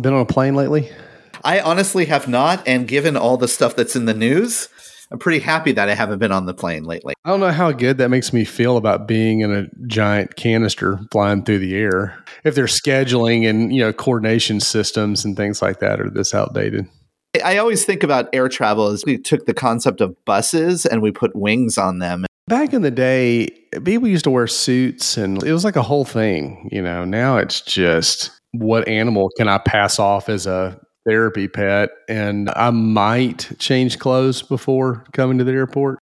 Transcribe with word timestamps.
been 0.00 0.14
on 0.14 0.20
a 0.20 0.26
plane 0.26 0.54
lately? 0.54 0.90
I 1.44 1.60
honestly 1.60 2.06
have 2.06 2.28
not. 2.28 2.66
And 2.66 2.88
given 2.88 3.16
all 3.16 3.36
the 3.36 3.48
stuff 3.48 3.76
that's 3.76 3.96
in 3.96 4.06
the 4.06 4.14
news, 4.14 4.68
I'm 5.10 5.18
pretty 5.18 5.38
happy 5.38 5.72
that 5.72 5.88
I 5.88 5.94
haven't 5.94 6.18
been 6.18 6.32
on 6.32 6.46
the 6.46 6.54
plane 6.54 6.84
lately. 6.84 7.14
I 7.24 7.30
don't 7.30 7.40
know 7.40 7.52
how 7.52 7.70
good 7.72 7.98
that 7.98 8.08
makes 8.08 8.32
me 8.32 8.44
feel 8.44 8.76
about 8.76 9.06
being 9.06 9.40
in 9.40 9.52
a 9.52 9.66
giant 9.86 10.36
canister 10.36 10.98
flying 11.12 11.44
through 11.44 11.60
the 11.60 11.76
air. 11.76 12.22
If 12.44 12.54
their 12.54 12.66
scheduling 12.66 13.48
and 13.48 13.72
you 13.74 13.80
know 13.80 13.92
coordination 13.92 14.60
systems 14.60 15.24
and 15.24 15.36
things 15.36 15.62
like 15.62 15.78
that 15.80 16.00
are 16.00 16.10
this 16.10 16.34
outdated. 16.34 16.88
I 17.44 17.58
always 17.58 17.84
think 17.84 18.02
about 18.02 18.28
air 18.32 18.48
travel 18.48 18.88
as 18.88 19.04
we 19.04 19.18
took 19.18 19.46
the 19.46 19.54
concept 19.54 20.00
of 20.00 20.16
buses 20.24 20.86
and 20.86 21.02
we 21.02 21.10
put 21.10 21.36
wings 21.36 21.76
on 21.76 21.98
them. 21.98 22.24
Back 22.48 22.72
in 22.72 22.82
the 22.82 22.90
day, 22.90 23.48
people 23.84 24.08
used 24.08 24.24
to 24.24 24.30
wear 24.30 24.46
suits 24.46 25.16
and 25.16 25.42
it 25.42 25.52
was 25.52 25.64
like 25.64 25.76
a 25.76 25.82
whole 25.82 26.04
thing. 26.04 26.68
You 26.72 26.80
know, 26.80 27.04
now 27.04 27.36
it's 27.36 27.60
just 27.60 28.30
what 28.60 28.88
animal 28.88 29.30
can 29.36 29.48
I 29.48 29.58
pass 29.58 29.98
off 29.98 30.28
as 30.28 30.46
a 30.46 30.80
therapy 31.06 31.48
pet? 31.48 31.90
And 32.08 32.50
I 32.56 32.70
might 32.70 33.58
change 33.58 33.98
clothes 33.98 34.42
before 34.42 35.04
coming 35.12 35.38
to 35.38 35.44
the 35.44 35.52
airport. 35.52 35.98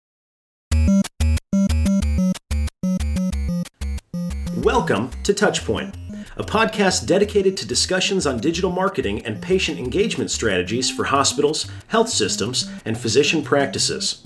Welcome 4.58 5.10
to 5.24 5.34
Touchpoint, 5.34 5.96
a 6.38 6.44
podcast 6.44 7.06
dedicated 7.06 7.58
to 7.58 7.68
discussions 7.68 8.26
on 8.26 8.40
digital 8.40 8.72
marketing 8.72 9.26
and 9.26 9.42
patient 9.42 9.78
engagement 9.78 10.32
strategies 10.32 10.90
for 10.90 11.06
hospitals, 11.06 11.68
health 11.88 12.10
systems, 12.10 12.70
and 12.86 12.98
physician 12.98 13.44
practices. 13.44 14.24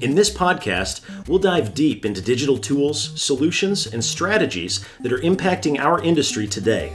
In 0.00 0.14
this 0.14 0.30
podcast, 0.30 1.02
we'll 1.28 1.38
dive 1.38 1.74
deep 1.74 2.04
into 2.04 2.20
digital 2.20 2.58
tools, 2.58 3.20
solutions, 3.20 3.86
and 3.86 4.04
strategies 4.04 4.84
that 5.00 5.12
are 5.12 5.18
impacting 5.18 5.78
our 5.78 6.02
industry 6.02 6.46
today. 6.46 6.92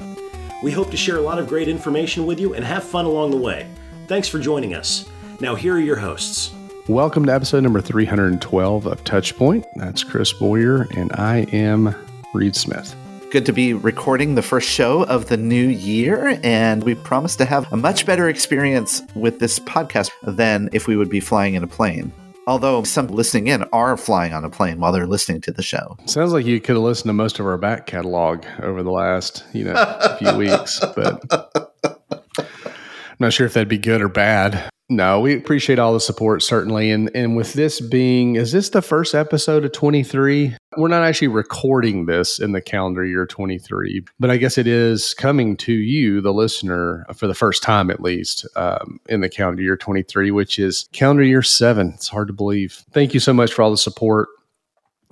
We 0.62 0.72
hope 0.72 0.92
to 0.92 0.98
share 0.98 1.16
a 1.16 1.22
lot 1.22 1.40
of 1.40 1.48
great 1.48 1.70
information 1.70 2.26
with 2.26 2.38
you 2.38 2.54
and 2.54 2.66
have 2.66 2.84
fun 2.84 3.06
along 3.06 3.32
the 3.32 3.38
way. 3.38 3.66
Thanks 4.08 4.28
for 4.28 4.40
joining 4.40 4.74
us. 4.74 5.10
Now, 5.40 5.56
here 5.56 5.76
are 5.76 5.80
your 5.80 5.96
hosts. 5.96 6.52
Welcome 6.90 7.26
to 7.28 7.34
episode 7.34 7.64
number 7.64 7.80
312 7.80 8.86
of 8.86 9.04
Touchpoint. 9.06 9.64
That's 9.76 10.04
Chris 10.04 10.34
Boyer, 10.34 10.86
and 10.98 11.14
I 11.14 11.48
am 11.54 11.96
Reed 12.34 12.58
Smith. 12.58 12.94
Good 13.32 13.46
to 13.46 13.54
be 13.54 13.74
recording 13.74 14.36
the 14.36 14.42
first 14.42 14.68
show 14.68 15.04
of 15.04 15.30
the 15.30 15.38
new 15.38 15.68
year, 15.70 16.38
and 16.44 16.84
we 16.84 16.94
promise 16.94 17.38
to 17.38 17.46
have 17.46 17.72
a 17.72 17.78
much 17.78 18.06
better 18.06 18.28
experience 18.28 19.02
with 19.16 19.40
this 19.40 19.60
podcast 19.60 20.12
than 20.24 20.68
if 20.74 20.88
we 20.88 20.98
would 20.98 21.10
be 21.10 21.22
flying 21.22 21.54
in 21.54 21.64
a 21.64 21.68
plane. 21.68 22.12
Although 22.50 22.82
some 22.84 23.06
listening 23.10 23.46
in 23.46 23.62
are 23.66 23.96
flying 23.96 24.34
on 24.34 24.44
a 24.44 24.50
plane 24.50 24.80
while 24.80 24.92
they're 24.92 25.06
listening 25.06 25.40
to 25.42 25.52
the 25.52 25.62
show. 25.62 25.98
Sounds 26.06 26.34
like 26.34 26.48
you 26.48 26.60
could 26.60 26.78
have 26.78 26.82
listened 26.82 27.10
to 27.10 27.14
most 27.14 27.38
of 27.38 27.46
our 27.46 27.60
back 27.60 27.86
catalog 27.86 28.44
over 28.64 28.82
the 28.82 28.90
last, 28.90 29.46
you 29.54 29.66
know, 29.66 30.16
few 30.18 30.36
weeks, 30.36 30.80
but 30.96 31.24
I'm 32.10 33.18
not 33.20 33.34
sure 33.34 33.46
if 33.46 33.54
that'd 33.54 33.70
be 33.70 33.78
good 33.78 34.02
or 34.02 34.10
bad. 34.10 34.68
No, 34.92 35.20
we 35.20 35.38
appreciate 35.38 35.78
all 35.78 35.94
the 35.94 36.00
support 36.00 36.42
certainly, 36.42 36.90
and 36.90 37.12
and 37.14 37.36
with 37.36 37.54
this 37.54 37.80
being, 37.80 38.36
is 38.38 38.52
this 38.52 38.70
the 38.70 38.82
first 38.82 39.14
episode 39.14 39.64
of 39.64 39.72
23? 39.72 40.58
We're 40.78 40.88
not 40.88 41.04
actually 41.04 41.28
recording 41.28 42.08
this 42.08 42.40
in 42.40 42.54
the 42.54 42.62
calendar 42.62 43.06
year 43.06 43.28
23, 43.28 44.04
but 44.20 44.32
I 44.32 44.38
guess 44.38 44.58
it 44.58 44.66
is 44.66 45.14
coming 45.14 45.56
to 45.58 45.74
you, 45.74 46.22
the 46.22 46.34
listener, 46.34 47.06
for 47.16 47.28
the 47.28 47.36
first 47.36 47.62
time 47.62 47.92
at 47.92 48.02
least 48.02 48.48
um, 48.56 49.00
in 49.08 49.22
the 49.22 49.30
calendar 49.30 49.62
year 49.62 49.78
23, 49.78 50.32
which 50.32 50.58
is 50.58 50.90
calendar 50.92 51.24
year 51.24 51.44
seven. 51.44 51.92
It's 51.94 52.08
hard 52.08 52.28
to 52.28 52.34
believe. 52.34 52.84
Thank 52.92 53.14
you 53.14 53.20
so 53.20 53.32
much 53.32 53.54
for 53.54 53.62
all 53.62 53.72
the 53.72 53.78
support. 53.78 54.30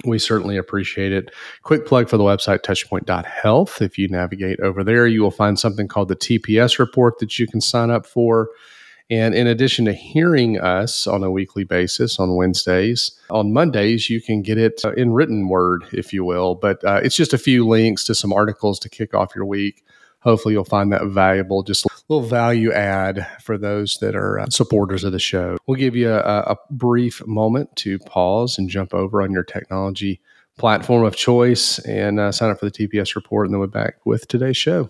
We 0.05 0.17
certainly 0.17 0.57
appreciate 0.57 1.11
it. 1.11 1.31
Quick 1.61 1.85
plug 1.85 2.09
for 2.09 2.17
the 2.17 2.23
website 2.23 2.61
touchpoint.health. 2.61 3.81
If 3.83 3.99
you 3.99 4.07
navigate 4.07 4.59
over 4.59 4.83
there, 4.83 5.05
you 5.05 5.21
will 5.21 5.31
find 5.31 5.59
something 5.59 5.87
called 5.87 6.07
the 6.07 6.15
TPS 6.15 6.79
report 6.79 7.19
that 7.19 7.37
you 7.37 7.45
can 7.45 7.61
sign 7.61 7.91
up 7.91 8.07
for. 8.07 8.49
And 9.09 9.33
in 9.33 9.47
addition 9.47 9.85
to 9.85 9.93
hearing 9.93 10.59
us 10.59 11.07
on 11.07 11.23
a 11.23 11.31
weekly 11.31 11.63
basis 11.63 12.19
on 12.19 12.35
Wednesdays, 12.35 13.11
on 13.29 13.53
Mondays, 13.53 14.09
you 14.09 14.21
can 14.21 14.41
get 14.41 14.57
it 14.57 14.81
uh, 14.83 14.91
in 14.93 15.13
written 15.13 15.47
word, 15.47 15.85
if 15.93 16.11
you 16.11 16.25
will. 16.25 16.55
But 16.55 16.83
uh, 16.83 16.99
it's 17.03 17.15
just 17.15 17.33
a 17.33 17.37
few 17.37 17.65
links 17.65 18.03
to 18.05 18.15
some 18.15 18.33
articles 18.33 18.79
to 18.79 18.89
kick 18.89 19.13
off 19.13 19.33
your 19.33 19.45
week. 19.45 19.85
Hopefully, 20.19 20.55
you'll 20.55 20.65
find 20.65 20.91
that 20.91 21.05
valuable. 21.05 21.63
Just 21.63 21.85
a 21.85 21.89
little 22.09 22.27
value 22.27 22.73
add 22.73 23.25
for 23.41 23.57
those 23.57 23.97
that 24.01 24.13
are 24.15 24.39
uh, 24.39 24.47
supporters 24.49 25.05
of 25.05 25.13
the 25.13 25.19
show. 25.19 25.57
We'll 25.67 25.77
give 25.77 25.95
you 25.95 26.11
a, 26.11 26.19
a 26.19 26.57
brief 26.69 27.25
moment 27.25 27.73
to 27.77 27.99
pause 27.99 28.57
and 28.57 28.69
jump 28.69 28.93
over 28.93 29.21
on 29.21 29.31
your 29.31 29.43
technology 29.43 30.19
platform 30.57 31.05
of 31.05 31.15
choice 31.15 31.79
and 31.79 32.19
uh, 32.19 32.31
sign 32.31 32.49
up 32.49 32.59
for 32.59 32.69
the 32.69 32.71
TPS 32.71 33.15
report. 33.15 33.45
And 33.47 33.53
then 33.53 33.59
we're 33.59 33.67
back 33.67 34.05
with 34.05 34.27
today's 34.27 34.57
show. 34.57 34.89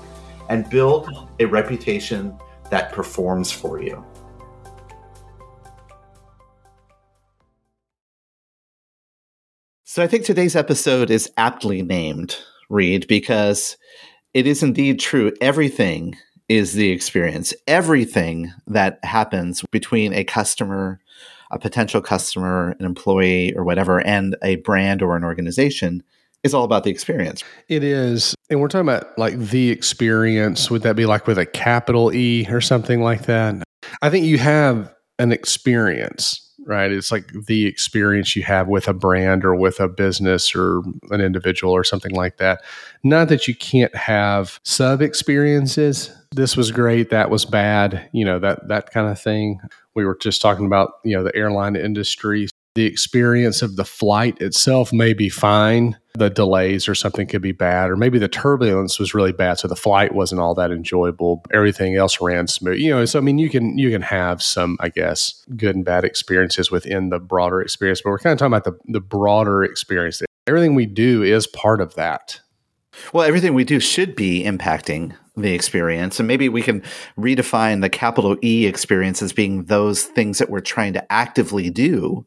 and 0.51 0.69
build 0.69 1.09
a 1.39 1.45
reputation 1.45 2.37
that 2.69 2.91
performs 2.91 3.49
for 3.49 3.81
you. 3.81 4.05
So 9.85 10.03
I 10.03 10.07
think 10.07 10.25
today's 10.25 10.57
episode 10.57 11.09
is 11.09 11.31
aptly 11.37 11.81
named, 11.81 12.35
Reed, 12.69 13.07
because 13.07 13.77
it 14.33 14.45
is 14.45 14.61
indeed 14.61 14.99
true. 14.99 15.31
Everything 15.39 16.17
is 16.49 16.73
the 16.73 16.89
experience. 16.89 17.53
Everything 17.65 18.51
that 18.67 18.99
happens 19.03 19.63
between 19.71 20.13
a 20.13 20.25
customer, 20.25 20.99
a 21.49 21.59
potential 21.59 22.01
customer, 22.01 22.75
an 22.77 22.85
employee, 22.85 23.53
or 23.55 23.63
whatever, 23.63 24.05
and 24.05 24.35
a 24.43 24.57
brand 24.57 25.01
or 25.01 25.15
an 25.15 25.23
organization 25.23 26.03
is 26.43 26.53
all 26.53 26.63
about 26.63 26.83
the 26.83 26.91
experience. 26.91 27.43
It 27.67 27.83
is. 27.83 28.35
And 28.49 28.59
we're 28.59 28.67
talking 28.67 28.87
about 28.87 29.17
like 29.17 29.37
the 29.37 29.69
experience. 29.69 30.69
Would 30.71 30.83
that 30.83 30.95
be 30.95 31.05
like 31.05 31.27
with 31.27 31.37
a 31.37 31.45
capital 31.45 32.13
E 32.13 32.47
or 32.49 32.61
something 32.61 33.01
like 33.01 33.25
that? 33.25 33.63
I 34.01 34.09
think 34.09 34.25
you 34.25 34.37
have 34.37 34.93
an 35.19 35.31
experience, 35.31 36.53
right? 36.65 36.91
It's 36.91 37.11
like 37.11 37.31
the 37.47 37.65
experience 37.65 38.35
you 38.35 38.43
have 38.43 38.67
with 38.67 38.87
a 38.87 38.93
brand 38.93 39.45
or 39.45 39.55
with 39.55 39.79
a 39.79 39.87
business 39.87 40.55
or 40.55 40.81
an 41.11 41.21
individual 41.21 41.73
or 41.73 41.83
something 41.83 42.11
like 42.11 42.37
that. 42.37 42.61
Not 43.03 43.29
that 43.29 43.47
you 43.47 43.55
can't 43.55 43.95
have 43.95 44.59
sub 44.63 45.01
experiences. 45.01 46.11
This 46.31 46.57
was 46.57 46.71
great, 46.71 47.09
that 47.09 47.29
was 47.29 47.45
bad, 47.45 48.09
you 48.13 48.25
know, 48.25 48.39
that 48.39 48.67
that 48.69 48.91
kind 48.91 49.09
of 49.09 49.19
thing. 49.19 49.59
We 49.93 50.05
were 50.05 50.17
just 50.19 50.41
talking 50.41 50.65
about, 50.65 50.93
you 51.03 51.15
know, 51.15 51.23
the 51.23 51.35
airline 51.35 51.75
industry 51.75 52.47
the 52.75 52.85
experience 52.85 53.61
of 53.61 53.75
the 53.75 53.85
flight 53.85 54.39
itself 54.41 54.93
may 54.93 55.13
be 55.13 55.29
fine. 55.29 55.97
The 56.13 56.29
delays 56.29 56.87
or 56.87 56.95
something 56.95 57.27
could 57.27 57.41
be 57.41 57.53
bad, 57.53 57.89
or 57.89 57.95
maybe 57.95 58.19
the 58.19 58.27
turbulence 58.27 58.99
was 58.99 59.13
really 59.13 59.31
bad, 59.31 59.59
so 59.59 59.67
the 59.67 59.75
flight 59.75 60.13
wasn't 60.13 60.41
all 60.41 60.53
that 60.55 60.71
enjoyable. 60.71 61.43
Everything 61.53 61.95
else 61.95 62.19
ran 62.19 62.47
smooth. 62.47 62.79
You 62.79 62.91
know, 62.91 63.05
so 63.05 63.19
I 63.19 63.21
mean, 63.21 63.37
you 63.37 63.49
can 63.49 63.77
you 63.77 63.89
can 63.89 64.01
have 64.01 64.43
some, 64.43 64.77
I 64.79 64.89
guess, 64.89 65.45
good 65.55 65.75
and 65.75 65.85
bad 65.85 66.03
experiences 66.03 66.69
within 66.69 67.09
the 67.09 67.19
broader 67.19 67.61
experience. 67.61 68.01
But 68.01 68.09
we're 68.09 68.19
kind 68.19 68.33
of 68.33 68.39
talking 68.39 68.53
about 68.53 68.65
the 68.65 68.77
the 68.91 69.01
broader 69.01 69.63
experience. 69.63 70.21
Everything 70.47 70.75
we 70.75 70.85
do 70.85 71.23
is 71.23 71.47
part 71.47 71.81
of 71.81 71.95
that. 71.95 72.41
Well, 73.13 73.25
everything 73.25 73.53
we 73.53 73.63
do 73.63 73.79
should 73.79 74.15
be 74.15 74.43
impacting 74.43 75.15
the 75.35 75.53
experience. 75.53 76.19
And 76.19 76.27
maybe 76.27 76.49
we 76.49 76.61
can 76.61 76.81
redefine 77.17 77.81
the 77.81 77.89
capital 77.89 78.37
E 78.43 78.65
experience 78.65 79.21
as 79.21 79.33
being 79.33 79.65
those 79.65 80.03
things 80.03 80.39
that 80.39 80.49
we're 80.49 80.59
trying 80.59 80.93
to 80.93 81.11
actively 81.11 81.69
do 81.69 82.25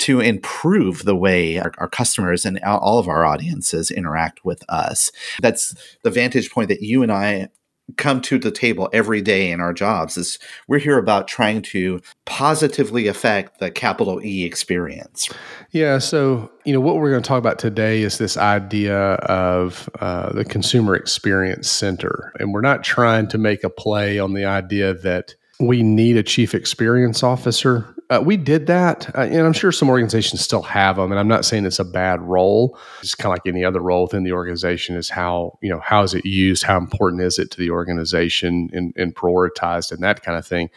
to 0.00 0.20
improve 0.20 1.04
the 1.04 1.16
way 1.16 1.58
our, 1.58 1.72
our, 1.78 1.88
customers 1.88 2.46
and 2.46 2.58
all 2.64 2.98
of 2.98 3.08
our 3.08 3.24
audiences 3.24 3.90
interact 3.90 4.44
with 4.44 4.64
us. 4.68 5.12
That's 5.42 5.74
the 6.02 6.10
vantage 6.10 6.50
point 6.50 6.68
that 6.68 6.82
you 6.82 7.02
and 7.02 7.12
I 7.12 7.48
come 7.96 8.20
to 8.22 8.38
the 8.38 8.50
table 8.50 8.88
every 8.92 9.20
day 9.20 9.50
in 9.50 9.60
our 9.60 9.72
jobs 9.72 10.16
is 10.16 10.38
we're 10.68 10.78
here 10.78 10.98
about 10.98 11.28
trying 11.28 11.62
to 11.62 12.00
positively 12.24 13.06
affect 13.06 13.58
the 13.58 13.70
capital 13.70 14.24
E 14.24 14.44
experience. 14.44 15.28
Yeah. 15.70 15.98
So, 15.98 16.50
you 16.64 16.72
know, 16.72 16.80
what 16.80 16.96
we're 16.96 17.10
going 17.10 17.22
to 17.22 17.28
talk 17.28 17.38
about 17.38 17.58
today 17.58 18.02
is 18.02 18.18
this 18.18 18.36
idea 18.36 18.98
of 18.98 19.88
uh, 20.00 20.32
the 20.32 20.44
consumer 20.44 20.94
experience 20.94 21.70
center. 21.70 22.32
And 22.38 22.52
we're 22.52 22.60
not 22.60 22.84
trying 22.84 23.28
to 23.28 23.38
make 23.38 23.64
a 23.64 23.70
play 23.70 24.18
on 24.18 24.34
the 24.34 24.44
idea 24.44 24.94
that 24.94 25.34
we 25.58 25.82
need 25.82 26.16
a 26.16 26.22
chief 26.22 26.54
experience 26.54 27.22
officer. 27.22 27.94
Uh, 28.10 28.20
we 28.20 28.36
did 28.36 28.66
that, 28.66 29.08
uh, 29.16 29.20
and 29.20 29.46
I'm 29.46 29.52
sure 29.52 29.70
some 29.70 29.88
organizations 29.88 30.40
still 30.40 30.62
have 30.62 30.96
them. 30.96 31.12
And 31.12 31.18
I'm 31.20 31.28
not 31.28 31.44
saying 31.44 31.64
it's 31.64 31.78
a 31.78 31.84
bad 31.84 32.20
role. 32.20 32.76
It's 33.02 33.14
kind 33.14 33.32
of 33.32 33.36
like 33.36 33.46
any 33.46 33.64
other 33.64 33.80
role 33.80 34.02
within 34.02 34.24
the 34.24 34.32
organization. 34.32 34.96
Is 34.96 35.08
how 35.08 35.56
you 35.62 35.70
know 35.70 35.78
how 35.78 36.02
is 36.02 36.12
it 36.12 36.26
used? 36.26 36.64
How 36.64 36.76
important 36.76 37.22
is 37.22 37.38
it 37.38 37.52
to 37.52 37.58
the 37.58 37.70
organization 37.70 38.68
and, 38.72 38.92
and 38.96 39.14
prioritized 39.14 39.92
and 39.92 40.02
that 40.02 40.22
kind 40.22 40.36
of 40.36 40.44
thing. 40.44 40.70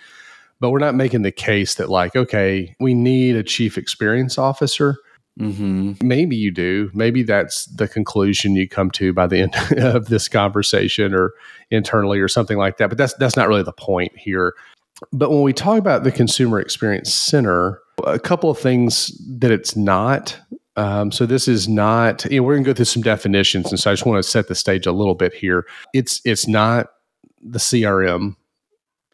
But 0.59 0.69
we're 0.69 0.79
not 0.79 0.93
making 0.93 1.23
the 1.23 1.31
case 1.31 1.75
that 1.75 1.89
like, 1.89 2.15
okay, 2.15 2.75
we 2.79 2.93
need 2.93 3.35
a 3.35 3.43
chief 3.43 3.79
experience 3.79 4.37
officer. 4.37 4.97
Mm-hmm. 5.39 6.07
Maybe 6.07 6.35
you 6.35 6.51
do. 6.51 6.91
Maybe 6.93 7.23
that's 7.23 7.65
the 7.65 7.87
conclusion 7.87 8.55
you 8.55 8.69
come 8.69 8.91
to 8.91 9.11
by 9.11 9.25
the 9.25 9.39
end 9.39 9.55
of 9.83 10.05
this 10.05 10.27
conversation, 10.27 11.15
or 11.15 11.33
internally, 11.71 12.19
or 12.19 12.27
something 12.27 12.59
like 12.59 12.77
that. 12.77 12.89
But 12.89 12.99
that's 12.99 13.15
that's 13.15 13.35
not 13.35 13.47
really 13.47 13.63
the 13.63 13.73
point 13.73 14.15
here. 14.15 14.53
But 15.11 15.31
when 15.31 15.41
we 15.41 15.53
talk 15.53 15.77
about 15.77 16.03
the 16.03 16.11
consumer 16.11 16.59
experience 16.59 17.13
center, 17.13 17.81
a 18.05 18.19
couple 18.19 18.49
of 18.49 18.57
things 18.57 19.11
that 19.39 19.51
it's 19.51 19.75
not. 19.75 20.37
Um, 20.75 21.11
so 21.11 21.25
this 21.25 21.47
is 21.47 21.67
not. 21.67 22.25
You 22.25 22.37
know, 22.37 22.43
we're 22.43 22.53
going 22.53 22.63
to 22.63 22.69
go 22.69 22.73
through 22.73 22.85
some 22.85 23.03
definitions, 23.03 23.69
and 23.69 23.79
so 23.79 23.91
I 23.91 23.93
just 23.93 24.05
want 24.05 24.23
to 24.23 24.29
set 24.29 24.47
the 24.47 24.55
stage 24.55 24.87
a 24.87 24.91
little 24.91 25.15
bit 25.15 25.33
here. 25.33 25.65
It's 25.93 26.21
it's 26.25 26.47
not 26.47 26.87
the 27.41 27.59
CRM 27.59 28.35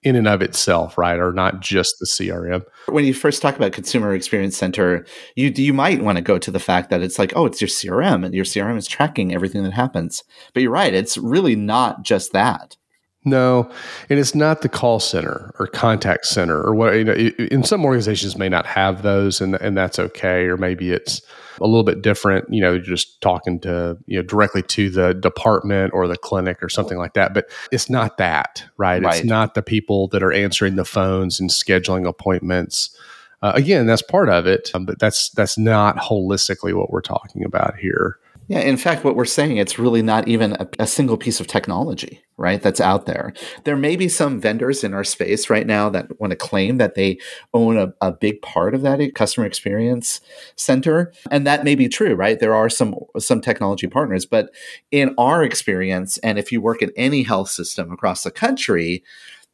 in 0.04 0.16
and 0.16 0.28
of 0.28 0.42
itself, 0.42 0.98
right? 0.98 1.20
Or 1.20 1.34
not 1.34 1.60
just 1.60 1.96
the 2.00 2.06
CRM. 2.06 2.64
When 2.88 3.04
you 3.04 3.14
first 3.14 3.42
talk 3.42 3.58
about 3.58 3.74
consumer 3.74 4.14
experience 4.14 4.56
center, 4.56 5.06
you 5.36 5.52
you 5.56 5.74
might 5.74 6.02
want 6.02 6.18
to 6.18 6.22
go 6.22 6.38
to 6.38 6.52
the 6.52 6.60
fact 6.60 6.90
that 6.90 7.02
it's 7.02 7.20
like, 7.20 7.34
oh, 7.36 7.46
it's 7.46 7.62
your 7.62 7.68
CRM, 7.68 8.26
and 8.26 8.34
your 8.34 8.46
CRM 8.46 8.78
is 8.78 8.88
tracking 8.88 9.34
everything 9.34 9.64
that 9.64 9.74
happens. 9.74 10.24
But 10.54 10.64
you're 10.64 10.72
right; 10.72 10.94
it's 10.94 11.18
really 11.18 11.56
not 11.56 12.04
just 12.04 12.32
that. 12.32 12.78
No, 13.26 13.70
and 14.10 14.18
it's 14.18 14.34
not 14.34 14.62
the 14.62 14.70
call 14.70 15.02
center 15.02 15.54
or 15.60 15.68
contact 15.68 16.26
center 16.26 16.62
or 16.62 16.74
what. 16.74 16.94
You 16.94 17.04
know, 17.04 17.14
in 17.14 17.64
some 17.64 17.84
organizations 17.84 18.38
may 18.38 18.48
not 18.48 18.66
have 18.66 19.02
those, 19.02 19.42
and 19.42 19.56
and 19.56 19.76
that's 19.76 20.00
okay. 20.00 20.46
Or 20.46 20.56
maybe 20.56 20.92
it's 20.92 21.22
a 21.60 21.66
little 21.66 21.84
bit 21.84 22.02
different. 22.02 22.52
You 22.52 22.62
know, 22.62 22.80
just 22.80 23.20
talking 23.20 23.60
to 23.62 23.98
you 24.06 24.18
know 24.18 24.24
directly 24.24 24.62
to 24.64 24.90
the 24.90 25.14
department 25.14 25.94
or 25.94 26.08
the 26.08 26.16
clinic 26.16 26.64
or 26.64 26.70
something 26.70 26.98
like 26.98 27.14
that. 27.16 27.34
But 27.34 27.50
it's 27.74 27.90
not 27.90 28.18
that, 28.20 28.64
right? 28.78 29.04
right. 29.04 29.16
It's 29.16 29.26
not 29.26 29.54
the 29.54 29.64
people 29.64 30.08
that 30.10 30.24
are 30.24 30.32
answering 30.32 30.78
the 30.78 30.86
phones 30.86 31.42
and 31.42 31.50
scheduling 31.50 32.08
appointments. 32.08 32.98
Uh, 33.42 33.52
again, 33.54 33.86
that's 33.86 34.02
part 34.02 34.30
of 34.30 34.48
it, 34.48 34.72
um, 34.74 34.86
but 34.86 34.98
that's 34.98 35.30
that's 35.32 35.58
not 35.58 35.98
holistically 35.98 36.74
what 36.74 36.90
we're 36.90 37.02
talking 37.02 37.44
about 37.44 37.76
here. 37.76 38.18
Yeah, 38.50 38.62
in 38.62 38.78
fact, 38.78 39.04
what 39.04 39.16
we're 39.16 39.26
saying, 39.26 39.58
it's 39.58 39.78
really 39.78 40.02
not 40.02 40.28
even 40.28 40.54
a, 40.54 40.68
a, 40.80 40.88
single 40.88 41.18
piece 41.18 41.40
of 41.40 41.46
technology, 41.46 42.20
right? 42.36 42.60
That's 42.60 42.82
out 42.82 43.06
there. 43.06 43.32
There 43.64 43.76
may 43.76 43.96
be 43.96 44.10
some 44.10 44.42
vendors 44.42 44.84
in 44.84 44.92
our 44.96 45.04
space 45.04 45.52
right 45.52 45.68
now 45.68 45.88
that 45.92 46.20
want 46.20 46.32
to 46.32 46.36
claim 46.36 46.78
that 46.78 46.96
they 46.96 47.20
own 47.54 47.78
a, 47.78 47.94
a 48.02 48.12
big 48.12 48.42
part 48.42 48.74
of 48.74 48.82
that 48.82 49.14
customer 49.14 49.46
experience 49.46 50.20
center, 50.56 51.14
and 51.30 51.46
that 51.46 51.64
may 51.64 51.76
be 51.76 51.88
true, 51.88 52.16
right? 52.16 52.40
There 52.40 52.56
are 52.56 52.72
some 52.72 52.96
some 53.20 53.40
technology 53.40 53.86
partners, 53.86 54.26
but 54.26 54.50
in 54.90 55.14
our 55.20 55.44
experience, 55.44 56.18
and 56.18 56.40
if 56.40 56.52
you 56.52 56.60
work 56.60 56.82
in 56.82 56.92
any 56.98 57.22
health 57.22 57.52
system 57.52 57.92
across 57.92 58.24
the 58.24 58.32
country, 58.32 59.04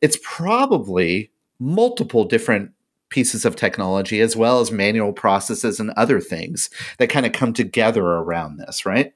it's 0.02 0.18
probably 0.24 1.32
multiple 1.60 2.24
different 2.24 2.72
pieces 3.16 3.46
of 3.46 3.56
technology 3.56 4.20
as 4.20 4.36
well 4.36 4.60
as 4.60 4.74
manual 4.74 5.14
processes 5.14 5.80
and 5.80 5.90
other 5.92 6.20
things 6.20 6.70
that 6.98 7.08
kind 7.08 7.26
of 7.26 7.32
come 7.32 7.54
together 7.54 8.04
around 8.04 8.58
this, 8.58 8.86
right? 8.86 9.14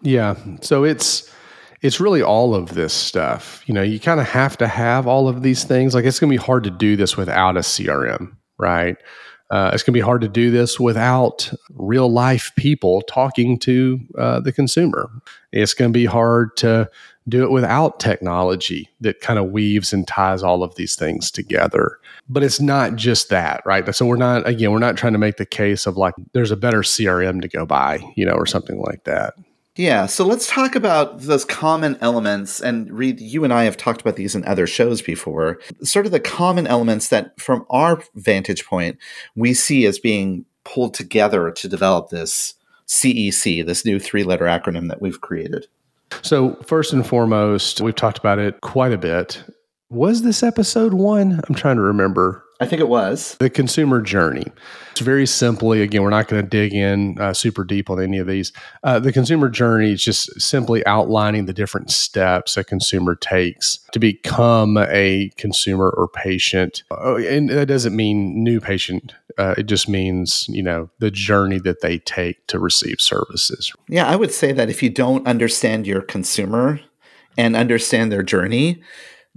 Yeah. 0.00 0.36
So 0.62 0.84
it's 0.84 1.30
it's 1.82 2.00
really 2.00 2.22
all 2.22 2.54
of 2.54 2.72
this 2.72 2.94
stuff. 2.94 3.62
You 3.66 3.74
know, 3.74 3.82
you 3.82 4.00
kind 4.00 4.20
of 4.20 4.26
have 4.26 4.56
to 4.56 4.66
have 4.66 5.06
all 5.06 5.28
of 5.28 5.42
these 5.42 5.64
things. 5.64 5.94
Like 5.94 6.06
it's 6.06 6.18
going 6.18 6.30
to 6.30 6.38
be 6.38 6.42
hard 6.42 6.64
to 6.64 6.70
do 6.70 6.96
this 6.96 7.14
without 7.18 7.58
a 7.58 7.60
CRM, 7.60 8.34
right? 8.56 8.96
Uh, 9.50 9.70
it's 9.74 9.82
going 9.82 9.92
to 9.92 9.98
be 9.98 10.00
hard 10.00 10.22
to 10.22 10.28
do 10.28 10.50
this 10.50 10.80
without 10.80 11.52
real 11.74 12.10
life 12.10 12.50
people 12.56 13.02
talking 13.02 13.58
to 13.58 14.00
uh, 14.18 14.40
the 14.40 14.50
consumer. 14.50 15.10
It's 15.52 15.74
going 15.74 15.92
to 15.92 15.96
be 15.96 16.06
hard 16.06 16.56
to 16.56 16.90
do 17.28 17.42
it 17.42 17.50
without 17.50 17.98
technology 18.00 18.88
that 19.00 19.20
kind 19.20 19.38
of 19.38 19.50
weaves 19.50 19.92
and 19.92 20.06
ties 20.06 20.42
all 20.42 20.62
of 20.62 20.74
these 20.76 20.94
things 20.94 21.30
together. 21.30 21.98
But 22.28 22.42
it's 22.42 22.60
not 22.60 22.96
just 22.96 23.28
that, 23.30 23.62
right? 23.64 23.94
So 23.94 24.06
we're 24.06 24.16
not, 24.16 24.46
again, 24.48 24.72
we're 24.72 24.78
not 24.78 24.96
trying 24.96 25.12
to 25.12 25.18
make 25.18 25.36
the 25.36 25.46
case 25.46 25.86
of 25.86 25.96
like 25.96 26.14
there's 26.32 26.50
a 26.50 26.56
better 26.56 26.82
CRM 26.82 27.42
to 27.42 27.48
go 27.48 27.66
by, 27.66 28.00
you 28.16 28.24
know, 28.24 28.34
or 28.34 28.46
something 28.46 28.78
like 28.80 29.04
that. 29.04 29.34
Yeah, 29.76 30.06
so 30.06 30.24
let's 30.24 30.48
talk 30.48 30.74
about 30.74 31.20
those 31.20 31.44
common 31.44 31.98
elements. 32.00 32.62
And 32.62 32.90
Reed, 32.90 33.20
you 33.20 33.44
and 33.44 33.52
I 33.52 33.64
have 33.64 33.76
talked 33.76 34.00
about 34.00 34.16
these 34.16 34.34
in 34.34 34.42
other 34.46 34.66
shows 34.66 35.02
before. 35.02 35.60
Sort 35.82 36.06
of 36.06 36.12
the 36.12 36.20
common 36.20 36.66
elements 36.66 37.08
that, 37.08 37.38
from 37.38 37.66
our 37.68 38.02
vantage 38.14 38.64
point, 38.64 38.96
we 39.34 39.52
see 39.52 39.84
as 39.84 39.98
being 39.98 40.46
pulled 40.64 40.94
together 40.94 41.50
to 41.50 41.68
develop 41.68 42.08
this 42.08 42.54
CEC, 42.88 43.66
this 43.66 43.84
new 43.84 43.98
three 43.98 44.24
letter 44.24 44.46
acronym 44.46 44.88
that 44.88 45.02
we've 45.02 45.20
created. 45.20 45.66
So, 46.22 46.54
first 46.62 46.92
and 46.92 47.06
foremost, 47.06 47.80
we've 47.80 47.94
talked 47.94 48.18
about 48.18 48.38
it 48.38 48.60
quite 48.60 48.92
a 48.92 48.98
bit. 48.98 49.42
Was 49.90 50.22
this 50.22 50.42
episode 50.42 50.94
one? 50.94 51.40
I'm 51.48 51.54
trying 51.54 51.76
to 51.76 51.82
remember. 51.82 52.44
I 52.58 52.66
think 52.66 52.80
it 52.80 52.88
was. 52.88 53.36
The 53.38 53.50
consumer 53.50 54.00
journey. 54.00 54.46
It's 54.92 55.00
very 55.00 55.26
simply, 55.26 55.82
again, 55.82 56.02
we're 56.02 56.10
not 56.10 56.26
going 56.26 56.42
to 56.42 56.48
dig 56.48 56.72
in 56.72 57.20
uh, 57.20 57.34
super 57.34 57.64
deep 57.64 57.90
on 57.90 58.00
any 58.00 58.18
of 58.18 58.26
these. 58.26 58.50
Uh, 58.82 58.98
the 58.98 59.12
consumer 59.12 59.50
journey 59.50 59.92
is 59.92 60.02
just 60.02 60.40
simply 60.40 60.84
outlining 60.86 61.44
the 61.44 61.52
different 61.52 61.90
steps 61.90 62.56
a 62.56 62.64
consumer 62.64 63.14
takes 63.14 63.80
to 63.92 63.98
become 63.98 64.78
a 64.78 65.30
consumer 65.36 65.90
or 65.90 66.08
patient. 66.08 66.82
Uh, 66.90 67.16
and 67.16 67.50
that 67.50 67.66
doesn't 67.66 67.94
mean 67.94 68.42
new 68.42 68.58
patient. 68.58 69.14
Uh, 69.36 69.54
it 69.58 69.64
just 69.64 69.86
means, 69.86 70.46
you 70.48 70.62
know, 70.62 70.88
the 70.98 71.10
journey 71.10 71.58
that 71.58 71.82
they 71.82 71.98
take 71.98 72.46
to 72.46 72.58
receive 72.58 73.02
services. 73.02 73.70
Yeah, 73.86 74.06
I 74.06 74.16
would 74.16 74.32
say 74.32 74.52
that 74.52 74.70
if 74.70 74.82
you 74.82 74.88
don't 74.88 75.26
understand 75.26 75.86
your 75.86 76.00
consumer 76.00 76.80
and 77.36 77.54
understand 77.54 78.10
their 78.10 78.22
journey, 78.22 78.82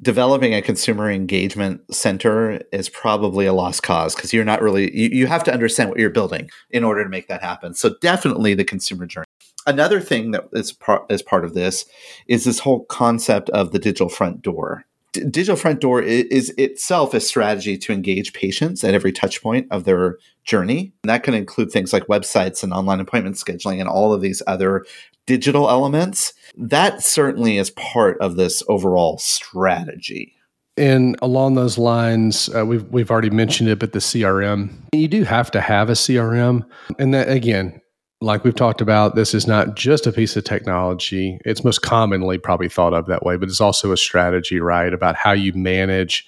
developing 0.02 0.54
a 0.54 0.62
consumer 0.62 1.10
engagement 1.10 1.82
center 1.94 2.62
is 2.72 2.90
probably 2.90 3.46
a 3.46 3.54
lost 3.54 3.84
cause 3.84 4.16
because 4.16 4.34
you're 4.34 4.46
not 4.46 4.62
really 4.62 4.96
you, 4.96 5.10
you 5.10 5.28
have 5.28 5.44
to 5.44 5.54
understand 5.54 5.90
what 5.90 6.00
you're 6.00 6.10
building 6.10 6.50
in 6.70 6.84
order 6.84 7.04
to 7.04 7.10
make 7.10 7.28
that 7.28 7.42
happen. 7.42 7.74
So 7.74 7.96
definitely 8.02 8.54
the 8.54 8.64
consumer 8.64 9.06
journey. 9.06 9.26
Another 9.68 10.00
thing 10.00 10.32
that 10.32 10.46
is 10.54 10.72
part 10.72 11.04
is 11.12 11.22
part 11.22 11.46
of 11.46 11.54
this 11.54 11.86
is 12.28 12.46
this 12.46 12.60
whole 12.60 12.86
concept 12.86 13.50
of 13.52 13.72
the 13.72 13.80
digital 13.80 14.10
front 14.10 14.42
door 14.42 14.86
D- 15.14 15.24
digital 15.24 15.56
front 15.56 15.82
door 15.82 16.02
is, 16.02 16.26
is, 16.26 16.50
itself 16.58 17.14
a 17.14 17.20
strategy 17.20 17.78
to 17.78 17.94
engage 17.94 18.34
patients 18.34 18.84
at 18.84 18.94
every 18.94 19.12
touch 19.12 19.42
point 19.42 19.68
of 19.72 19.84
their 19.84 20.18
journey. 20.44 20.94
And 21.04 21.10
that 21.10 21.24
can 21.24 21.34
include 21.34 21.72
things 21.72 21.94
like 21.94 22.08
websites 22.08 22.64
and 22.64 22.74
online 22.74 23.00
appointment 23.00 23.36
scheduling 23.36 23.80
and 23.80 23.90
all 23.90 24.14
of 24.14 24.22
these 24.22 24.42
other 24.48 24.86
digital 25.26 25.70
elements, 25.70 26.34
that 26.58 27.04
certainly 27.04 27.58
is 27.58 27.70
part 27.72 28.18
of 28.20 28.36
this 28.36 28.64
overall 28.68 29.20
strategy. 29.20 30.34
And 30.76 31.18
along 31.22 31.54
those 31.56 31.78
lines, 31.78 32.50
uh, 32.56 32.66
we've 32.66 32.84
we've 32.90 33.12
already 33.12 33.30
mentioned 33.30 33.70
it, 33.70 33.80
but 33.80 33.92
the 33.92 34.00
CRM, 34.00 34.72
you 34.94 35.08
do 35.08 35.24
have 35.24 35.52
to 35.52 35.62
have 35.62 35.90
a 35.90 35.94
CRM, 35.94 36.64
and 36.98 37.14
that 37.14 37.30
again, 37.30 37.82
like 38.22 38.44
we've 38.44 38.56
talked 38.56 38.82
about, 38.82 39.16
this 39.16 39.34
is 39.34 39.48
not 39.48 39.76
just 39.76 40.06
a 40.06 40.12
piece 40.12 40.36
of 40.36 40.44
technology. 40.44 41.40
It's 41.46 41.64
most 41.64 41.82
commonly 41.82 42.38
probably 42.38 42.70
thought 42.70 42.94
of 42.94 43.06
that 43.06 43.24
way, 43.24 43.38
but 43.38 43.48
it's 43.48 43.62
also 43.62 43.92
a 43.92 43.98
strategy, 43.98 44.60
right, 44.60 44.94
about 44.94 45.16
how 45.16 45.32
you 45.32 45.54
manage 45.54 46.28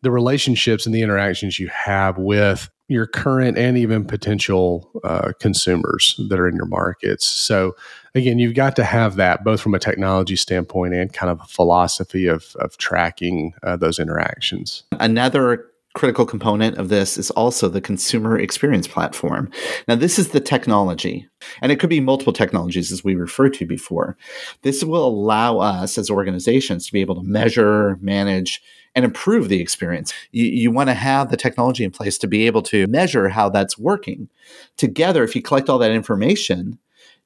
the 0.00 0.10
relationships 0.10 0.86
and 0.86 0.94
the 0.94 1.02
interactions 1.02 1.58
you 1.58 1.68
have 1.68 2.16
with 2.16 2.70
your 2.86 3.06
current 3.06 3.58
and 3.58 3.76
even 3.76 4.06
potential 4.06 4.90
uh, 5.04 5.32
consumers 5.38 6.18
that 6.30 6.40
are 6.40 6.48
in 6.48 6.56
your 6.56 6.64
markets. 6.64 7.26
So 7.26 7.76
again, 8.14 8.38
you've 8.38 8.54
got 8.54 8.76
to 8.76 8.84
have 8.84 9.16
that 9.16 9.44
both 9.44 9.60
from 9.60 9.74
a 9.74 9.78
technology 9.78 10.36
standpoint 10.36 10.94
and 10.94 11.12
kind 11.12 11.30
of 11.30 11.40
a 11.42 11.46
philosophy 11.46 12.26
of, 12.26 12.56
of 12.60 12.78
tracking 12.78 13.52
uh, 13.62 13.76
those 13.76 13.98
interactions. 13.98 14.84
Another 14.92 15.66
critical 15.98 16.24
component 16.24 16.78
of 16.78 16.90
this 16.90 17.18
is 17.18 17.32
also 17.32 17.68
the 17.68 17.80
consumer 17.80 18.38
experience 18.38 18.86
platform. 18.86 19.50
Now, 19.88 19.96
this 19.96 20.16
is 20.16 20.28
the 20.28 20.38
technology, 20.38 21.28
and 21.60 21.72
it 21.72 21.80
could 21.80 21.90
be 21.90 21.98
multiple 21.98 22.32
technologies 22.32 22.92
as 22.92 23.02
we 23.02 23.16
referred 23.16 23.54
to 23.54 23.66
before. 23.66 24.16
This 24.62 24.84
will 24.84 25.04
allow 25.04 25.58
us 25.58 25.98
as 25.98 26.08
organizations 26.08 26.86
to 26.86 26.92
be 26.92 27.00
able 27.00 27.16
to 27.16 27.24
measure, 27.24 27.98
manage, 28.00 28.62
and 28.94 29.04
improve 29.04 29.48
the 29.48 29.60
experience. 29.60 30.14
You, 30.30 30.44
you 30.44 30.70
want 30.70 30.88
to 30.88 30.94
have 30.94 31.30
the 31.30 31.36
technology 31.36 31.82
in 31.82 31.90
place 31.90 32.16
to 32.18 32.28
be 32.28 32.46
able 32.46 32.62
to 32.62 32.86
measure 32.86 33.28
how 33.28 33.48
that's 33.48 33.76
working. 33.76 34.28
Together, 34.76 35.24
if 35.24 35.34
you 35.34 35.42
collect 35.42 35.68
all 35.68 35.78
that 35.78 35.90
information, 35.90 36.78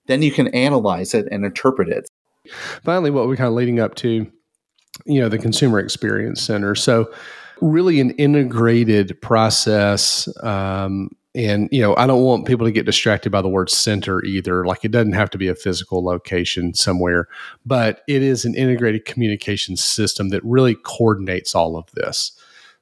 then 0.07 0.23
you 0.23 0.33
can 0.33 0.49
analyze 0.49 1.13
it 1.13 1.29
and 1.31 1.45
interpret 1.45 1.91
it. 1.91 2.09
Finally, 2.83 3.11
what 3.11 3.29
we're 3.29 3.37
kind 3.37 3.49
of 3.49 3.55
leading 3.55 3.81
up 3.81 3.97
to, 3.97 4.33
you 5.05 5.21
know, 5.21 5.29
the 5.29 5.39
consumer 5.39 5.79
experience 5.79 6.41
center. 6.41 6.75
So, 6.75 7.13
really 7.63 8.01
an 8.01 8.11
integrated 8.13 9.21
process. 9.23 10.29
Um, 10.43 11.11
and 11.35 11.69
you 11.73 11.81
know, 11.81 11.97
I 11.97 12.07
don't 12.07 12.23
want 12.23 12.47
people 12.47 12.67
to 12.67 12.73
get 12.73 12.85
distracted 12.85 13.31
by 13.31 13.41
the 13.41 13.49
word 13.49 13.71
center 13.71 14.23
either. 14.25 14.67
Like 14.67 14.85
it 14.85 14.91
doesn't 14.91 15.15
have 15.15 15.31
to 15.31 15.39
be 15.39 15.49
a 15.49 15.55
physical 15.55 16.05
location 16.05 16.75
somewhere, 16.75 17.29
but 17.65 18.03
it 18.07 18.23
is 18.23 18.45
an 18.45 18.55
integrated 18.55 19.07
communication 19.07 19.77
system 19.77 20.29
that 20.29 20.45
really 20.45 20.75
coordinates 20.75 21.55
all 21.55 21.77
of 21.77 21.91
this. 21.93 22.33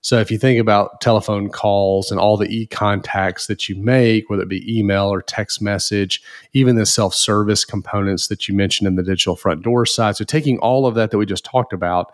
So 0.03 0.19
if 0.19 0.31
you 0.31 0.39
think 0.39 0.59
about 0.59 1.03
telephone 1.03 1.51
calls 1.51 2.11
and 2.11 2.19
all 2.19 2.39
the 2.39 2.49
e 2.49 2.67
contacts 2.67 3.47
that 3.49 3.69
you 3.69 3.77
make, 3.77 4.31
whether 4.31 4.43
it 4.43 4.49
be 4.49 4.79
email 4.79 5.13
or 5.13 5.21
text 5.21 5.61
message, 5.61 6.23
even 6.55 6.77
the 6.77 6.87
self 6.87 7.15
service 7.15 7.65
components 7.65 8.29
that 8.29 8.49
you 8.49 8.55
mentioned 8.55 8.89
in 8.89 8.97
the 8.97 9.03
digital 9.03 9.37
front 9.37 9.63
door 9.63 9.85
side. 9.85 10.17
So 10.17 10.25
taking 10.25 10.59
all 10.59 10.87
of 10.87 10.95
that 10.95 11.11
that 11.11 11.19
we 11.19 11.27
just 11.27 11.45
talked 11.45 11.75
about 11.75 12.13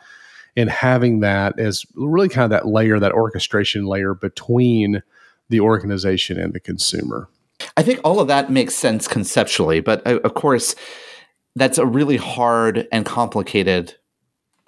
and 0.57 0.71
having 0.71 1.21
that 1.21 1.59
as 1.59 1.85
really 1.95 2.29
kind 2.29 2.45
of 2.45 2.51
that 2.51 2.67
layer, 2.67 2.99
that 2.99 3.13
orchestration 3.13 3.85
layer 3.85 4.15
between 4.15 5.03
the 5.49 5.61
organization 5.61 6.39
and 6.39 6.53
the 6.53 6.61
consumer. 6.61 7.29
I 7.77 7.83
think 7.83 8.01
all 8.05 8.21
of 8.21 8.29
that 8.29 8.51
makes 8.51 8.75
sense 8.75 9.07
conceptually, 9.07 9.81
but 9.81 10.07
uh, 10.07 10.19
of 10.21 10.35
course, 10.35 10.75
that's 11.55 11.79
a 11.79 11.87
really 11.87 12.17
hard 12.17 12.87
and 12.93 13.07
complicated 13.07 13.95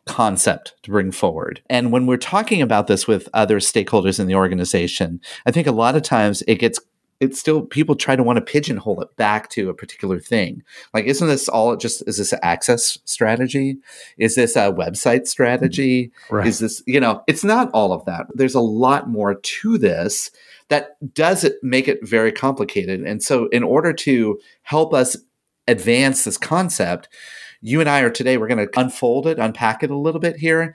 concept 0.06 0.74
to 0.82 0.90
bring 0.90 1.12
forward. 1.12 1.60
And 1.68 1.92
when 1.92 2.06
we're 2.06 2.16
talking 2.16 2.62
about 2.62 2.86
this 2.86 3.06
with 3.06 3.28
other 3.34 3.60
stakeholders 3.60 4.18
in 4.18 4.26
the 4.26 4.34
organization, 4.34 5.20
I 5.44 5.50
think 5.50 5.66
a 5.66 5.72
lot 5.72 5.96
of 5.96 6.02
times 6.02 6.42
it 6.48 6.56
gets 6.56 6.80
it's 7.20 7.38
still 7.38 7.62
people 7.62 7.96
try 7.96 8.14
to 8.14 8.22
want 8.22 8.36
to 8.36 8.40
pigeonhole 8.40 9.00
it 9.02 9.14
back 9.16 9.48
to 9.50 9.68
a 9.68 9.74
particular 9.74 10.20
thing. 10.20 10.62
Like, 10.94 11.06
isn't 11.06 11.26
this 11.26 11.48
all 11.48 11.76
just 11.76 12.02
is 12.06 12.18
this 12.18 12.32
access 12.42 12.98
strategy? 13.04 13.78
Is 14.18 14.36
this 14.36 14.54
a 14.56 14.72
website 14.72 15.26
strategy? 15.26 16.12
Right. 16.30 16.46
Is 16.46 16.60
this, 16.60 16.82
you 16.86 17.00
know, 17.00 17.22
it's 17.26 17.44
not 17.44 17.70
all 17.72 17.92
of 17.92 18.04
that. 18.04 18.26
There's 18.34 18.54
a 18.54 18.60
lot 18.60 19.08
more 19.08 19.34
to 19.34 19.78
this 19.78 20.30
that 20.68 20.96
does 21.14 21.44
it 21.44 21.56
make 21.62 21.88
it 21.88 22.06
very 22.06 22.30
complicated. 22.30 23.02
And 23.02 23.22
so 23.22 23.48
in 23.48 23.62
order 23.62 23.92
to 23.94 24.38
help 24.62 24.94
us 24.94 25.16
advance 25.66 26.24
this 26.24 26.38
concept, 26.38 27.08
you 27.60 27.80
and 27.80 27.88
I 27.88 28.00
are 28.00 28.10
today, 28.10 28.36
we're 28.36 28.48
going 28.48 28.66
to 28.66 28.80
unfold 28.80 29.26
it, 29.26 29.38
unpack 29.38 29.82
it 29.82 29.90
a 29.90 29.96
little 29.96 30.20
bit 30.20 30.36
here. 30.36 30.74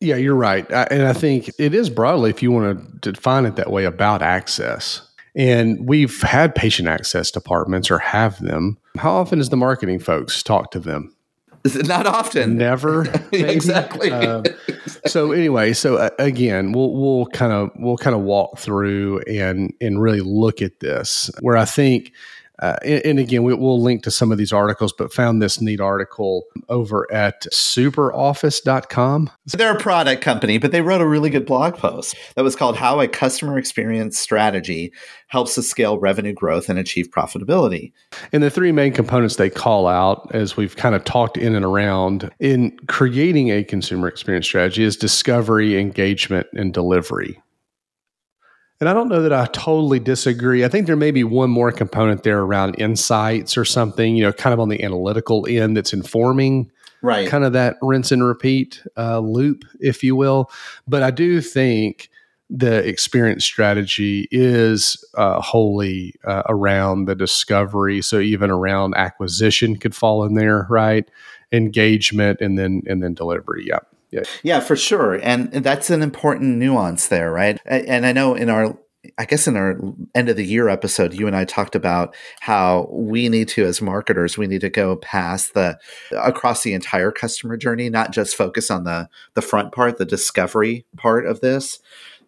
Yeah, 0.00 0.16
you're 0.16 0.34
right. 0.34 0.66
and 0.70 1.02
I 1.06 1.12
think 1.12 1.50
it 1.58 1.74
is 1.74 1.90
broadly, 1.90 2.30
if 2.30 2.42
you 2.42 2.50
want 2.50 3.02
to 3.02 3.12
define 3.12 3.44
it 3.44 3.56
that 3.56 3.70
way, 3.70 3.84
about 3.84 4.22
access 4.22 5.09
and 5.34 5.86
we've 5.86 6.20
had 6.22 6.54
patient 6.54 6.88
access 6.88 7.30
departments 7.30 7.90
or 7.90 7.98
have 7.98 8.40
them. 8.40 8.78
How 8.96 9.12
often 9.12 9.38
does 9.38 9.48
the 9.48 9.56
marketing 9.56 9.98
folks 9.98 10.42
talk 10.42 10.70
to 10.72 10.80
them? 10.80 11.14
Not 11.74 12.06
often. 12.06 12.56
Never. 12.56 13.06
exactly. 13.32 14.10
Uh, 14.10 14.42
so 15.06 15.32
anyway, 15.32 15.74
so 15.74 15.96
uh, 15.96 16.10
again, 16.18 16.72
we'll 16.72 16.92
we'll 16.94 17.26
kind 17.26 17.52
of 17.52 17.70
we'll 17.76 17.98
kind 17.98 18.16
of 18.16 18.22
walk 18.22 18.58
through 18.58 19.20
and 19.28 19.74
and 19.80 20.00
really 20.00 20.22
look 20.22 20.62
at 20.62 20.80
this 20.80 21.30
where 21.40 21.58
I 21.58 21.66
think 21.66 22.12
uh, 22.60 22.76
and, 22.84 23.04
and, 23.04 23.18
again, 23.18 23.42
we, 23.42 23.54
will 23.54 23.82
link 23.82 24.02
to 24.02 24.10
some 24.10 24.30
of 24.30 24.38
these 24.38 24.52
articles, 24.52 24.92
but 24.92 25.12
found 25.12 25.40
this 25.40 25.60
neat 25.60 25.80
article 25.80 26.44
over 26.68 27.10
at 27.10 27.42
superoffice.com. 27.52 29.30
So 29.46 29.56
they're 29.56 29.74
a 29.74 29.80
product 29.80 30.22
company, 30.22 30.58
but 30.58 30.70
they 30.70 30.82
wrote 30.82 31.00
a 31.00 31.06
really 31.06 31.30
good 31.30 31.46
blog 31.46 31.76
post 31.76 32.14
that 32.36 32.44
was 32.44 32.54
called 32.54 32.76
How 32.76 33.00
a 33.00 33.08
Customer 33.08 33.58
Experience 33.58 34.18
Strategy 34.18 34.92
Helps 35.28 35.54
to 35.54 35.62
Scale 35.62 35.98
Revenue 35.98 36.34
Growth 36.34 36.68
and 36.68 36.78
Achieve 36.78 37.08
Profitability. 37.10 37.92
And 38.32 38.42
the 38.42 38.50
three 38.50 38.72
main 38.72 38.92
components 38.92 39.36
they 39.36 39.48
call 39.48 39.86
out, 39.86 40.30
as 40.34 40.56
we've 40.56 40.76
kind 40.76 40.94
of 40.94 41.04
talked 41.04 41.38
in 41.38 41.54
and 41.54 41.64
around, 41.64 42.30
in 42.40 42.76
creating 42.88 43.50
a 43.50 43.64
consumer 43.64 44.06
experience 44.06 44.46
strategy 44.46 44.84
is 44.84 44.96
discovery, 44.96 45.78
engagement, 45.78 46.46
and 46.52 46.74
delivery. 46.74 47.40
And 48.80 48.88
I 48.88 48.94
don't 48.94 49.08
know 49.08 49.22
that 49.22 49.32
I 49.32 49.46
totally 49.46 49.98
disagree. 49.98 50.64
I 50.64 50.68
think 50.68 50.86
there 50.86 50.96
may 50.96 51.10
be 51.10 51.22
one 51.22 51.50
more 51.50 51.70
component 51.70 52.22
there 52.22 52.40
around 52.40 52.76
insights 52.78 53.58
or 53.58 53.64
something, 53.64 54.16
you 54.16 54.22
know, 54.22 54.32
kind 54.32 54.54
of 54.54 54.60
on 54.60 54.70
the 54.70 54.82
analytical 54.82 55.46
end 55.46 55.76
that's 55.76 55.92
informing 55.92 56.70
right. 57.02 57.28
kind 57.28 57.44
of 57.44 57.52
that 57.52 57.76
rinse 57.82 58.10
and 58.10 58.24
repeat 58.24 58.82
uh, 58.96 59.18
loop, 59.18 59.64
if 59.80 60.02
you 60.02 60.16
will. 60.16 60.50
But 60.88 61.02
I 61.02 61.10
do 61.10 61.42
think 61.42 62.10
the 62.48 62.78
experience 62.88 63.44
strategy 63.44 64.26
is 64.30 65.04
uh, 65.14 65.40
wholly 65.40 66.14
uh, 66.24 66.42
around 66.48 67.04
the 67.04 67.14
discovery. 67.14 68.02
So 68.02 68.18
even 68.18 68.50
around 68.50 68.94
acquisition 68.96 69.76
could 69.76 69.94
fall 69.94 70.24
in 70.24 70.34
there, 70.34 70.66
right? 70.68 71.08
Engagement 71.52 72.40
and 72.40 72.58
then 72.58 72.82
and 72.86 73.02
then 73.02 73.14
delivery. 73.14 73.66
Yep. 73.66 73.86
Yeah. 73.92 73.99
Yeah, 74.10 74.22
yeah 74.42 74.60
for 74.60 74.76
sure. 74.76 75.14
And 75.14 75.52
that's 75.52 75.90
an 75.90 76.02
important 76.02 76.56
nuance 76.56 77.08
there, 77.08 77.32
right? 77.32 77.60
And 77.64 78.06
I 78.06 78.12
know 78.12 78.34
in 78.34 78.50
our 78.50 78.76
I 79.16 79.24
guess 79.24 79.48
in 79.48 79.56
our 79.56 79.80
end 80.14 80.28
of 80.28 80.36
the 80.36 80.44
year 80.44 80.68
episode, 80.68 81.14
you 81.14 81.26
and 81.26 81.34
I 81.34 81.46
talked 81.46 81.74
about 81.74 82.14
how 82.40 82.86
we 82.92 83.30
need 83.30 83.48
to, 83.48 83.64
as 83.64 83.80
marketers, 83.80 84.36
we 84.36 84.46
need 84.46 84.60
to 84.60 84.68
go 84.68 84.96
past 84.96 85.54
the 85.54 85.78
across 86.14 86.62
the 86.62 86.74
entire 86.74 87.10
customer 87.10 87.56
journey, 87.56 87.88
not 87.88 88.12
just 88.12 88.36
focus 88.36 88.70
on 88.70 88.84
the 88.84 89.08
the 89.34 89.42
front 89.42 89.72
part, 89.72 89.96
the 89.96 90.04
discovery 90.04 90.84
part 90.96 91.26
of 91.26 91.40
this. 91.40 91.78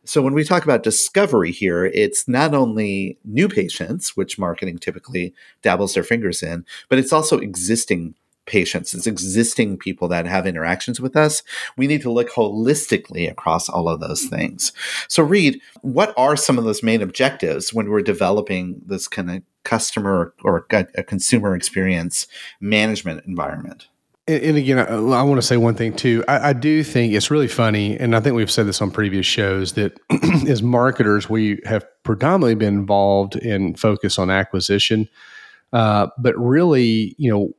So 0.04 0.22
when 0.22 0.34
we 0.34 0.44
talk 0.44 0.64
about 0.64 0.82
discovery 0.82 1.52
here, 1.52 1.84
it's 1.84 2.26
not 2.26 2.54
only 2.54 3.18
new 3.24 3.48
patients, 3.48 4.16
which 4.16 4.38
marketing 4.38 4.78
typically 4.78 5.32
dabbles 5.62 5.94
their 5.94 6.02
fingers 6.02 6.42
in, 6.42 6.64
but 6.88 6.98
it's 6.98 7.12
also 7.12 7.38
existing 7.38 8.14
patients, 8.46 8.94
it's 8.94 9.06
existing 9.06 9.78
people 9.78 10.08
that 10.08 10.26
have 10.26 10.46
interactions 10.46 11.00
with 11.00 11.16
us. 11.16 11.42
We 11.76 11.86
need 11.86 12.02
to 12.02 12.12
look 12.12 12.30
holistically 12.30 13.30
across 13.30 13.68
all 13.68 13.88
of 13.88 14.00
those 14.00 14.24
things. 14.24 14.72
So, 15.08 15.22
Reed, 15.22 15.60
what 15.82 16.14
are 16.16 16.36
some 16.36 16.58
of 16.58 16.64
those 16.64 16.82
main 16.82 17.02
objectives 17.02 17.72
when 17.72 17.88
we're 17.88 18.02
developing 18.02 18.80
this 18.84 19.08
kind 19.08 19.30
of 19.30 19.42
customer 19.64 20.34
or 20.42 20.66
a 20.72 21.02
consumer 21.02 21.54
experience 21.54 22.26
management 22.60 23.24
environment? 23.26 23.88
And, 24.28 24.56
again, 24.56 24.78
I, 24.78 24.84
I, 24.84 25.22
want 25.22 25.40
to 25.40 25.46
say 25.46 25.56
one 25.56 25.74
thing 25.74 25.94
too. 25.94 26.24
I, 26.28 26.50
I, 26.50 26.52
do 26.52 26.84
think 26.84 27.12
it's 27.12 27.28
really 27.28 27.48
funny, 27.48 27.98
and 27.98 28.14
I 28.14 28.20
think 28.20 28.36
we've 28.36 28.50
said 28.50 28.66
this 28.66 28.80
on 28.80 28.92
previous 28.92 29.26
shows 29.26 29.72
that 29.72 29.98
as 30.48 30.62
marketers, 30.62 31.28
we 31.28 31.60
have 31.64 31.84
predominantly 32.04 32.54
been 32.54 32.74
involved 32.74 33.34
in 33.34 33.74
focus 33.74 34.20
on 34.20 34.30
acquisition. 34.30 35.08
Uh, 35.72 36.06
but 36.18 36.38
really, 36.38 37.16
you 37.18 37.32
know, 37.32 37.52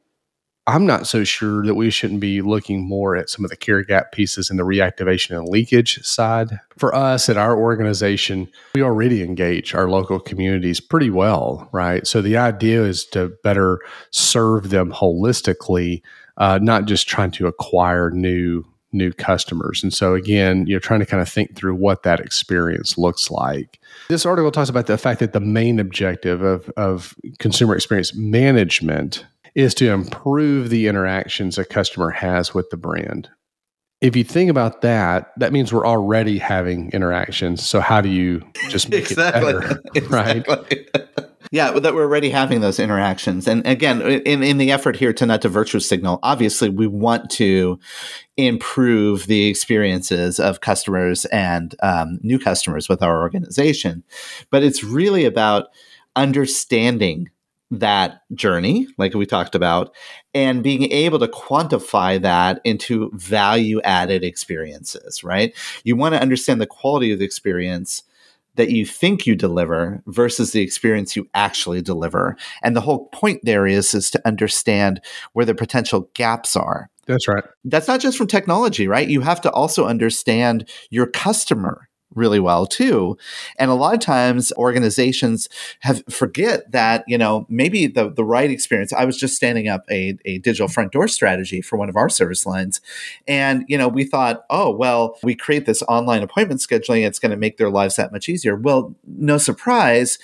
I'm 0.66 0.86
not 0.86 1.08
so 1.08 1.26
sure 1.26 1.66
that 1.66 1.76
we 1.76 1.90
shouldn't 1.90 2.22
be 2.22 2.42
looking 2.42 2.88
more 2.88 3.18
at 3.18 3.30
some 3.30 3.44
of 3.44 3.52
the 3.52 3.58
care 3.58 3.84
gap 3.84 4.14
pieces 4.14 4.50
in 4.50 4.56
the 4.56 4.64
reactivation 4.64 5.38
and 5.38 5.50
leakage 5.50 6.02
side. 6.06 6.58
For 6.78 6.96
us 6.96 7.28
at 7.28 7.36
our 7.36 7.58
organization, 7.58 8.48
we 8.74 8.82
already 8.82 9.24
engage 9.24 9.76
our 9.76 9.90
local 9.90 10.22
communities 10.22 10.80
pretty 10.80 11.10
well, 11.10 11.68
right? 11.74 12.08
So 12.08 12.22
the 12.22 12.38
idea 12.38 12.84
is 12.84 13.06
to 13.08 13.34
better 13.44 13.80
serve 14.12 14.70
them 14.70 14.94
holistically, 14.94 16.02
uh, 16.38 16.60
not 16.62 16.86
just 16.86 17.10
trying 17.10 17.32
to 17.32 17.48
acquire 17.48 18.10
new 18.10 18.66
new 18.96 19.12
customers. 19.12 19.82
And 19.82 19.92
so 19.92 20.14
again, 20.14 20.68
you're 20.68 20.80
trying 20.80 21.00
to 21.00 21.06
kind 21.08 21.20
of 21.20 21.28
think 21.28 21.56
through 21.56 21.74
what 21.74 22.04
that 22.04 22.20
experience 22.20 22.96
looks 22.96 23.32
like. 23.32 23.80
This 24.08 24.24
article 24.24 24.52
talks 24.52 24.70
about 24.70 24.86
the 24.86 25.00
fact 25.00 25.20
that 25.20 25.34
the 25.34 25.40
main 25.40 25.80
objective 25.80 26.44
of, 26.44 26.70
of 26.78 27.16
consumer 27.40 27.76
experience 27.76 28.14
management 28.14 29.26
is 29.56 29.74
to 29.76 29.92
improve 29.92 30.70
the 30.70 30.88
interactions 30.88 31.58
a 31.58 31.66
customer 31.66 32.10
has 32.10 32.54
with 32.54 32.70
the 32.70 32.78
brand. 32.78 33.30
If 34.02 34.16
you 34.16 34.24
think 34.24 34.50
about 34.50 34.82
that, 34.82 35.32
that 35.38 35.54
means 35.54 35.72
we're 35.72 35.88
already 35.88 36.38
having 36.38 36.92
interactions. 36.92 37.66
So 37.66 37.80
how 37.80 38.02
do 38.02 38.10
you 38.10 38.46
just 38.70 38.90
make 38.90 39.10
exactly. 39.10 39.52
it 39.52 39.62
better, 39.62 39.82
exactly. 39.96 40.88
right? 40.94 41.30
yeah, 41.52 41.72
that 41.72 41.94
we're 41.94 42.04
already 42.04 42.30
having 42.32 42.62
those 42.62 42.80
interactions. 42.80 43.48
And 43.48 43.66
again, 43.66 44.02
in, 44.02 44.42
in 44.42 44.58
the 44.58 44.72
effort 44.72 44.96
here 44.96 45.14
to 45.14 45.26
not 45.26 45.44
to 45.44 45.50
virtue 45.50 45.80
signal, 45.80 46.20
obviously 46.24 46.68
we 46.68 46.88
want 46.88 47.30
to 47.32 47.80
improve 48.38 49.28
the 49.28 49.46
experiences 49.46 50.40
of 50.40 50.62
customers 50.62 51.26
and 51.26 51.76
um, 51.84 52.20
new 52.24 52.40
customers 52.40 52.90
with 52.90 53.04
our 53.04 53.22
organization. 53.22 54.04
But 54.50 54.64
it's 54.64 54.84
really 54.84 55.26
about 55.26 55.68
understanding 56.16 57.30
that 57.80 58.22
journey, 58.34 58.88
like 58.98 59.14
we 59.14 59.26
talked 59.26 59.56
about, 59.56 59.94
and 60.34 60.64
being 60.64 60.92
able 60.92 61.20
to 61.20 61.28
quantify 61.28 62.22
that 62.22 62.62
into 62.64 63.10
value 63.14 63.82
added 63.82 64.24
experiences, 64.24 65.24
right? 65.24 65.56
You 65.84 65.96
want 65.96 66.16
to 66.16 66.22
understand 66.22 66.62
the 66.62 66.68
quality 66.68 67.12
of 67.12 67.20
the 67.20 67.26
experience 67.26 68.04
that 68.56 68.70
you 68.70 68.86
think 68.86 69.26
you 69.26 69.36
deliver 69.36 70.04
versus 70.06 70.52
the 70.52 70.62
experience 70.62 71.16
you 71.16 71.28
actually 71.34 71.82
deliver. 71.82 72.38
And 72.62 72.76
the 72.76 72.82
whole 72.82 73.08
point 73.08 73.40
there 73.44 73.66
is 73.66 73.94
is 73.96 74.12
to 74.12 74.28
understand 74.28 75.02
where 75.34 75.46
the 75.46 75.56
potential 75.56 76.10
gaps 76.14 76.56
are. 76.56 76.90
That's 77.08 77.28
right. 77.28 77.44
That's 77.66 77.88
not 77.88 78.00
just 78.00 78.18
from 78.18 78.28
technology, 78.28 78.88
right? 78.88 79.10
You 79.10 79.22
have 79.22 79.42
to 79.42 79.52
also 79.52 79.86
understand 79.86 80.70
your 80.90 81.08
customer 81.08 81.90
really 82.16 82.40
well 82.40 82.66
too. 82.66 83.18
And 83.58 83.72
a 83.72 83.76
lot 83.76 83.94
of 83.94 84.00
times 84.00 84.52
organizations 84.58 85.50
have 85.82 86.04
forget 86.10 86.72
that, 86.72 87.04
you 87.08 87.18
know, 87.18 87.46
maybe 87.50 87.88
the, 87.88 88.10
the 88.10 88.24
right 88.24 88.50
experience. 88.50 88.94
I 88.94 89.06
was 89.06 89.18
just 89.18 89.36
standing 89.36 89.68
up 89.68 89.84
a, 89.90 90.18
a 90.26 90.40
digital 90.40 90.68
front 90.68 90.92
door 90.92 91.08
strategy 91.08 91.62
for 91.62 91.78
one 91.78 91.90
of 91.90 91.96
our 91.96 92.10
service 92.10 92.46
lines. 92.46 92.82
And, 93.28 93.66
you 93.68 93.78
know, 93.78 93.88
we 93.88 94.04
thought, 94.04 94.46
oh, 94.50 94.72
well, 94.72 95.18
we 95.24 95.36
create 95.36 95.66
this 95.66 95.84
online 95.84 96.24
appointment 96.24 96.62
scheduling, 96.62 97.06
it's 97.06 97.20
going 97.20 97.32
to 97.32 97.38
make 97.38 97.58
their 97.58 97.70
lives 97.70 97.96
that 97.96 98.12
much 98.12 98.30
easier. 98.30 98.56
Well, 98.56 98.96
no 99.06 99.38
surprise. 99.38 100.20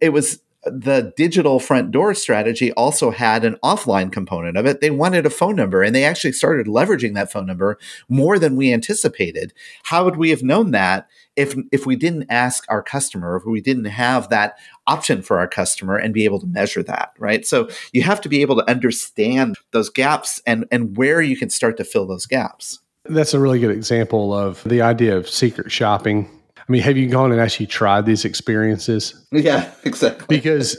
It 0.00 0.10
was 0.10 0.40
the 0.66 1.12
digital 1.16 1.60
front 1.60 1.90
door 1.90 2.14
strategy 2.14 2.72
also 2.72 3.10
had 3.10 3.44
an 3.44 3.56
offline 3.62 4.10
component 4.10 4.56
of 4.56 4.66
it. 4.66 4.80
They 4.80 4.90
wanted 4.90 5.24
a 5.24 5.30
phone 5.30 5.56
number 5.56 5.82
and 5.82 5.94
they 5.94 6.04
actually 6.04 6.32
started 6.32 6.66
leveraging 6.66 7.14
that 7.14 7.30
phone 7.30 7.46
number 7.46 7.78
more 8.08 8.38
than 8.38 8.56
we 8.56 8.72
anticipated. 8.72 9.52
How 9.84 10.04
would 10.04 10.16
we 10.16 10.30
have 10.30 10.42
known 10.42 10.72
that 10.72 11.08
if 11.36 11.54
if 11.70 11.86
we 11.86 11.96
didn't 11.96 12.26
ask 12.30 12.64
our 12.68 12.82
customer, 12.82 13.36
if 13.36 13.44
we 13.44 13.60
didn't 13.60 13.84
have 13.84 14.28
that 14.30 14.58
option 14.86 15.22
for 15.22 15.38
our 15.38 15.46
customer 15.48 15.96
and 15.96 16.12
be 16.12 16.24
able 16.24 16.40
to 16.40 16.46
measure 16.46 16.82
that, 16.82 17.12
right? 17.18 17.46
So 17.46 17.68
you 17.92 18.02
have 18.02 18.20
to 18.22 18.28
be 18.28 18.42
able 18.42 18.56
to 18.56 18.68
understand 18.70 19.56
those 19.70 19.90
gaps 19.90 20.42
and 20.46 20.66
and 20.70 20.96
where 20.96 21.20
you 21.20 21.36
can 21.36 21.50
start 21.50 21.76
to 21.76 21.84
fill 21.84 22.06
those 22.06 22.26
gaps. 22.26 22.80
That's 23.04 23.34
a 23.34 23.38
really 23.40 23.60
good 23.60 23.70
example 23.70 24.34
of 24.34 24.64
the 24.64 24.82
idea 24.82 25.16
of 25.16 25.28
secret 25.28 25.70
shopping 25.70 26.28
I 26.68 26.72
mean, 26.72 26.82
have 26.82 26.96
you 26.96 27.08
gone 27.08 27.32
and 27.32 27.40
actually 27.40 27.66
tried 27.66 28.06
these 28.06 28.24
experiences? 28.24 29.14
Yeah, 29.30 29.70
exactly. 29.84 30.26
Because 30.28 30.76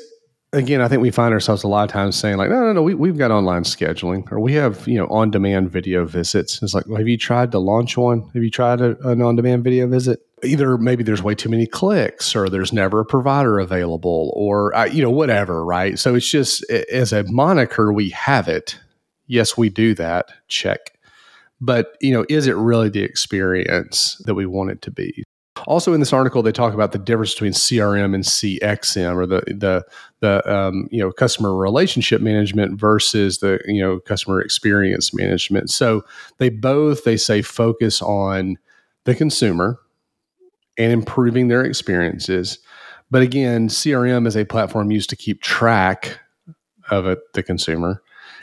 again, 0.53 0.81
I 0.81 0.87
think 0.87 1.01
we 1.01 1.11
find 1.11 1.33
ourselves 1.33 1.63
a 1.63 1.67
lot 1.67 1.83
of 1.83 1.91
times 1.91 2.15
saying 2.15 2.37
like, 2.37 2.49
no, 2.49 2.59
no, 2.61 2.73
no, 2.73 2.81
we, 2.81 2.93
we've 2.93 3.17
got 3.17 3.31
online 3.31 3.63
scheduling 3.63 4.29
or 4.31 4.39
we 4.39 4.53
have, 4.53 4.87
you 4.87 4.97
know, 4.97 5.07
on-demand 5.07 5.71
video 5.71 6.05
visits. 6.05 6.61
It's 6.61 6.73
like, 6.73 6.87
well, 6.87 6.97
have 6.97 7.07
you 7.07 7.17
tried 7.17 7.51
to 7.51 7.59
launch 7.59 7.97
one? 7.97 8.29
Have 8.33 8.43
you 8.43 8.49
tried 8.49 8.81
a, 8.81 8.97
an 9.07 9.21
on-demand 9.21 9.63
video 9.63 9.87
visit? 9.87 10.19
Either 10.43 10.77
maybe 10.77 11.03
there's 11.03 11.23
way 11.23 11.35
too 11.35 11.49
many 11.49 11.65
clicks 11.65 12.35
or 12.35 12.49
there's 12.49 12.71
never 12.71 12.99
a 12.99 13.05
provider 13.05 13.59
available 13.59 14.31
or, 14.35 14.75
uh, 14.75 14.85
you 14.85 15.01
know, 15.01 15.09
whatever, 15.09 15.65
right? 15.65 15.97
So 15.97 16.15
it's 16.15 16.29
just 16.29 16.63
as 16.69 17.11
a 17.11 17.23
moniker, 17.23 17.91
we 17.91 18.09
have 18.09 18.47
it. 18.47 18.77
Yes, 19.25 19.57
we 19.57 19.69
do 19.69 19.93
that. 19.95 20.31
Check. 20.47 20.93
But, 21.59 21.97
you 22.01 22.13
know, 22.13 22.25
is 22.29 22.45
it 22.45 22.55
really 22.55 22.89
the 22.89 23.01
experience 23.01 24.21
that 24.25 24.35
we 24.35 24.45
want 24.45 24.69
it 24.69 24.81
to 24.83 24.91
be? 24.91 25.23
Also, 25.67 25.93
in 25.93 25.99
this 25.99 26.13
article, 26.13 26.41
they 26.41 26.53
talk 26.53 26.73
about 26.73 26.93
the 26.93 26.97
difference 26.97 27.33
between 27.33 27.51
CRM 27.51 28.15
and 28.15 28.23
CXM, 28.23 29.17
or 29.17 29.25
the 29.25 29.41
the 29.47 29.85
the 30.21 30.51
um, 30.51 30.87
you 30.91 30.99
know 30.99 31.11
customer 31.11 31.53
relationship 31.53 32.21
management 32.21 32.79
versus 32.79 33.39
the 33.39 33.59
you 33.65 33.81
know 33.81 33.99
customer 33.99 34.39
experience 34.39 35.13
management. 35.13 35.69
So 35.69 36.05
they 36.37 36.49
both 36.49 37.03
they 37.03 37.17
say 37.17 37.41
focus 37.41 38.01
on 38.01 38.57
the 39.03 39.13
consumer 39.13 39.77
and 40.77 40.93
improving 40.93 41.49
their 41.49 41.65
experiences. 41.65 42.59
But 43.11 43.21
again, 43.21 43.67
CRM 43.67 44.25
is 44.25 44.37
a 44.37 44.45
platform 44.45 44.89
used 44.89 45.09
to 45.09 45.17
keep 45.17 45.41
track 45.41 46.21
of 46.89 47.17
the 47.33 47.43
consumer 47.43 48.01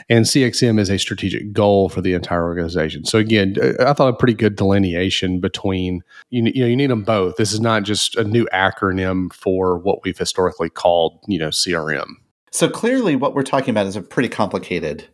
and 0.09 0.25
CXM 0.25 0.79
is 0.79 0.91
a 0.91 0.99
strategic 0.99 1.53
goal 1.53 1.89
for 1.89 2.01
the 2.01 2.15
entire 2.15 2.45
organization. 2.45 3.05
So 3.05 3.19
again, 3.19 3.57
I 3.81 3.93
thought 3.93 4.09
a 4.09 4.17
pretty 4.17 4.35
good 4.35 4.57
delineation 4.57 5.41
between 5.41 6.03
you, 6.31 6.43
you 6.45 6.61
know 6.61 6.67
you 6.67 6.77
need 6.77 6.91
them 6.91 7.05
both. 7.05 7.37
This 7.37 7.53
is 7.53 7.61
not 7.61 7.85
just 7.85 8.17
a 8.17 8.25
new 8.25 8.47
acronym 8.53 9.33
for 9.33 9.79
what 9.79 10.05
we've 10.05 10.19
historically 10.19 10.71
called 10.71 11.19
you 11.27 11.39
know 11.39 11.49
CRM. 11.49 12.09
So 12.51 12.69
clearly, 12.69 13.17
what 13.17 13.35
we're 13.35 13.43
talking 13.43 13.71
about 13.71 13.87
is 13.87 13.97
a 13.97 14.03
pretty 14.03 14.29
complicated 14.29 15.09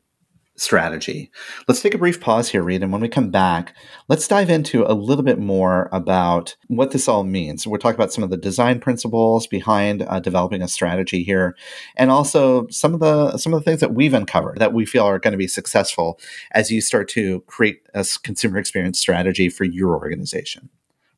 strategy. 0.60 1.30
Let's 1.66 1.80
take 1.80 1.94
a 1.94 1.98
brief 1.98 2.20
pause 2.20 2.50
here, 2.50 2.62
Reed, 2.62 2.82
and 2.82 2.92
when 2.92 3.00
we 3.00 3.08
come 3.08 3.30
back, 3.30 3.74
let's 4.08 4.28
dive 4.28 4.50
into 4.50 4.84
a 4.84 4.92
little 4.92 5.24
bit 5.24 5.38
more 5.38 5.88
about 5.90 6.54
what 6.68 6.90
this 6.90 7.08
all 7.08 7.24
means. 7.24 7.66
We're 7.66 7.78
talking 7.78 7.94
about 7.94 8.12
some 8.12 8.22
of 8.22 8.30
the 8.30 8.36
design 8.36 8.78
principles 8.78 9.46
behind 9.46 10.02
uh, 10.02 10.20
developing 10.20 10.60
a 10.60 10.68
strategy 10.68 11.24
here, 11.24 11.56
and 11.96 12.10
also 12.10 12.66
some 12.68 12.92
of 12.92 13.00
the 13.00 13.38
some 13.38 13.54
of 13.54 13.60
the 13.60 13.64
things 13.64 13.80
that 13.80 13.94
we've 13.94 14.14
uncovered 14.14 14.58
that 14.58 14.74
we 14.74 14.84
feel 14.84 15.04
are 15.04 15.18
going 15.18 15.32
to 15.32 15.38
be 15.38 15.48
successful 15.48 16.20
as 16.52 16.70
you 16.70 16.80
start 16.80 17.08
to 17.08 17.40
create 17.46 17.80
a 17.94 18.04
consumer 18.22 18.58
experience 18.58 19.00
strategy 19.00 19.48
for 19.48 19.64
your 19.64 19.90
organization. 19.90 20.68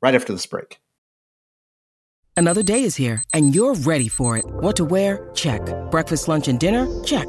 Right 0.01 0.15
after 0.15 0.33
this 0.33 0.47
break. 0.47 0.79
Another 2.37 2.63
day 2.63 2.85
is 2.85 2.97
here, 2.97 3.23
and 3.35 3.55
you're 3.55 3.75
ready 3.75 4.09
for 4.09 4.39
it. 4.39 4.45
What 4.47 4.77
to 4.77 4.85
wear? 4.85 5.29
Check. 5.35 5.61
Breakfast, 5.91 6.29
lunch, 6.29 6.49
and 6.49 6.59
dinner? 6.59 6.87
Check. 7.05 7.29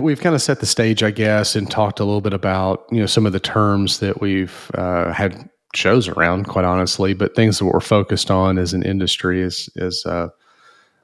We've 0.00 0.20
kind 0.20 0.34
of 0.34 0.42
set 0.42 0.60
the 0.60 0.66
stage, 0.66 1.02
I 1.02 1.10
guess, 1.10 1.56
and 1.56 1.70
talked 1.70 2.00
a 2.00 2.04
little 2.04 2.20
bit 2.20 2.32
about 2.32 2.86
you 2.90 3.00
know 3.00 3.06
some 3.06 3.26
of 3.26 3.32
the 3.32 3.40
terms 3.40 4.00
that 4.00 4.20
we've 4.20 4.70
uh, 4.74 5.12
had 5.12 5.48
shows 5.74 6.08
around, 6.08 6.48
quite 6.48 6.64
honestly, 6.64 7.14
but 7.14 7.34
things 7.34 7.58
that 7.58 7.66
we're 7.66 7.80
focused 7.80 8.30
on 8.30 8.58
as 8.58 8.72
an 8.72 8.82
industry, 8.82 9.42
as 9.42 9.68
as 9.76 10.04
uh, 10.06 10.28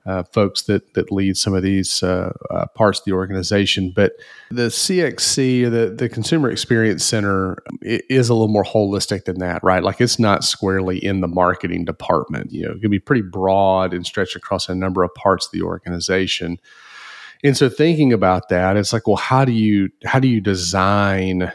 uh, 0.05 0.25
folks 0.33 0.63
that 0.63 0.95
that 0.95 1.13
lead 1.13 1.37
some 1.37 1.55
of 1.55 1.63
these 1.63 2.03
uh, 2.03 2.33
uh, 2.51 2.67
parts 2.75 2.99
of 2.99 3.05
the 3.05 3.13
organization. 3.13 3.93
But 3.95 4.13
the 4.51 4.69
CXC, 4.69 5.71
the 5.71 5.95
the 5.97 6.09
Consumer 6.09 6.51
Experience 6.51 7.05
Center, 7.05 7.59
is 7.83 8.29
a 8.29 8.35
little 8.35 8.49
more 8.49 8.65
holistic 8.65 9.25
than 9.25 9.39
that, 9.39 9.63
right? 9.63 9.83
Like 9.83 10.01
it's 10.01 10.19
not 10.19 10.45
squarely 10.45 11.03
in 11.03 11.21
the 11.21 11.29
marketing 11.29 11.85
department. 11.85 12.53
You 12.53 12.67
know, 12.67 12.73
it 12.73 12.81
can 12.81 12.91
be 12.91 12.99
pretty 12.99 13.23
broad 13.23 13.95
and 13.95 14.05
stretch 14.05 14.35
across 14.35 14.69
a 14.69 14.75
number 14.75 15.03
of 15.03 15.15
parts 15.15 15.47
of 15.47 15.53
the 15.53 15.63
organization. 15.63 16.59
And 17.45 17.57
so 17.57 17.69
thinking 17.69 18.13
about 18.13 18.49
that, 18.51 18.77
it's 18.77 18.93
like, 18.93 19.07
well, 19.07 19.17
how 19.17 19.45
do 19.45 19.53
you 19.53 19.91
how 20.05 20.21
do 20.21 20.29
you 20.29 20.41
design 20.41 21.53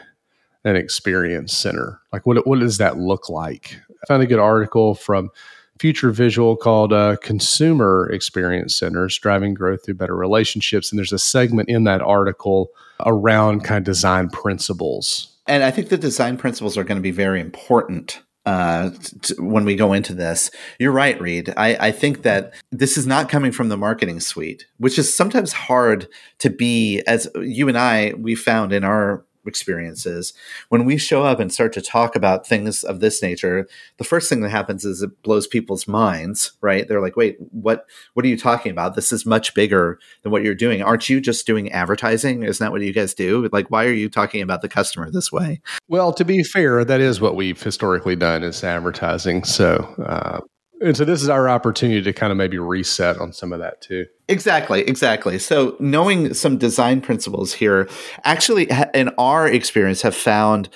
an 0.64 0.76
experience 0.76 1.56
center? 1.56 2.00
Like 2.12 2.26
what 2.26 2.46
what 2.46 2.60
does 2.60 2.78
that 2.78 2.98
look 2.98 3.28
like? 3.28 3.78
I 4.02 4.06
found 4.06 4.22
a 4.22 4.26
good 4.26 4.38
article 4.38 4.94
from 4.94 5.30
Future 5.78 6.10
Visual 6.10 6.56
called 6.56 6.92
uh, 6.92 7.16
Consumer 7.22 8.10
Experience 8.12 8.76
Centers 8.76 9.16
Driving 9.18 9.54
Growth 9.54 9.84
Through 9.84 9.94
Better 9.94 10.16
Relationships. 10.16 10.90
And 10.90 10.98
there's 10.98 11.12
a 11.12 11.18
segment 11.18 11.68
in 11.68 11.84
that 11.84 12.02
article 12.02 12.70
around 13.06 13.64
kind 13.64 13.78
of 13.78 13.84
design 13.84 14.28
principles. 14.28 15.36
And 15.46 15.62
I 15.62 15.70
think 15.70 15.88
the 15.88 15.96
design 15.96 16.36
principles 16.36 16.76
are 16.76 16.84
going 16.84 16.98
to 16.98 17.02
be 17.02 17.12
very 17.12 17.40
important 17.40 18.20
uh, 18.48 18.90
t- 19.20 19.34
when 19.38 19.66
we 19.66 19.76
go 19.76 19.92
into 19.92 20.14
this. 20.14 20.50
You're 20.78 20.90
right, 20.90 21.20
Reed. 21.20 21.52
I, 21.58 21.88
I 21.88 21.92
think 21.92 22.22
that 22.22 22.54
this 22.72 22.96
is 22.96 23.06
not 23.06 23.28
coming 23.28 23.52
from 23.52 23.68
the 23.68 23.76
marketing 23.76 24.20
suite, 24.20 24.66
which 24.78 24.98
is 24.98 25.14
sometimes 25.14 25.52
hard 25.52 26.08
to 26.38 26.48
be, 26.48 27.02
as 27.06 27.28
you 27.36 27.68
and 27.68 27.76
I, 27.76 28.14
we 28.16 28.34
found 28.34 28.72
in 28.72 28.84
our 28.84 29.22
experiences. 29.46 30.32
When 30.68 30.84
we 30.84 30.96
show 30.96 31.24
up 31.24 31.40
and 31.40 31.52
start 31.52 31.72
to 31.74 31.80
talk 31.80 32.16
about 32.16 32.46
things 32.46 32.84
of 32.84 33.00
this 33.00 33.22
nature, 33.22 33.68
the 33.96 34.04
first 34.04 34.28
thing 34.28 34.40
that 34.40 34.50
happens 34.50 34.84
is 34.84 35.02
it 35.02 35.22
blows 35.22 35.46
people's 35.46 35.88
minds, 35.88 36.52
right? 36.60 36.86
They're 36.86 37.00
like, 37.00 37.16
"Wait, 37.16 37.36
what 37.52 37.86
what 38.14 38.24
are 38.24 38.28
you 38.28 38.38
talking 38.38 38.72
about? 38.72 38.94
This 38.94 39.12
is 39.12 39.26
much 39.26 39.54
bigger 39.54 39.98
than 40.22 40.32
what 40.32 40.42
you're 40.42 40.54
doing. 40.54 40.82
Aren't 40.82 41.08
you 41.08 41.20
just 41.20 41.46
doing 41.46 41.70
advertising? 41.72 42.42
Isn't 42.42 42.64
that 42.64 42.72
what 42.72 42.82
you 42.82 42.92
guys 42.92 43.14
do? 43.14 43.48
Like 43.52 43.70
why 43.70 43.84
are 43.86 43.92
you 43.92 44.08
talking 44.08 44.42
about 44.42 44.62
the 44.62 44.68
customer 44.68 45.10
this 45.10 45.32
way?" 45.32 45.60
Well, 45.88 46.12
to 46.14 46.24
be 46.24 46.42
fair, 46.44 46.84
that 46.84 47.00
is 47.00 47.20
what 47.20 47.36
we've 47.36 47.60
historically 47.60 48.16
done 48.16 48.42
is 48.42 48.62
advertising. 48.62 49.44
So, 49.44 49.76
uh, 50.04 50.40
and 50.80 50.96
so 50.96 51.04
this 51.04 51.22
is 51.22 51.28
our 51.28 51.48
opportunity 51.48 52.02
to 52.02 52.12
kind 52.12 52.30
of 52.30 52.36
maybe 52.36 52.58
reset 52.58 53.18
on 53.18 53.32
some 53.32 53.52
of 53.52 53.58
that 53.60 53.80
too. 53.80 54.06
Exactly, 54.28 54.82
exactly. 54.82 55.38
So 55.38 55.76
knowing 55.78 56.34
some 56.34 56.58
design 56.58 57.00
principles 57.00 57.52
here, 57.52 57.88
actually, 58.24 58.68
in 58.94 59.10
our 59.18 59.48
experience, 59.48 60.02
have 60.02 60.14
found 60.14 60.68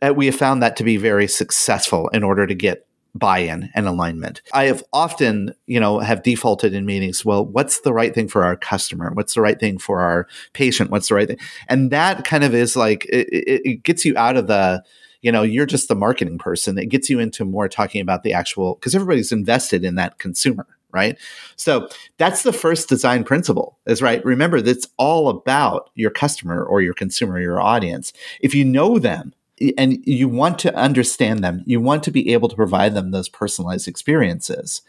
that 0.00 0.16
we 0.16 0.26
have 0.26 0.36
found 0.36 0.62
that 0.62 0.76
to 0.76 0.84
be 0.84 0.96
very 0.96 1.26
successful 1.26 2.08
in 2.08 2.22
order 2.22 2.46
to 2.46 2.54
get 2.54 2.86
buy-in 3.14 3.70
and 3.74 3.86
alignment. 3.86 4.42
I 4.52 4.64
have 4.64 4.84
often, 4.92 5.54
you 5.66 5.80
know, 5.80 5.98
have 5.98 6.22
defaulted 6.22 6.74
in 6.74 6.86
meetings, 6.86 7.24
well, 7.24 7.44
what's 7.44 7.80
the 7.80 7.92
right 7.92 8.14
thing 8.14 8.28
for 8.28 8.44
our 8.44 8.56
customer? 8.56 9.10
What's 9.12 9.34
the 9.34 9.40
right 9.40 9.58
thing 9.58 9.78
for 9.78 10.00
our 10.00 10.28
patient? 10.52 10.90
What's 10.90 11.08
the 11.08 11.14
right 11.14 11.26
thing? 11.26 11.38
And 11.68 11.90
that 11.90 12.24
kind 12.24 12.44
of 12.44 12.54
is 12.54 12.76
like 12.76 13.06
it, 13.06 13.28
it, 13.28 13.62
it 13.64 13.82
gets 13.82 14.04
you 14.04 14.16
out 14.16 14.36
of 14.36 14.46
the 14.46 14.84
you 15.22 15.32
know 15.32 15.42
you're 15.42 15.66
just 15.66 15.88
the 15.88 15.94
marketing 15.94 16.38
person 16.38 16.78
it 16.78 16.86
gets 16.86 17.10
you 17.10 17.18
into 17.18 17.44
more 17.44 17.68
talking 17.68 18.00
about 18.00 18.22
the 18.22 18.32
actual 18.32 18.74
because 18.74 18.94
everybody's 18.94 19.32
invested 19.32 19.84
in 19.84 19.94
that 19.96 20.18
consumer 20.18 20.66
right? 20.90 21.18
So 21.56 21.86
that's 22.16 22.44
the 22.44 22.52
first 22.52 22.88
design 22.88 23.22
principle 23.22 23.78
is 23.86 24.00
right 24.00 24.24
remember 24.24 24.60
that's 24.60 24.88
all 24.96 25.28
about 25.28 25.90
your 25.94 26.10
customer 26.10 26.64
or 26.64 26.80
your 26.80 26.94
consumer 26.94 27.38
your 27.40 27.60
audience. 27.60 28.12
If 28.40 28.54
you 28.54 28.64
know 28.64 28.98
them 28.98 29.34
and 29.76 29.98
you 30.06 30.28
want 30.28 30.58
to 30.60 30.74
understand 30.74 31.42
them 31.44 31.62
you 31.66 31.80
want 31.80 32.02
to 32.04 32.10
be 32.10 32.32
able 32.32 32.48
to 32.48 32.56
provide 32.56 32.94
them 32.94 33.10
those 33.10 33.28
personalized 33.28 33.88
experiences 33.88 34.82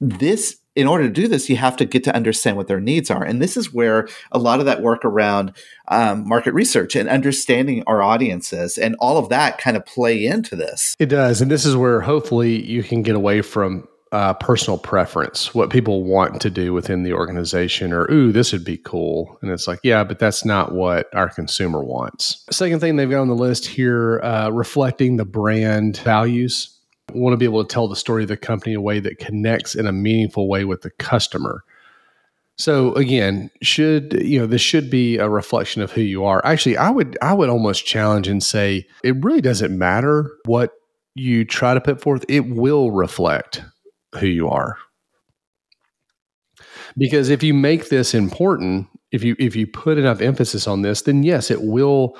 this 0.00 0.59
in 0.76 0.86
order 0.86 1.04
to 1.04 1.12
do 1.12 1.28
this 1.28 1.48
you 1.48 1.56
have 1.56 1.76
to 1.76 1.84
get 1.84 2.04
to 2.04 2.14
understand 2.14 2.56
what 2.56 2.68
their 2.68 2.80
needs 2.80 3.10
are 3.10 3.22
and 3.24 3.40
this 3.40 3.56
is 3.56 3.72
where 3.72 4.08
a 4.32 4.38
lot 4.38 4.60
of 4.60 4.66
that 4.66 4.82
work 4.82 5.04
around 5.04 5.52
um, 5.88 6.26
market 6.26 6.54
research 6.54 6.94
and 6.94 7.08
understanding 7.08 7.82
our 7.86 8.02
audiences 8.02 8.78
and 8.78 8.94
all 9.00 9.18
of 9.18 9.28
that 9.28 9.58
kind 9.58 9.76
of 9.76 9.84
play 9.86 10.24
into 10.24 10.54
this 10.54 10.96
it 10.98 11.06
does 11.06 11.40
and 11.40 11.50
this 11.50 11.64
is 11.64 11.76
where 11.76 12.00
hopefully 12.00 12.64
you 12.64 12.82
can 12.82 13.02
get 13.02 13.14
away 13.14 13.42
from 13.42 13.86
uh, 14.12 14.34
personal 14.34 14.76
preference, 14.76 15.54
what 15.54 15.70
people 15.70 16.02
want 16.02 16.40
to 16.40 16.50
do 16.50 16.72
within 16.72 17.04
the 17.04 17.12
organization, 17.12 17.92
or 17.92 18.10
ooh, 18.10 18.32
this 18.32 18.52
would 18.52 18.64
be 18.64 18.76
cool. 18.76 19.38
And 19.40 19.50
it's 19.50 19.68
like, 19.68 19.78
yeah, 19.82 20.02
but 20.02 20.18
that's 20.18 20.44
not 20.44 20.72
what 20.72 21.14
our 21.14 21.28
consumer 21.28 21.82
wants. 21.82 22.44
Second 22.50 22.80
thing 22.80 22.96
they've 22.96 23.10
got 23.10 23.20
on 23.20 23.28
the 23.28 23.34
list 23.34 23.66
here, 23.66 24.20
uh, 24.22 24.50
reflecting 24.50 25.16
the 25.16 25.24
brand 25.24 25.98
values. 25.98 26.76
Want 27.14 27.32
to 27.32 27.36
be 27.36 27.44
able 27.44 27.64
to 27.64 27.72
tell 27.72 27.88
the 27.88 27.96
story 27.96 28.22
of 28.22 28.28
the 28.28 28.36
company 28.36 28.72
in 28.72 28.78
a 28.78 28.82
way 28.82 29.00
that 29.00 29.18
connects 29.18 29.74
in 29.74 29.86
a 29.86 29.92
meaningful 29.92 30.48
way 30.48 30.64
with 30.64 30.82
the 30.82 30.90
customer. 30.90 31.64
So 32.56 32.94
again, 32.94 33.50
should 33.62 34.20
you 34.22 34.38
know 34.38 34.46
this 34.46 34.60
should 34.60 34.90
be 34.90 35.16
a 35.16 35.28
reflection 35.28 35.80
of 35.80 35.92
who 35.92 36.02
you 36.02 36.24
are. 36.24 36.44
Actually, 36.44 36.76
I 36.76 36.90
would 36.90 37.16
I 37.22 37.32
would 37.32 37.48
almost 37.48 37.86
challenge 37.86 38.28
and 38.28 38.42
say 38.42 38.86
it 39.02 39.22
really 39.24 39.40
doesn't 39.40 39.76
matter 39.76 40.30
what 40.44 40.72
you 41.14 41.44
try 41.44 41.72
to 41.72 41.80
put 41.80 42.00
forth. 42.00 42.24
It 42.28 42.50
will 42.50 42.90
reflect 42.90 43.62
who 44.18 44.26
you 44.26 44.48
are. 44.48 44.76
Because 46.98 47.30
if 47.30 47.42
you 47.42 47.54
make 47.54 47.88
this 47.88 48.14
important, 48.14 48.88
if 49.10 49.24
you 49.24 49.36
if 49.38 49.56
you 49.56 49.66
put 49.66 49.98
enough 49.98 50.20
emphasis 50.20 50.66
on 50.66 50.82
this, 50.82 51.02
then 51.02 51.22
yes, 51.22 51.50
it 51.50 51.62
will 51.62 52.16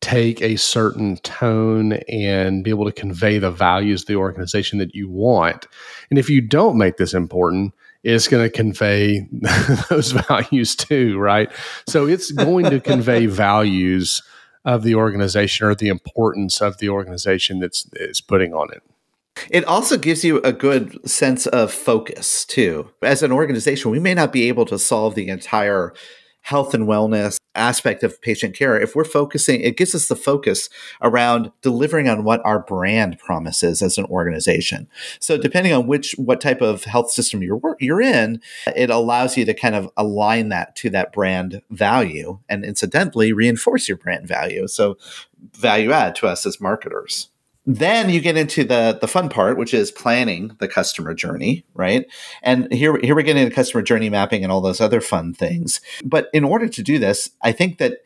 take 0.00 0.40
a 0.40 0.56
certain 0.56 1.16
tone 1.18 1.94
and 2.08 2.64
be 2.64 2.70
able 2.70 2.86
to 2.86 2.92
convey 2.92 3.38
the 3.38 3.50
values 3.50 4.02
of 4.02 4.06
the 4.06 4.16
organization 4.16 4.78
that 4.78 4.94
you 4.94 5.08
want. 5.08 5.66
And 6.08 6.18
if 6.18 6.30
you 6.30 6.40
don't 6.40 6.78
make 6.78 6.96
this 6.96 7.14
important, 7.14 7.74
it's 8.02 8.28
going 8.28 8.42
to 8.42 8.50
convey 8.50 9.28
those 9.90 10.12
values 10.12 10.74
too, 10.74 11.18
right? 11.18 11.50
So 11.86 12.06
it's 12.06 12.30
going 12.30 12.70
to 12.70 12.80
convey 12.80 13.26
values 13.26 14.22
of 14.64 14.82
the 14.82 14.94
organization 14.94 15.66
or 15.66 15.74
the 15.74 15.88
importance 15.88 16.60
of 16.60 16.78
the 16.78 16.88
organization 16.88 17.60
that's 17.60 17.86
is 17.94 18.20
putting 18.20 18.54
on 18.54 18.72
it. 18.72 18.82
It 19.48 19.64
also 19.64 19.96
gives 19.96 20.24
you 20.24 20.38
a 20.42 20.52
good 20.52 21.08
sense 21.08 21.46
of 21.46 21.72
focus, 21.72 22.44
too. 22.44 22.90
As 23.00 23.22
an 23.22 23.32
organization, 23.32 23.90
we 23.90 24.00
may 24.00 24.12
not 24.12 24.32
be 24.32 24.48
able 24.48 24.66
to 24.66 24.78
solve 24.78 25.14
the 25.14 25.28
entire 25.28 25.94
health 26.42 26.74
and 26.74 26.86
wellness 26.86 27.38
aspect 27.54 28.02
of 28.02 28.20
patient 28.22 28.56
care 28.56 28.80
if 28.80 28.94
we're 28.94 29.04
focusing 29.04 29.60
it 29.60 29.76
gives 29.76 29.94
us 29.94 30.08
the 30.08 30.16
focus 30.16 30.68
around 31.02 31.50
delivering 31.62 32.08
on 32.08 32.24
what 32.24 32.40
our 32.44 32.60
brand 32.60 33.18
promises 33.18 33.82
as 33.82 33.98
an 33.98 34.04
organization. 34.06 34.88
So 35.18 35.36
depending 35.36 35.72
on 35.72 35.86
which 35.86 36.14
what 36.16 36.40
type 36.40 36.60
of 36.60 36.84
health 36.84 37.10
system 37.10 37.42
you're 37.42 37.60
you're 37.80 38.00
in 38.00 38.40
it 38.76 38.90
allows 38.90 39.36
you 39.36 39.44
to 39.44 39.54
kind 39.54 39.74
of 39.74 39.90
align 39.96 40.48
that 40.50 40.76
to 40.76 40.90
that 40.90 41.12
brand 41.12 41.60
value 41.70 42.38
and 42.48 42.64
incidentally 42.64 43.32
reinforce 43.32 43.88
your 43.88 43.96
brand 43.96 44.26
value. 44.26 44.68
So 44.68 44.96
value 45.52 45.92
add 45.92 46.14
to 46.16 46.26
us 46.26 46.46
as 46.46 46.60
marketers 46.60 47.30
then 47.66 48.10
you 48.10 48.20
get 48.20 48.36
into 48.36 48.64
the 48.64 48.98
the 49.00 49.08
fun 49.08 49.28
part 49.28 49.58
which 49.58 49.74
is 49.74 49.90
planning 49.90 50.56
the 50.60 50.68
customer 50.68 51.14
journey 51.14 51.64
right? 51.74 52.06
And 52.42 52.72
here 52.72 52.98
here 53.02 53.14
we 53.14 53.22
get 53.22 53.36
into 53.36 53.54
customer 53.54 53.82
journey 53.82 54.08
mapping 54.10 54.42
and 54.42 54.52
all 54.52 54.60
those 54.60 54.80
other 54.80 55.00
fun 55.00 55.34
things. 55.34 55.80
But 56.04 56.28
in 56.32 56.44
order 56.44 56.68
to 56.68 56.82
do 56.82 56.98
this 56.98 57.30
i 57.42 57.52
think 57.52 57.78
that 57.78 57.98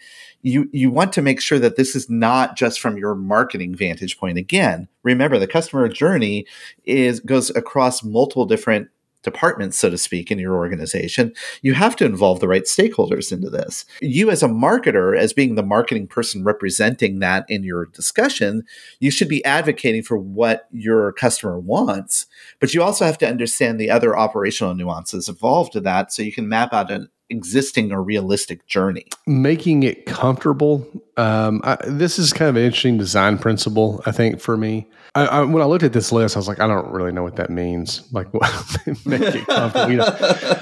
you 0.45 0.69
you 0.73 0.91
want 0.91 1.13
to 1.15 1.23
make 1.23 1.41
sure 1.41 1.59
that 1.59 1.77
this 1.77 1.97
is 1.97 2.11
not 2.11 2.55
just 2.55 2.79
from 2.79 2.99
your 2.99 3.15
marketing 3.15 3.75
vantage 3.75 4.19
point. 4.19 4.39
Again 4.39 4.89
remember 5.03 5.39
the 5.39 5.47
customer 5.47 5.89
journey 5.89 6.47
is 6.85 7.19
goes 7.21 7.51
across 7.51 8.05
multiple 8.05 8.45
different 8.45 8.89
departments, 9.25 9.79
so 9.79 9.91
to 9.91 9.99
speak, 9.99 10.31
in 10.31 10.39
your 10.39 10.55
organization, 10.55 11.33
you 11.63 11.75
have 11.75 11.97
to 11.97 12.05
involve 12.05 12.41
the 12.41 12.49
right 12.49 12.65
stakeholders 12.65 13.33
into 13.33 13.51
this. 13.51 13.85
You, 14.01 14.31
as 14.31 14.43
a 14.43 14.49
marketer, 14.49 15.19
as 15.19 15.33
being 15.33 15.55
the 15.55 15.63
marketing 15.63 16.07
person 16.07 16.45
representing 16.45 17.19
that 17.19 17.45
in 17.49 17.65
your 17.65 17.87
discussion, 17.87 18.63
you 19.01 19.11
should 19.11 19.29
be 19.29 19.45
advocating 19.45 20.03
for 20.03 20.17
what 20.17 20.69
your 20.71 21.13
customer 21.13 21.59
wants, 21.59 22.27
but 22.61 22.73
you 22.73 22.83
also 22.83 23.05
have 23.05 23.19
to 23.19 23.29
understand 23.29 23.81
the 23.81 23.91
other 23.91 24.17
operational 24.17 24.75
nuances 24.75 25.29
involved 25.29 25.73
to 25.73 25.81
that 25.81 26.13
so 26.13 26.23
you 26.23 26.33
can 26.33 26.49
map 26.49 26.73
out 26.73 26.91
an 26.91 27.09
existing 27.31 27.93
or 27.93 28.03
realistic 28.03 28.67
journey. 28.67 29.07
Making 29.27 29.83
it 29.83 30.07
comfortable. 30.07 30.87
Um, 31.17 31.61
I, 31.65 31.77
this 31.87 32.19
is 32.19 32.33
kind 32.33 32.49
of 32.49 32.57
an 32.57 32.63
interesting 32.63 32.99
design 32.99 33.39
principle, 33.39 34.03
I 34.07 34.13
think, 34.13 34.41
for 34.41 34.57
me. 34.57 34.89
I, 35.15 35.27
I, 35.27 35.43
when 35.43 35.63
I 35.63 35.67
looked 35.67 35.85
at 35.85 35.93
this 35.93 36.11
list, 36.11 36.37
I 36.37 36.41
was 36.41 36.49
like, 36.49 36.61
I 36.61 36.67
don't 36.67 36.91
really 36.91 37.13
know 37.13 37.23
what 37.23 37.37
that 37.37 37.51
means. 37.51 38.03
Like, 38.13 38.27
make 39.07 39.21
it 39.23 39.47
comfortable, 39.47 39.91
you 39.91 39.97
know. 39.99 40.17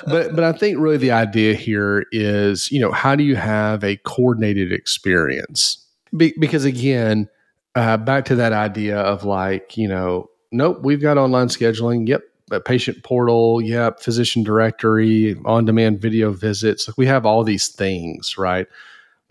But 0.07 0.35
but 0.35 0.45
I 0.45 0.53
think 0.53 0.79
really 0.79 0.99
the 0.99 1.11
idea 1.11 1.55
here 1.55 2.07
is, 2.13 2.71
you 2.71 2.81
know, 2.81 2.93
how 2.93 3.17
do 3.17 3.25
you 3.25 3.37
have 3.37 3.83
a 3.83 3.97
coordinated 3.97 4.73
experience? 4.73 5.79
Be, 6.15 6.35
because 6.39 6.67
again, 6.67 7.29
uh, 7.75 7.97
back 7.97 8.27
to 8.27 8.37
that 8.37 8.53
idea 8.53 8.99
of 8.99 9.25
like, 9.25 9.79
you 9.79 9.89
know, 9.89 10.29
nope, 10.51 10.81
we've 10.83 11.01
got 11.01 11.17
online 11.17 11.49
scheduling. 11.49 12.07
Yep, 12.07 12.23
patient 12.61 13.03
portal, 13.03 13.61
yeah, 13.61 13.91
physician 14.01 14.43
directory, 14.43 15.37
on 15.45 15.65
demand 15.65 16.01
video 16.01 16.33
visits. 16.33 16.89
Like 16.89 16.99
we 16.99 17.07
have 17.07 17.27
all 17.27 17.45
these 17.45 17.69
things, 17.69 18.37
right? 18.39 18.67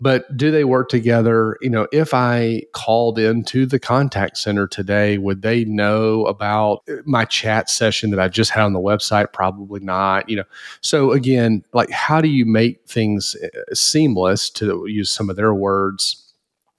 But 0.02 0.36
do 0.36 0.50
they 0.50 0.64
work 0.64 0.88
together? 0.88 1.56
You 1.60 1.70
know, 1.70 1.86
if 1.92 2.12
I 2.12 2.64
called 2.72 3.20
into 3.20 3.66
the 3.66 3.78
contact 3.78 4.36
center 4.36 4.66
today, 4.66 5.16
would 5.16 5.42
they 5.42 5.64
know 5.64 6.26
about 6.26 6.82
my 7.04 7.24
chat 7.24 7.70
session 7.70 8.10
that 8.10 8.18
I 8.18 8.26
just 8.26 8.50
had 8.50 8.64
on 8.64 8.72
the 8.72 8.80
website? 8.80 9.32
Probably 9.32 9.78
not. 9.78 10.28
You 10.28 10.38
know, 10.38 10.44
so 10.80 11.12
again, 11.12 11.62
like 11.72 11.88
how 11.90 12.20
do 12.20 12.28
you 12.28 12.44
make 12.44 12.84
things 12.88 13.36
uh, 13.44 13.74
seamless 13.74 14.50
to 14.50 14.84
use 14.88 15.08
some 15.08 15.30
of 15.30 15.36
their 15.36 15.54
words? 15.54 16.18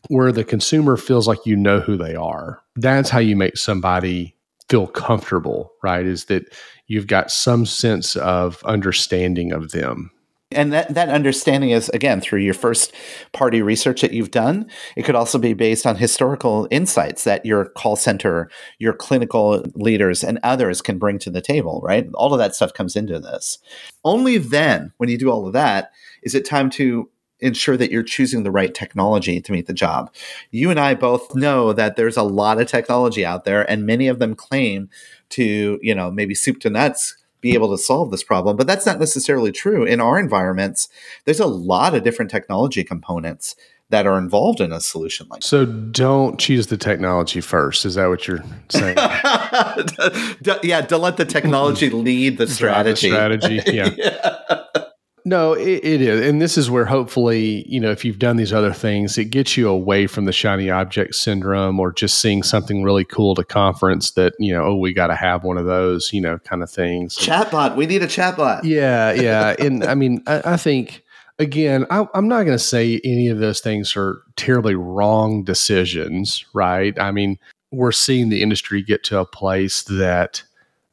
Where 0.09 0.33
the 0.33 0.43
consumer 0.43 0.97
feels 0.97 1.29
like 1.29 1.45
you 1.45 1.55
know 1.55 1.79
who 1.79 1.95
they 1.95 2.13
are. 2.13 2.61
That's 2.75 3.09
how 3.09 3.19
you 3.19 3.37
make 3.37 3.55
somebody 3.55 4.35
feel 4.69 4.87
comfortable, 4.87 5.71
right? 5.83 6.05
Is 6.05 6.25
that 6.25 6.53
you've 6.87 7.07
got 7.07 7.31
some 7.31 7.65
sense 7.65 8.15
of 8.15 8.63
understanding 8.63 9.51
of 9.51 9.71
them. 9.71 10.11
And 10.51 10.71
that, 10.71 10.93
that 10.93 11.09
understanding 11.09 11.71
is, 11.71 11.89
again, 11.89 12.21
through 12.21 12.41
your 12.41 12.53
first 12.53 12.93
party 13.31 13.63
research 13.63 14.01
that 14.01 14.13
you've 14.13 14.29
done. 14.29 14.69
It 14.95 15.03
could 15.03 15.15
also 15.15 15.39
be 15.39 15.53
based 15.53 15.87
on 15.87 15.95
historical 15.95 16.67
insights 16.69 17.23
that 17.23 17.43
your 17.43 17.65
call 17.65 17.95
center, 17.95 18.51
your 18.77 18.93
clinical 18.93 19.63
leaders, 19.73 20.23
and 20.23 20.39
others 20.43 20.81
can 20.81 20.99
bring 20.99 21.17
to 21.19 21.31
the 21.31 21.41
table, 21.41 21.81
right? 21.83 22.07
All 22.13 22.33
of 22.33 22.39
that 22.39 22.53
stuff 22.53 22.73
comes 22.73 22.95
into 22.95 23.19
this. 23.19 23.57
Only 24.03 24.37
then, 24.37 24.93
when 24.97 25.09
you 25.09 25.17
do 25.17 25.31
all 25.31 25.47
of 25.47 25.53
that, 25.53 25.91
is 26.21 26.35
it 26.35 26.45
time 26.45 26.69
to 26.71 27.09
ensure 27.43 27.77
that 27.77 27.91
you're 27.91 28.03
choosing 28.03 28.43
the 28.43 28.51
right 28.51 28.73
technology 28.73 29.41
to 29.41 29.51
meet 29.51 29.67
the 29.67 29.73
job. 29.73 30.11
You 30.51 30.71
and 30.71 30.79
I 30.79 30.95
both 30.95 31.35
know 31.35 31.73
that 31.73 31.95
there's 31.95 32.17
a 32.17 32.23
lot 32.23 32.59
of 32.59 32.67
technology 32.67 33.25
out 33.25 33.45
there, 33.45 33.69
and 33.69 33.85
many 33.85 34.07
of 34.07 34.19
them 34.19 34.35
claim 34.35 34.89
to, 35.29 35.79
you 35.81 35.93
know, 35.93 36.09
maybe 36.09 36.33
soup 36.33 36.59
to 36.61 36.69
nuts 36.69 37.17
be 37.41 37.53
able 37.53 37.69
to 37.69 37.77
solve 37.77 38.09
this 38.09 38.23
problem, 38.23 38.55
but 38.55 38.65
that's 38.65 38.85
not 38.85 38.99
necessarily 38.99 39.51
true. 39.51 39.83
In 39.83 39.99
our 39.99 40.17
environments, 40.17 40.87
there's 41.25 41.41
a 41.41 41.45
lot 41.45 41.93
of 41.93 42.03
different 42.03 42.31
technology 42.31 42.85
components 42.85 43.55
that 43.89 44.07
are 44.07 44.17
involved 44.17 44.59
in 44.59 44.71
a 44.71 44.81
solution 44.81 45.27
like 45.29 45.43
so 45.43 45.65
don't 45.65 46.39
choose 46.39 46.67
the 46.67 46.77
technology 46.77 47.39
first 47.41 47.85
is 47.85 47.93
that 47.93 48.07
what 48.07 48.27
you're 48.27 48.43
saying 48.69 48.97
yeah 50.63 50.81
don't 50.81 51.01
let 51.01 51.17
the 51.17 51.25
technology 51.25 51.91
lead 51.91 52.39
the 52.39 52.47
strategy 52.47 53.09
the 53.09 53.13
strategy 53.13 53.61
yeah. 53.71 53.91
yeah. 53.95 54.85
No, 55.25 55.53
it, 55.53 55.83
it 55.83 56.01
is. 56.01 56.27
And 56.27 56.41
this 56.41 56.57
is 56.57 56.69
where 56.69 56.85
hopefully, 56.85 57.65
you 57.67 57.79
know, 57.79 57.91
if 57.91 58.03
you've 58.03 58.19
done 58.19 58.35
these 58.35 58.51
other 58.51 58.73
things, 58.73 59.17
it 59.17 59.25
gets 59.25 59.55
you 59.55 59.69
away 59.69 60.05
from 60.05 60.25
the 60.25 60.33
shiny 60.33 60.69
object 60.69 61.15
syndrome 61.15 61.79
or 61.79 61.93
just 61.93 62.19
seeing 62.19 62.43
something 62.43 62.83
really 62.83 63.05
cool 63.05 63.31
at 63.31 63.37
a 63.37 63.45
conference 63.45 64.11
that, 64.11 64.33
you 64.37 64.53
know, 64.53 64.63
oh, 64.63 64.75
we 64.75 64.93
got 64.93 65.07
to 65.07 65.15
have 65.15 65.43
one 65.45 65.57
of 65.57 65.65
those, 65.65 66.11
you 66.11 66.19
know, 66.19 66.39
kind 66.39 66.61
of 66.61 66.69
things. 66.69 67.17
Chatbot. 67.17 67.77
We 67.77 67.85
need 67.85 68.03
a 68.03 68.07
chatbot. 68.07 68.63
Yeah. 68.63 69.13
Yeah. 69.13 69.55
and 69.59 69.85
I 69.85 69.95
mean, 69.95 70.21
I, 70.27 70.53
I 70.53 70.57
think, 70.57 71.03
again, 71.39 71.85
I, 71.89 72.05
I'm 72.13 72.27
not 72.27 72.43
going 72.43 72.57
to 72.57 72.63
say 72.63 72.99
any 73.05 73.29
of 73.29 73.39
those 73.39 73.61
things 73.61 73.95
are 73.95 74.21
terribly 74.35 74.75
wrong 74.75 75.43
decisions, 75.43 76.45
right? 76.53 76.97
I 76.99 77.11
mean, 77.11 77.39
we're 77.71 77.91
seeing 77.91 78.29
the 78.29 78.41
industry 78.41 78.81
get 78.81 79.03
to 79.05 79.19
a 79.19 79.25
place 79.25 79.83
that 79.83 80.43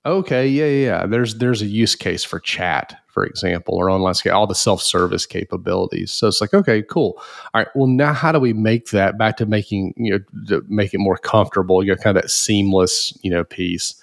okay, 0.07 0.49
yeah, 0.49 0.65
yeah, 0.65 0.85
yeah. 0.85 1.07
There's 1.07 1.37
there's 1.37 1.63
a 1.63 1.67
use 1.67 1.95
case 1.95 2.25
for 2.25 2.41
chat, 2.41 2.99
for 3.11 3.25
example, 3.25 3.75
or 3.77 3.91
online 3.91 4.15
scale, 4.15 4.37
all 4.37 4.47
the 4.47 4.55
self 4.55 4.83
service 4.83 5.27
capabilities. 5.27 6.13
So 6.13 6.29
it's 6.29 6.41
like, 6.41 6.55
okay, 6.55 6.83
cool. 6.83 7.21
All 7.53 7.61
right. 7.61 7.69
Well, 7.75 7.87
now 7.87 8.13
how 8.13 8.33
do 8.33 8.41
we 8.41 8.53
make 8.53 8.91
that 8.91 9.19
back 9.19 9.37
to 9.39 9.47
making 9.47 9.95
you 9.97 10.25
know 10.49 10.63
make 10.69 10.95
it 10.95 10.99
more 10.99 11.17
comfortable? 11.17 11.83
You 11.83 11.93
know, 11.93 11.97
kind 11.97 12.17
of 12.17 12.23
that 12.23 12.31
seamless 12.31 13.17
you 13.23 13.31
know 13.31 13.45
piece. 13.45 13.95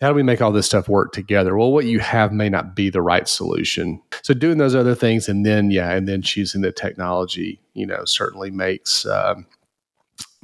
How 0.00 0.08
do 0.08 0.14
we 0.14 0.22
make 0.22 0.40
all 0.40 0.50
this 0.50 0.64
stuff 0.64 0.88
work 0.88 1.12
together? 1.12 1.54
Well, 1.56 1.72
what 1.72 1.84
you 1.84 1.98
have 1.98 2.32
may 2.32 2.48
not 2.48 2.74
be 2.74 2.88
the 2.88 3.02
right 3.02 3.28
solution. 3.28 4.00
So 4.22 4.32
doing 4.32 4.56
those 4.56 4.74
other 4.74 4.94
things, 4.94 5.28
and 5.28 5.44
then 5.44 5.70
yeah, 5.70 5.92
and 5.92 6.08
then 6.08 6.22
choosing 6.22 6.62
the 6.62 6.72
technology, 6.72 7.60
you 7.74 7.86
know, 7.86 8.06
certainly 8.06 8.50
makes 8.50 9.04
um, 9.04 9.46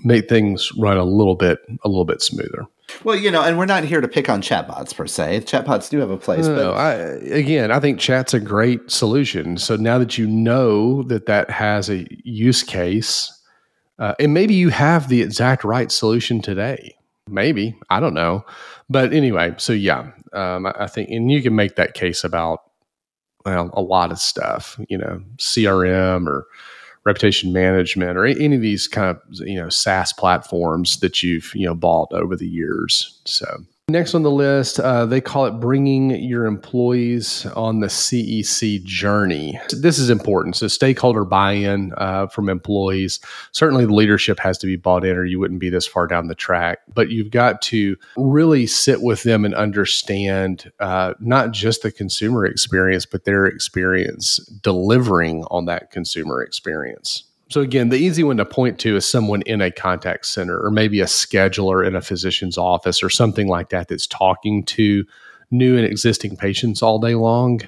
make 0.04 0.28
things 0.28 0.70
run 0.76 0.98
a 0.98 1.04
little 1.04 1.36
bit 1.36 1.58
a 1.84 1.88
little 1.88 2.04
bit 2.04 2.20
smoother. 2.20 2.66
Well, 3.04 3.16
you 3.16 3.30
know, 3.30 3.42
and 3.42 3.58
we're 3.58 3.66
not 3.66 3.84
here 3.84 4.00
to 4.00 4.08
pick 4.08 4.28
on 4.28 4.42
chatbots 4.42 4.94
per 4.94 5.06
se. 5.06 5.40
Chatbots 5.40 5.90
do 5.90 5.98
have 5.98 6.10
a 6.10 6.16
place, 6.16 6.46
No, 6.46 6.54
but 6.54 6.76
I, 6.76 6.92
again, 6.92 7.70
I 7.70 7.80
think 7.80 7.98
chat's 7.98 8.32
a 8.32 8.40
great 8.40 8.90
solution. 8.90 9.58
So 9.58 9.76
now 9.76 9.98
that 9.98 10.16
you 10.18 10.26
know 10.26 11.02
that 11.04 11.26
that 11.26 11.50
has 11.50 11.90
a 11.90 12.06
use 12.24 12.62
case, 12.62 13.32
uh, 13.98 14.14
and 14.20 14.32
maybe 14.32 14.54
you 14.54 14.68
have 14.68 15.08
the 15.08 15.22
exact 15.22 15.64
right 15.64 15.90
solution 15.90 16.40
today, 16.40 16.96
maybe 17.28 17.76
I 17.90 17.98
don't 17.98 18.14
know, 18.14 18.44
but 18.88 19.12
anyway. 19.12 19.54
So 19.56 19.72
yeah, 19.72 20.12
um, 20.32 20.66
I, 20.66 20.74
I 20.80 20.86
think, 20.86 21.10
and 21.10 21.30
you 21.30 21.42
can 21.42 21.56
make 21.56 21.76
that 21.76 21.94
case 21.94 22.22
about 22.22 22.60
well 23.44 23.70
a 23.72 23.82
lot 23.82 24.12
of 24.12 24.18
stuff, 24.18 24.78
you 24.88 24.98
know, 24.98 25.22
CRM 25.38 26.28
or 26.28 26.46
reputation 27.06 27.52
management 27.52 28.18
or 28.18 28.26
any 28.26 28.56
of 28.56 28.60
these 28.60 28.88
kind 28.88 29.16
of 29.16 29.22
you 29.46 29.54
know 29.54 29.68
SaaS 29.68 30.12
platforms 30.12 30.98
that 31.00 31.22
you've 31.22 31.52
you 31.54 31.64
know 31.64 31.74
bought 31.74 32.12
over 32.12 32.36
the 32.36 32.48
years. 32.48 33.18
So 33.24 33.46
next 33.88 34.16
on 34.16 34.24
the 34.24 34.30
list, 34.32 34.80
uh, 34.80 35.06
they 35.06 35.20
call 35.20 35.46
it 35.46 35.60
bringing 35.60 36.10
your 36.10 36.46
employees 36.46 37.46
on 37.54 37.78
the 37.78 37.86
CEC 37.86 38.82
journey. 38.82 39.60
This 39.70 40.00
is 40.00 40.10
important. 40.10 40.56
So 40.56 40.66
stakeholder 40.66 41.24
buy-in 41.24 41.92
uh, 41.96 42.26
from 42.26 42.48
employees. 42.48 43.20
Certainly, 43.52 43.86
the 43.86 43.94
leadership 43.94 44.40
has 44.40 44.58
to 44.58 44.66
be 44.66 44.74
bought 44.74 45.04
in, 45.04 45.16
or 45.16 45.24
you 45.24 45.38
wouldn't 45.38 45.60
be 45.60 45.70
this 45.70 45.86
far 45.86 46.08
down 46.08 46.26
the 46.26 46.34
track. 46.34 46.80
But 46.92 47.10
you've 47.10 47.30
got 47.30 47.62
to 47.62 47.96
really 48.16 48.66
sit 48.66 49.02
with 49.02 49.22
them 49.22 49.44
and 49.44 49.54
understand 49.54 50.72
uh, 50.80 51.14
not 51.20 51.52
just 51.52 51.82
the 51.82 51.92
consumer 51.92 52.44
experience, 52.44 53.06
but 53.06 53.24
their 53.24 53.46
experience 53.46 54.38
delivering 54.38 55.44
on 55.44 55.66
that 55.66 55.92
consumer 55.92 56.42
experience. 56.42 57.22
So 57.48 57.60
again, 57.60 57.90
the 57.90 57.96
easy 57.96 58.24
one 58.24 58.38
to 58.38 58.44
point 58.44 58.78
to 58.80 58.96
is 58.96 59.08
someone 59.08 59.42
in 59.42 59.60
a 59.60 59.70
contact 59.70 60.26
center 60.26 60.58
or 60.58 60.70
maybe 60.70 61.00
a 61.00 61.06
scheduler 61.06 61.86
in 61.86 61.94
a 61.94 62.00
physician's 62.00 62.58
office 62.58 63.02
or 63.02 63.10
something 63.10 63.46
like 63.46 63.68
that 63.68 63.88
that's 63.88 64.06
talking 64.06 64.64
to 64.64 65.04
new 65.50 65.76
and 65.76 65.86
existing 65.86 66.36
patients 66.36 66.82
all 66.82 66.98
day 66.98 67.14
long. 67.14 67.60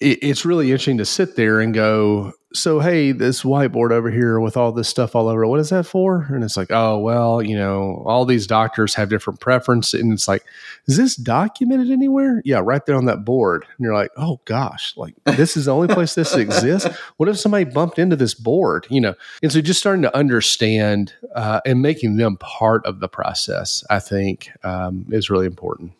It's 0.00 0.44
really 0.44 0.66
interesting 0.66 0.98
to 0.98 1.04
sit 1.04 1.36
there 1.36 1.60
and 1.60 1.74
go, 1.74 2.32
so 2.56 2.80
hey, 2.80 3.12
this 3.12 3.42
whiteboard 3.42 3.90
over 3.90 4.10
here 4.10 4.40
with 4.40 4.56
all 4.56 4.72
this 4.72 4.88
stuff 4.88 5.14
all 5.14 5.28
over, 5.28 5.46
what 5.46 5.60
is 5.60 5.70
that 5.70 5.84
for? 5.84 6.26
And 6.30 6.42
it's 6.42 6.56
like, 6.56 6.70
oh 6.70 6.98
well, 6.98 7.42
you 7.42 7.56
know, 7.56 8.02
all 8.06 8.24
these 8.24 8.46
doctors 8.46 8.94
have 8.94 9.08
different 9.08 9.40
preferences, 9.40 10.00
and 10.00 10.12
it's 10.12 10.28
like, 10.28 10.44
is 10.86 10.96
this 10.96 11.16
documented 11.16 11.90
anywhere? 11.90 12.42
Yeah, 12.44 12.60
right 12.62 12.84
there 12.86 12.96
on 12.96 13.06
that 13.06 13.24
board. 13.24 13.64
And 13.76 13.84
you're 13.84 13.94
like, 13.94 14.10
oh 14.16 14.40
gosh, 14.44 14.94
like 14.96 15.14
this 15.24 15.56
is 15.56 15.66
the 15.66 15.74
only 15.74 15.92
place 15.92 16.14
this 16.14 16.34
exists. 16.34 16.88
What 17.16 17.28
if 17.28 17.38
somebody 17.38 17.64
bumped 17.64 17.98
into 17.98 18.16
this 18.16 18.34
board? 18.34 18.86
You 18.90 19.00
know, 19.00 19.14
and 19.42 19.52
so 19.52 19.60
just 19.60 19.80
starting 19.80 20.02
to 20.02 20.16
understand 20.16 21.14
uh, 21.34 21.60
and 21.66 21.82
making 21.82 22.16
them 22.16 22.36
part 22.38 22.84
of 22.86 23.00
the 23.00 23.08
process, 23.08 23.84
I 23.90 23.98
think, 23.98 24.50
um, 24.64 25.06
is 25.10 25.30
really 25.30 25.46
important. 25.46 25.92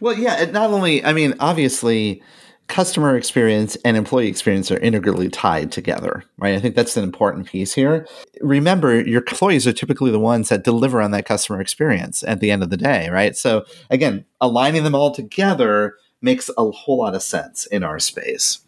Well, 0.00 0.14
yeah, 0.14 0.44
not 0.46 0.70
only, 0.70 1.04
I 1.04 1.12
mean, 1.12 1.34
obviously, 1.40 2.22
customer 2.68 3.16
experience 3.16 3.76
and 3.84 3.96
employee 3.96 4.28
experience 4.28 4.70
are 4.70 4.78
integrally 4.78 5.28
tied 5.28 5.72
together, 5.72 6.22
right? 6.36 6.54
I 6.54 6.60
think 6.60 6.76
that's 6.76 6.96
an 6.96 7.04
important 7.04 7.46
piece 7.46 7.74
here. 7.74 8.06
Remember, 8.40 9.00
your 9.00 9.22
employees 9.22 9.66
are 9.66 9.72
typically 9.72 10.10
the 10.10 10.18
ones 10.18 10.50
that 10.50 10.64
deliver 10.64 11.00
on 11.00 11.10
that 11.12 11.26
customer 11.26 11.60
experience 11.60 12.22
at 12.24 12.40
the 12.40 12.50
end 12.50 12.62
of 12.62 12.70
the 12.70 12.76
day, 12.76 13.08
right? 13.08 13.36
So, 13.36 13.64
again, 13.90 14.24
aligning 14.40 14.84
them 14.84 14.94
all 14.94 15.10
together 15.10 15.96
makes 16.20 16.50
a 16.58 16.70
whole 16.70 16.98
lot 16.98 17.14
of 17.14 17.22
sense 17.22 17.64
in 17.66 17.82
our 17.82 17.98
space. 17.98 18.60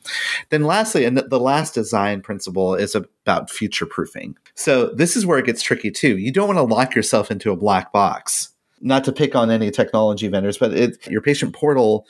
Then, 0.48 0.64
lastly, 0.64 1.04
and 1.04 1.18
the 1.18 1.40
last 1.40 1.74
design 1.74 2.22
principle 2.22 2.74
is 2.74 2.94
about 2.94 3.50
future 3.50 3.86
proofing. 3.86 4.36
So, 4.54 4.86
this 4.94 5.14
is 5.14 5.26
where 5.26 5.38
it 5.38 5.46
gets 5.46 5.62
tricky 5.62 5.90
too. 5.90 6.16
You 6.16 6.32
don't 6.32 6.48
want 6.48 6.58
to 6.58 6.74
lock 6.74 6.94
yourself 6.94 7.30
into 7.30 7.50
a 7.50 7.56
black 7.56 7.92
box 7.92 8.50
not 8.80 9.04
to 9.04 9.12
pick 9.12 9.36
on 9.36 9.50
any 9.50 9.70
technology 9.70 10.26
vendors, 10.28 10.56
but 10.56 10.72
it, 10.72 11.06
your 11.06 11.20
patient 11.20 11.54
portal 11.54 12.06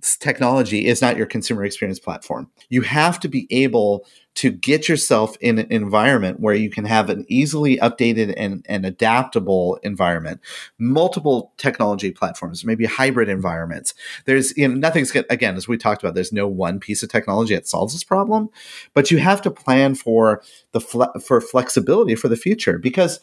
technology 0.00 0.86
is 0.86 1.02
not 1.02 1.16
your 1.16 1.26
consumer 1.26 1.64
experience 1.64 1.98
platform. 1.98 2.50
You 2.68 2.82
have 2.82 3.18
to 3.20 3.28
be 3.28 3.46
able 3.50 4.06
to 4.38 4.52
get 4.52 4.88
yourself 4.88 5.36
in 5.40 5.58
an 5.58 5.66
environment 5.68 6.38
where 6.38 6.54
you 6.54 6.70
can 6.70 6.84
have 6.84 7.10
an 7.10 7.24
easily 7.28 7.76
updated 7.78 8.32
and, 8.36 8.64
and 8.68 8.86
adaptable 8.86 9.80
environment, 9.82 10.40
multiple 10.78 11.52
technology 11.56 12.12
platforms, 12.12 12.64
maybe 12.64 12.84
hybrid 12.84 13.28
environments. 13.28 13.94
There's 14.26 14.56
you 14.56 14.68
know, 14.68 14.74
nothing's 14.76 15.10
good, 15.10 15.26
again, 15.28 15.56
as 15.56 15.66
we 15.66 15.76
talked 15.76 16.04
about, 16.04 16.14
there's 16.14 16.32
no 16.32 16.46
one 16.46 16.78
piece 16.78 17.02
of 17.02 17.08
technology 17.08 17.54
that 17.54 17.66
solves 17.66 17.92
this 17.92 18.04
problem, 18.04 18.48
but 18.94 19.10
you 19.10 19.18
have 19.18 19.42
to 19.42 19.50
plan 19.50 19.96
for 19.96 20.40
the 20.70 20.80
fle- 20.80 21.18
for 21.20 21.40
flexibility 21.40 22.14
for 22.14 22.28
the 22.28 22.36
future 22.36 22.78
because 22.78 23.18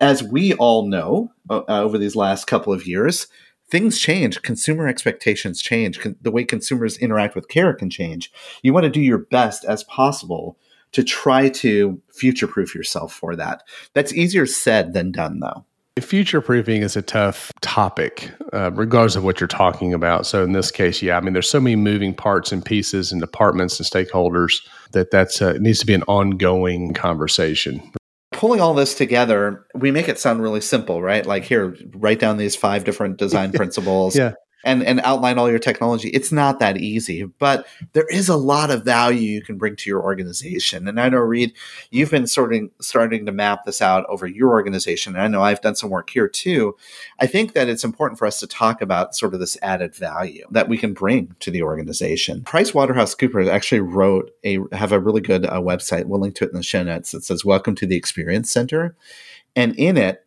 as 0.00 0.22
we 0.22 0.52
all 0.54 0.86
know 0.86 1.32
uh, 1.50 1.62
over 1.68 1.98
these 1.98 2.16
last 2.16 2.46
couple 2.46 2.72
of 2.72 2.86
years, 2.86 3.26
things 3.72 3.98
change. 3.98 4.42
Consumer 4.42 4.86
expectations 4.86 5.62
change. 5.62 5.98
The 6.20 6.30
way 6.30 6.44
consumers 6.44 6.98
interact 6.98 7.34
with 7.34 7.48
care 7.48 7.72
can 7.72 7.88
change. 7.88 8.30
You 8.62 8.74
want 8.74 8.84
to 8.84 8.90
do 8.90 9.00
your 9.00 9.16
best 9.16 9.64
as 9.64 9.82
possible 9.84 10.58
to 10.92 11.02
try 11.02 11.48
to 11.48 11.98
future 12.12 12.46
proof 12.46 12.74
yourself 12.74 13.14
for 13.14 13.34
that. 13.34 13.62
That's 13.94 14.12
easier 14.12 14.44
said 14.44 14.92
than 14.92 15.10
done, 15.10 15.40
though. 15.40 15.64
Future 15.98 16.42
proofing 16.42 16.82
is 16.82 16.96
a 16.96 17.02
tough 17.02 17.50
topic, 17.62 18.30
uh, 18.52 18.70
regardless 18.72 19.16
of 19.16 19.24
what 19.24 19.40
you're 19.40 19.48
talking 19.48 19.94
about. 19.94 20.26
So 20.26 20.44
in 20.44 20.52
this 20.52 20.70
case, 20.70 21.00
yeah, 21.00 21.16
I 21.16 21.20
mean, 21.20 21.32
there's 21.32 21.48
so 21.48 21.60
many 21.60 21.76
moving 21.76 22.14
parts 22.14 22.52
and 22.52 22.62
pieces 22.62 23.10
and 23.10 23.22
departments 23.22 23.78
and 23.78 23.88
stakeholders 23.88 24.66
that 24.92 25.10
that's 25.10 25.40
uh, 25.40 25.54
it 25.54 25.62
needs 25.62 25.80
to 25.80 25.86
be 25.86 25.94
an 25.94 26.02
ongoing 26.04 26.92
conversation 26.92 27.90
pulling 28.42 28.60
all 28.60 28.74
this 28.74 28.96
together, 28.96 29.64
we 29.72 29.92
make 29.92 30.08
it 30.08 30.18
sound 30.18 30.42
really 30.42 30.60
simple, 30.60 31.00
right? 31.00 31.24
Like 31.24 31.44
here, 31.44 31.76
write 31.94 32.18
down 32.18 32.38
these 32.38 32.56
five 32.56 32.82
different 32.82 33.16
design 33.16 33.52
principles. 33.60 34.16
Yeah. 34.16 34.32
And, 34.64 34.84
and 34.84 35.00
outline 35.00 35.38
all 35.38 35.50
your 35.50 35.58
technology. 35.58 36.08
It's 36.10 36.30
not 36.30 36.60
that 36.60 36.76
easy, 36.76 37.24
but 37.24 37.66
there 37.94 38.06
is 38.10 38.28
a 38.28 38.36
lot 38.36 38.70
of 38.70 38.84
value 38.84 39.18
you 39.18 39.42
can 39.42 39.58
bring 39.58 39.74
to 39.76 39.90
your 39.90 40.02
organization. 40.02 40.86
And 40.86 41.00
I 41.00 41.08
know, 41.08 41.18
Reed, 41.18 41.52
you've 41.90 42.12
been 42.12 42.28
sorting, 42.28 42.70
starting 42.80 43.26
to 43.26 43.32
map 43.32 43.64
this 43.64 43.82
out 43.82 44.06
over 44.08 44.26
your 44.26 44.50
organization. 44.50 45.14
And 45.14 45.22
I 45.22 45.28
know 45.28 45.42
I've 45.42 45.60
done 45.60 45.74
some 45.74 45.90
work 45.90 46.10
here 46.10 46.28
too. 46.28 46.76
I 47.18 47.26
think 47.26 47.54
that 47.54 47.68
it's 47.68 47.84
important 47.84 48.18
for 48.18 48.26
us 48.26 48.38
to 48.40 48.46
talk 48.46 48.80
about 48.80 49.14
sort 49.14 49.34
of 49.34 49.40
this 49.40 49.56
added 49.62 49.94
value 49.94 50.46
that 50.50 50.68
we 50.68 50.78
can 50.78 50.92
bring 50.92 51.34
to 51.40 51.50
the 51.50 51.62
organization. 51.62 52.42
Price 52.42 52.72
Waterhouse 52.74 53.14
Coopers 53.14 53.48
actually 53.48 53.80
wrote 53.80 54.30
a 54.44 54.58
have 54.72 54.92
a 54.92 55.00
really 55.00 55.20
good 55.20 55.46
uh, 55.46 55.60
website. 55.60 56.06
We'll 56.06 56.20
link 56.20 56.34
to 56.36 56.44
it 56.44 56.50
in 56.50 56.56
the 56.56 56.62
show 56.62 56.82
notes. 56.82 57.14
It 57.14 57.24
says 57.24 57.44
"Welcome 57.44 57.74
to 57.76 57.86
the 57.86 57.96
Experience 57.96 58.50
Center," 58.50 58.96
and 59.56 59.74
in 59.76 59.96
it 59.96 60.24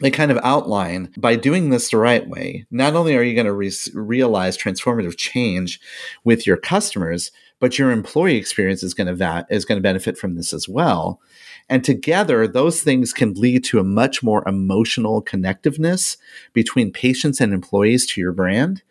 they 0.00 0.10
kind 0.10 0.30
of 0.30 0.38
outline 0.42 1.12
by 1.16 1.36
doing 1.36 1.70
this 1.70 1.90
the 1.90 1.98
right 1.98 2.26
way, 2.28 2.66
not 2.70 2.94
only 2.94 3.16
are 3.16 3.22
you 3.22 3.34
going 3.34 3.46
to 3.46 3.52
re- 3.52 3.72
realize 3.92 4.56
transformative 4.56 5.16
change 5.16 5.80
with 6.24 6.46
your 6.46 6.56
customers, 6.56 7.30
but 7.60 7.78
your 7.78 7.90
employee 7.90 8.36
experience 8.36 8.82
is 8.82 8.94
going 8.94 9.06
to 9.06 9.14
va- 9.14 9.46
is 9.50 9.64
going 9.64 9.78
to 9.78 9.82
benefit 9.82 10.18
from 10.18 10.34
this 10.34 10.52
as 10.52 10.68
well. 10.68 11.20
And 11.68 11.82
together, 11.84 12.46
those 12.46 12.82
things 12.82 13.12
can 13.12 13.34
lead 13.34 13.64
to 13.64 13.78
a 13.78 13.84
much 13.84 14.22
more 14.22 14.46
emotional 14.46 15.22
connectiveness 15.22 16.16
between 16.52 16.92
patients 16.92 17.40
and 17.40 17.54
employees 17.54 18.06
to 18.08 18.20
your 18.20 18.32
brand. 18.32 18.82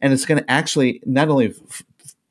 And 0.00 0.12
it's 0.12 0.24
going 0.24 0.42
to 0.42 0.50
actually 0.50 1.02
not 1.04 1.28
only 1.28 1.48
f- 1.48 1.82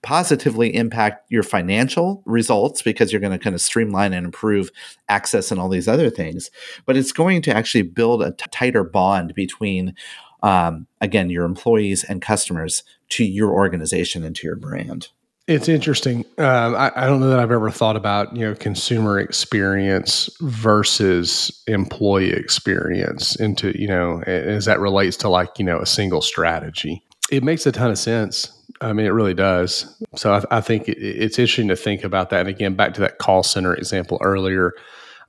positively 0.04 0.74
impact 0.76 1.32
your 1.32 1.44
financial 1.44 2.24
results 2.26 2.82
because 2.82 3.12
you're 3.12 3.22
going 3.22 3.38
to 3.38 3.44
kind 3.44 3.54
of 3.54 3.62
streamline 3.62 4.14
and 4.14 4.26
improve 4.26 4.72
access 5.10 5.52
and 5.52 5.60
all 5.60 5.70
these 5.70 5.88
other 5.88 6.10
things, 6.10 6.50
but 6.86 6.98
it's 6.98 7.12
going 7.12 7.42
to 7.44 7.56
actually 7.56 7.84
build 7.84 8.24
a 8.24 8.32
t- 8.32 8.46
tighter 8.52 8.84
bond 8.84 9.36
between, 9.36 9.94
um, 10.42 10.88
again, 11.02 11.30
your 11.30 11.46
employees 11.46 12.04
and 12.04 12.22
customers 12.22 12.84
to 13.10 13.24
your 13.24 13.52
organization 13.52 14.24
and 14.24 14.36
to 14.36 14.48
your 14.48 14.56
brand. 14.56 15.10
It's 15.48 15.68
interesting. 15.68 16.24
Um, 16.38 16.76
I, 16.76 16.92
I, 16.96 17.08
don't 17.08 17.20
know 17.20 17.30
that 17.30 17.40
I've 17.40 17.52
ever 17.52 17.72
thought 17.72 17.96
about 17.96 18.36
you 18.36 18.46
know 18.46 18.56
consumer 18.56 19.20
experience 19.20 20.30
versus 20.40 21.64
employee 21.68 22.32
experience 22.32 23.36
into 23.36 23.78
you 23.78 23.88
know 23.88 24.22
as 24.22 24.66
that 24.66 24.80
relates 24.80 25.18
to 25.18 25.30
like 25.30 25.50
you 25.58 25.66
know 25.66 25.80
a 25.80 25.86
single 25.86 26.22
strategy. 26.22 27.04
It 27.32 27.44
makes 27.44 27.66
a 27.66 27.72
ton 27.72 27.92
of 27.92 27.98
sense 27.98 28.61
I 28.82 28.94
mean, 28.94 29.06
it 29.06 29.10
really 29.10 29.34
does. 29.34 30.04
So 30.16 30.34
I, 30.34 30.58
I 30.58 30.62
think 30.62 30.90
it, 30.90 30.98
it's 30.98 31.38
interesting 31.38 31.68
to 31.70 31.76
think 31.76 32.04
about 32.04 32.30
that. 32.32 32.42
And 32.42 32.50
again, 32.50 32.76
back 32.76 32.94
to 32.96 33.02
that 33.02 33.20
call 33.20 33.44
center 33.44 33.74
example 33.74 34.20
earlier. 34.22 34.74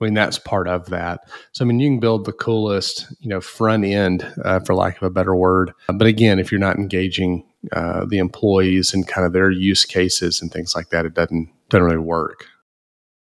I 0.00 0.04
mean, 0.04 0.14
that's 0.14 0.38
part 0.38 0.66
of 0.66 0.86
that. 0.86 1.20
So, 1.52 1.64
I 1.64 1.68
mean, 1.68 1.78
you 1.78 1.88
can 1.88 2.00
build 2.00 2.24
the 2.24 2.32
coolest, 2.32 3.06
you 3.20 3.28
know, 3.28 3.40
front 3.40 3.84
end, 3.84 4.26
uh, 4.44 4.58
for 4.60 4.74
lack 4.74 4.96
of 4.96 5.04
a 5.04 5.10
better 5.10 5.36
word. 5.36 5.72
But 5.86 6.06
again, 6.08 6.40
if 6.40 6.50
you're 6.50 6.58
not 6.58 6.76
engaging 6.76 7.44
uh, 7.70 8.04
the 8.06 8.18
employees 8.18 8.92
and 8.92 9.06
kind 9.06 9.24
of 9.24 9.32
their 9.32 9.50
use 9.50 9.84
cases 9.84 10.42
and 10.42 10.50
things 10.50 10.74
like 10.74 10.88
that, 10.90 11.06
it 11.06 11.14
doesn't 11.14 11.50
doesn't 11.68 11.84
really 11.84 11.98
work. 11.98 12.46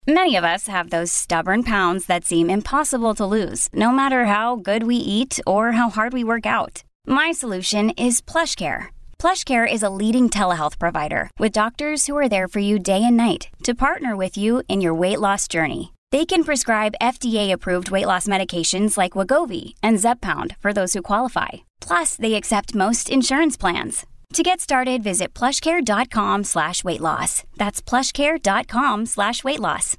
Many 0.09 0.37
of 0.37 0.45
us 0.45 0.67
have 0.67 0.91
those 0.91 1.13
stubborn 1.13 1.63
pounds 1.63 2.07
that 2.07 2.25
seem 2.25 2.49
impossible 2.49 3.15
to 3.17 3.27
lose, 3.27 3.69
no 3.73 3.91
matter 3.93 4.27
how 4.27 4.57
good 4.57 4.85
we 4.85 4.97
eat 4.97 5.41
or 5.47 5.73
how 5.73 5.89
hard 5.91 6.13
we 6.13 6.23
work 6.25 6.47
out. 6.47 6.83
My 7.07 7.33
solution 7.33 7.91
is 7.91 8.21
PlushCare. 8.21 8.89
PlushCare 9.19 9.67
is 9.71 9.83
a 9.83 9.91
leading 9.91 10.31
telehealth 10.31 10.79
provider 10.79 11.31
with 11.39 11.53
doctors 11.53 12.07
who 12.07 12.17
are 12.17 12.29
there 12.29 12.47
for 12.47 12.61
you 12.61 12.79
day 12.79 13.03
and 13.03 13.17
night 13.17 13.49
to 13.65 13.75
partner 13.75 14.15
with 14.15 14.37
you 14.37 14.63
in 14.69 14.81
your 14.81 14.95
weight 14.95 15.21
loss 15.21 15.49
journey. 15.49 15.93
They 16.13 16.25
can 16.25 16.45
prescribe 16.45 16.95
FDA-approved 17.03 17.91
weight 17.91 18.07
loss 18.07 18.29
medications 18.29 18.97
like 18.97 19.13
Wegovy 19.13 19.75
and 19.83 19.99
Zepbound 19.99 20.57
for 20.59 20.73
those 20.73 20.93
who 20.93 21.03
qualify. 21.03 21.49
Plus, 21.81 22.15
they 22.15 22.35
accept 22.35 22.77
most 22.77 23.11
insurance 23.11 23.57
plans. 23.57 24.07
To 24.35 24.43
get 24.43 24.61
started, 24.61 25.03
visit 25.03 25.35
plushcare.com 25.35 26.45
slash 26.45 26.85
weight 26.85 27.01
loss. 27.01 27.45
That's 27.57 27.81
plushcare.com 27.81 29.07
slash 29.07 29.43
weight 29.43 29.61
loss. 29.61 29.97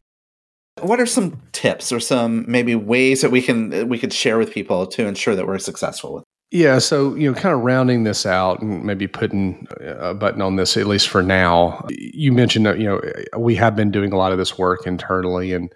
What 0.82 1.00
are 1.00 1.08
some 1.08 1.42
tips 1.54 1.92
or 1.92 2.00
some 2.00 2.46
maybe 2.48 2.76
ways 2.76 3.22
that 3.22 3.32
we 3.32 3.42
can 3.42 3.90
we 3.90 3.98
could 3.98 4.14
share 4.14 4.38
with 4.38 4.52
people 4.52 4.86
to 4.88 5.08
ensure 5.08 5.36
that 5.36 5.48
we're 5.48 5.58
successful 5.58 6.14
with? 6.14 6.24
Yeah, 6.50 6.80
so 6.80 7.14
you 7.16 7.30
know, 7.30 7.38
kind 7.38 7.54
of 7.54 7.62
rounding 7.62 8.04
this 8.04 8.26
out 8.26 8.62
and 8.62 8.84
maybe 8.86 9.06
putting 9.06 9.68
a 9.82 10.14
button 10.14 10.42
on 10.42 10.56
this 10.56 10.78
at 10.78 10.88
least 10.88 11.10
for 11.10 11.22
now. 11.22 11.86
You 11.90 12.32
mentioned 12.32 12.66
that 12.66 12.80
you 12.80 12.86
know 12.86 13.02
we 13.38 13.56
have 13.56 13.76
been 13.76 13.92
doing 13.92 14.14
a 14.14 14.18
lot 14.18 14.32
of 14.32 14.38
this 14.38 14.58
work 14.58 14.88
internally, 14.88 15.52
and 15.52 15.74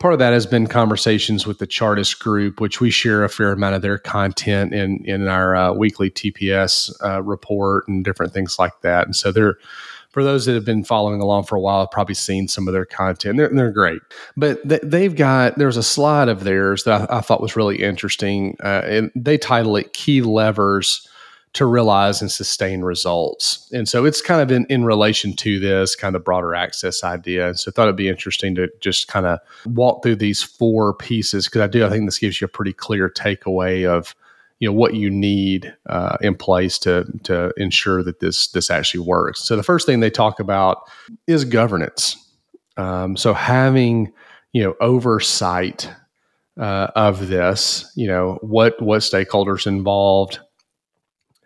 part 0.00 0.12
of 0.12 0.18
that 0.18 0.32
has 0.32 0.44
been 0.44 0.66
conversations 0.66 1.46
with 1.46 1.58
the 1.58 1.68
Chartis 1.68 2.18
group, 2.18 2.60
which 2.60 2.80
we 2.80 2.90
share 2.90 3.22
a 3.22 3.28
fair 3.28 3.52
amount 3.52 3.76
of 3.76 3.82
their 3.82 3.96
content 3.96 4.74
in 4.74 5.04
in 5.04 5.28
our 5.28 5.54
uh, 5.54 5.72
weekly 5.72 6.10
TPS 6.10 6.92
uh, 7.04 7.22
report 7.22 7.86
and 7.86 8.04
different 8.04 8.32
things 8.32 8.58
like 8.58 8.80
that. 8.80 9.06
And 9.06 9.14
so 9.14 9.30
they're 9.30 9.54
for 10.10 10.24
those 10.24 10.46
that 10.46 10.54
have 10.54 10.64
been 10.64 10.84
following 10.84 11.20
along 11.20 11.44
for 11.44 11.56
a 11.56 11.60
while, 11.60 11.80
have 11.80 11.90
probably 11.90 12.14
seen 12.14 12.48
some 12.48 12.66
of 12.66 12.74
their 12.74 12.86
content. 12.86 13.36
They're, 13.36 13.48
they're 13.48 13.70
great, 13.70 14.00
but 14.36 14.60
they've 14.64 15.14
got 15.14 15.56
there's 15.58 15.76
a 15.76 15.82
slide 15.82 16.28
of 16.28 16.44
theirs 16.44 16.84
that 16.84 17.10
I, 17.10 17.18
I 17.18 17.20
thought 17.20 17.40
was 17.40 17.56
really 17.56 17.82
interesting, 17.82 18.56
uh, 18.62 18.82
and 18.84 19.10
they 19.14 19.38
title 19.38 19.76
it 19.76 19.92
"Key 19.92 20.22
Levers." 20.22 21.06
to 21.54 21.64
realize 21.64 22.20
and 22.20 22.30
sustain 22.30 22.82
results. 22.82 23.70
And 23.72 23.88
so 23.88 24.04
it's 24.04 24.20
kind 24.20 24.42
of 24.42 24.52
in, 24.52 24.66
in 24.66 24.84
relation 24.84 25.34
to 25.36 25.58
this 25.58 25.96
kind 25.96 26.14
of 26.14 26.22
broader 26.22 26.54
access 26.54 27.02
idea. 27.02 27.48
And 27.48 27.58
so 27.58 27.70
I 27.70 27.72
thought 27.72 27.84
it'd 27.84 27.96
be 27.96 28.08
interesting 28.08 28.54
to 28.56 28.68
just 28.80 29.08
kind 29.08 29.24
of 29.24 29.40
walk 29.64 30.02
through 30.02 30.16
these 30.16 30.42
four 30.42 30.92
pieces 30.94 31.46
because 31.46 31.62
I 31.62 31.66
do, 31.66 31.86
I 31.86 31.88
think 31.88 32.04
this 32.04 32.18
gives 32.18 32.40
you 32.40 32.44
a 32.44 32.48
pretty 32.48 32.74
clear 32.74 33.08
takeaway 33.08 33.88
of, 33.88 34.14
you 34.60 34.68
know, 34.68 34.72
what 34.72 34.94
you 34.94 35.08
need 35.08 35.72
uh, 35.88 36.16
in 36.20 36.34
place 36.34 36.78
to, 36.80 37.04
to 37.22 37.52
ensure 37.56 38.02
that 38.02 38.20
this, 38.20 38.48
this 38.48 38.70
actually 38.70 39.00
works. 39.00 39.44
So 39.44 39.56
the 39.56 39.62
first 39.62 39.86
thing 39.86 40.00
they 40.00 40.10
talk 40.10 40.40
about 40.40 40.82
is 41.26 41.44
governance. 41.44 42.16
Um, 42.76 43.16
so 43.16 43.34
having, 43.34 44.12
you 44.52 44.62
know, 44.62 44.74
oversight 44.80 45.90
uh, 46.58 46.88
of 46.96 47.28
this, 47.28 47.90
you 47.94 48.08
know, 48.08 48.38
what, 48.40 48.80
what 48.82 49.02
stakeholders 49.02 49.66
involved, 49.66 50.40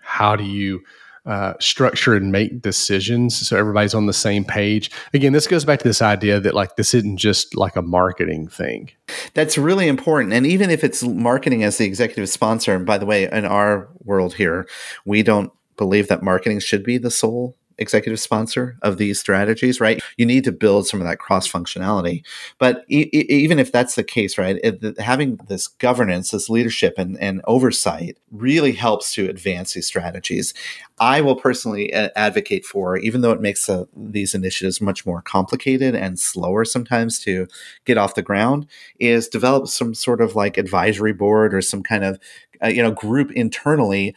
how 0.01 0.37
do 0.37 0.45
you 0.45 0.81
uh, 1.25 1.55
structure 1.61 2.15
and 2.15 2.33
make 2.33 2.61
decisions 2.61 3.47
so 3.47 3.57
everybody's 3.57 3.95
on 3.95 4.07
the 4.07 4.13
same 4.13 4.45
page. 4.45 4.91
Again 5.15 5.33
this 5.33 5.47
goes 5.47 5.65
back 5.65 5.79
to 5.79 5.89
this 5.89 6.03
idea 6.03 6.41
that 6.41 6.55
like 6.55 6.77
this 6.77 6.95
isn't 6.95 7.19
just 7.19 7.57
like 7.57 7.77
a 7.77 7.83
marketing 7.83 8.49
thing. 8.49 8.91
That's 9.35 9.57
really 9.57 9.89
important 9.89 10.33
and 10.33 10.47
even 10.47 10.71
if 10.71 10.83
it's 10.83 11.03
marketing 11.03 11.63
as 11.63 11.79
the 11.79 11.85
executive 11.85 12.29
sponsor 12.29 12.75
and 12.75 12.87
by 12.87 12.99
the 12.99 13.07
way 13.07 13.31
in 13.31 13.45
our 13.45 13.89
world 14.05 14.35
here 14.35 14.67
we 15.05 15.23
don't 15.23 15.53
believe 15.77 16.09
that 16.09 16.23
marketing 16.23 16.61
should 16.61 16.83
be 16.83 16.99
the 16.99 17.11
sole 17.11 17.57
executive 17.79 18.21
sponsor 18.21 18.77
of 18.83 18.99
these 18.99 19.19
strategies, 19.19 19.81
right? 19.81 20.01
You 20.17 20.27
need 20.27 20.45
to 20.45 20.53
build 20.53 20.87
some 20.87 21.01
of 21.01 21.07
that 21.07 21.19
cross 21.19 21.51
functionality. 21.51 22.25
But 22.59 22.85
e- 22.89 23.09
e- 23.13 23.27
even 23.29 23.59
if 23.59 23.73
that's 23.73 23.95
the 23.95 24.05
case, 24.05 24.39
right, 24.39 24.59
it, 24.63 24.99
having 24.99 25.37
this 25.49 25.69
governance, 25.69 26.31
this 26.31 26.49
leadership, 26.51 26.95
and, 26.99 27.19
and 27.21 27.43
oversight 27.47 28.19
really 28.31 28.73
helps 28.73 29.13
to 29.15 29.29
advance 29.29 29.75
these 29.75 29.87
strategies. 29.87 30.55
I 30.99 31.21
will 31.21 31.37
personally 31.37 31.93
advocate 31.93 32.65
for, 32.65 32.97
even 32.97 33.23
though 33.23 33.33
it 33.33 33.41
makes 33.41 33.69
uh, 33.69 33.85
these 33.97 34.35
initiatives 34.35 34.81
much 34.81 35.05
more 35.05 35.23
complicated 35.23 35.95
and 35.95 36.19
slower 36.19 36.65
sometimes 36.65 37.19
to 37.21 37.49
get 37.85 37.99
off 37.99 38.15
the 38.15 38.23
ground, 38.23 38.67
is 39.01 39.29
develop 39.29 39.69
some 39.69 39.95
sort 39.95 40.21
of 40.21 40.37
like 40.37 40.57
advisory 40.57 41.13
board 41.13 41.55
or 41.55 41.61
some 41.61 41.83
kind 41.83 42.05
of 42.05 42.21
uh, 42.63 42.69
you 42.69 42.83
know 42.83 42.93
group 42.93 43.33
internally 43.33 44.15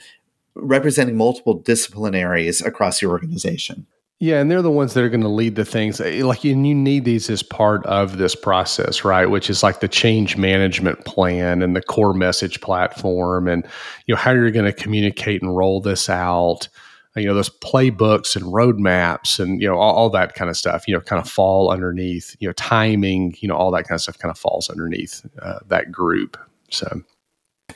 representing 0.56 1.18
multiple 1.18 1.62
disciplinaries 1.62 2.66
across 2.66 3.02
your 3.02 3.12
organization. 3.12 3.88
Yeah, 4.20 4.40
and 4.40 4.50
they're 4.50 4.62
the 4.62 4.72
ones 4.72 4.94
that 4.94 5.04
are 5.04 5.10
going 5.10 5.22
to 5.22 5.28
lead 5.28 5.56
the 5.56 5.66
things. 5.66 6.00
Eh, 6.00 6.24
like, 6.24 6.46
and 6.46 6.66
you 6.66 6.74
need 6.74 7.04
these 7.04 7.30
as 7.30 7.44
part 7.44 7.86
of 7.86 8.18
this 8.18 8.34
process, 8.34 9.04
right? 9.04 9.26
Which 9.26 9.50
is 9.50 9.62
like 9.62 9.82
the 9.82 9.90
change 9.90 10.38
management 10.38 11.04
plan 11.04 11.62
and 11.62 11.76
the 11.76 11.82
core 11.82 12.14
message 12.14 12.62
platform, 12.62 13.50
and 13.50 13.66
you 14.06 14.16
know 14.16 14.20
how 14.20 14.32
you're 14.32 14.52
going 14.52 14.66
to 14.66 14.74
communicate 14.74 15.42
and 15.42 15.56
roll 15.56 15.82
this 15.82 16.10
out. 16.10 16.70
You 17.18 17.26
know 17.26 17.34
those 17.34 17.50
playbooks 17.50 18.38
and 18.38 18.46
roadmaps, 18.46 19.38
and 19.38 19.62
you 19.62 19.68
know 19.68 19.78
all, 19.78 19.96
all 19.96 20.10
that 20.12 20.34
kind 20.34 20.50
of 20.50 20.56
stuff. 20.56 20.88
You 20.88 20.94
know, 20.94 21.02
kind 21.02 21.22
of 21.22 21.30
fall 21.30 21.70
underneath. 21.70 22.38
You 22.40 22.48
know, 22.48 22.54
timing. 22.54 23.36
You 23.42 23.50
know, 23.50 23.56
all 23.56 23.72
that 23.72 23.84
kind 23.84 23.98
of 23.98 24.02
stuff 24.02 24.18
kind 24.18 24.32
of 24.32 24.38
falls 24.38 24.70
underneath 24.70 25.26
uh, 25.42 25.60
that 25.68 25.92
group. 25.92 26.38
So 26.72 27.02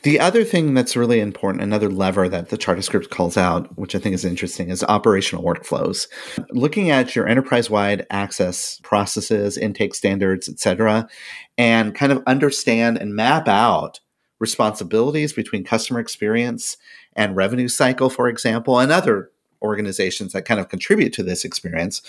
the 0.04 0.20
other 0.20 0.44
thing 0.44 0.74
that's 0.74 0.96
really 0.96 1.20
important, 1.20 1.64
another 1.64 1.90
lever 1.90 2.30
that 2.30 2.50
the 2.50 2.58
Chartis 2.58 2.84
script 2.86 3.10
calls 3.10 3.36
out, 3.36 3.78
which 3.78 3.96
I 3.96 4.00
think 4.00 4.16
is 4.16 4.24
interesting, 4.24 4.70
is 4.70 4.84
operational 4.84 5.44
workflows. 5.44 6.08
Looking 6.52 6.90
at 6.90 7.16
your 7.16 7.28
enterprise-wide 7.28 8.06
access 8.10 8.80
processes, 8.82 9.58
intake 9.58 9.94
standards, 9.94 10.48
etc., 10.48 11.10
and 11.58 11.94
kind 11.94 12.12
of 12.12 12.24
understand 12.28 12.98
and 12.98 13.14
map 13.14 13.48
out 13.48 14.00
responsibilities 14.40 15.34
between 15.34 15.66
customer 15.66 16.00
experience 16.00 16.78
and 17.16 17.36
revenue 17.36 17.68
cycle, 17.68 18.10
for 18.10 18.30
example, 18.30 18.80
and 18.80 18.92
other 18.92 19.32
organizations 19.62 20.34
that 20.34 20.46
kind 20.46 20.60
of 20.60 20.70
contribute 20.70 21.14
to 21.14 21.24
this 21.24 21.44
experience. 21.44 22.02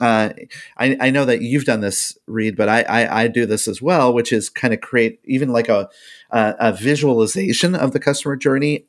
Uh, 0.00 0.30
I, 0.76 0.96
I, 1.00 1.10
know 1.10 1.24
that 1.24 1.42
you've 1.42 1.64
done 1.64 1.80
this, 1.80 2.18
Reed, 2.26 2.56
but 2.56 2.68
I, 2.68 2.82
I, 2.82 3.22
I, 3.22 3.28
do 3.28 3.46
this 3.46 3.66
as 3.66 3.80
well, 3.80 4.12
which 4.12 4.32
is 4.32 4.50
kind 4.50 4.74
of 4.74 4.80
create 4.80 5.20
even 5.24 5.48
like 5.50 5.68
a, 5.68 5.88
a, 6.30 6.54
a 6.58 6.72
visualization 6.72 7.74
of 7.74 7.92
the 7.92 8.00
customer 8.00 8.36
journey 8.36 8.86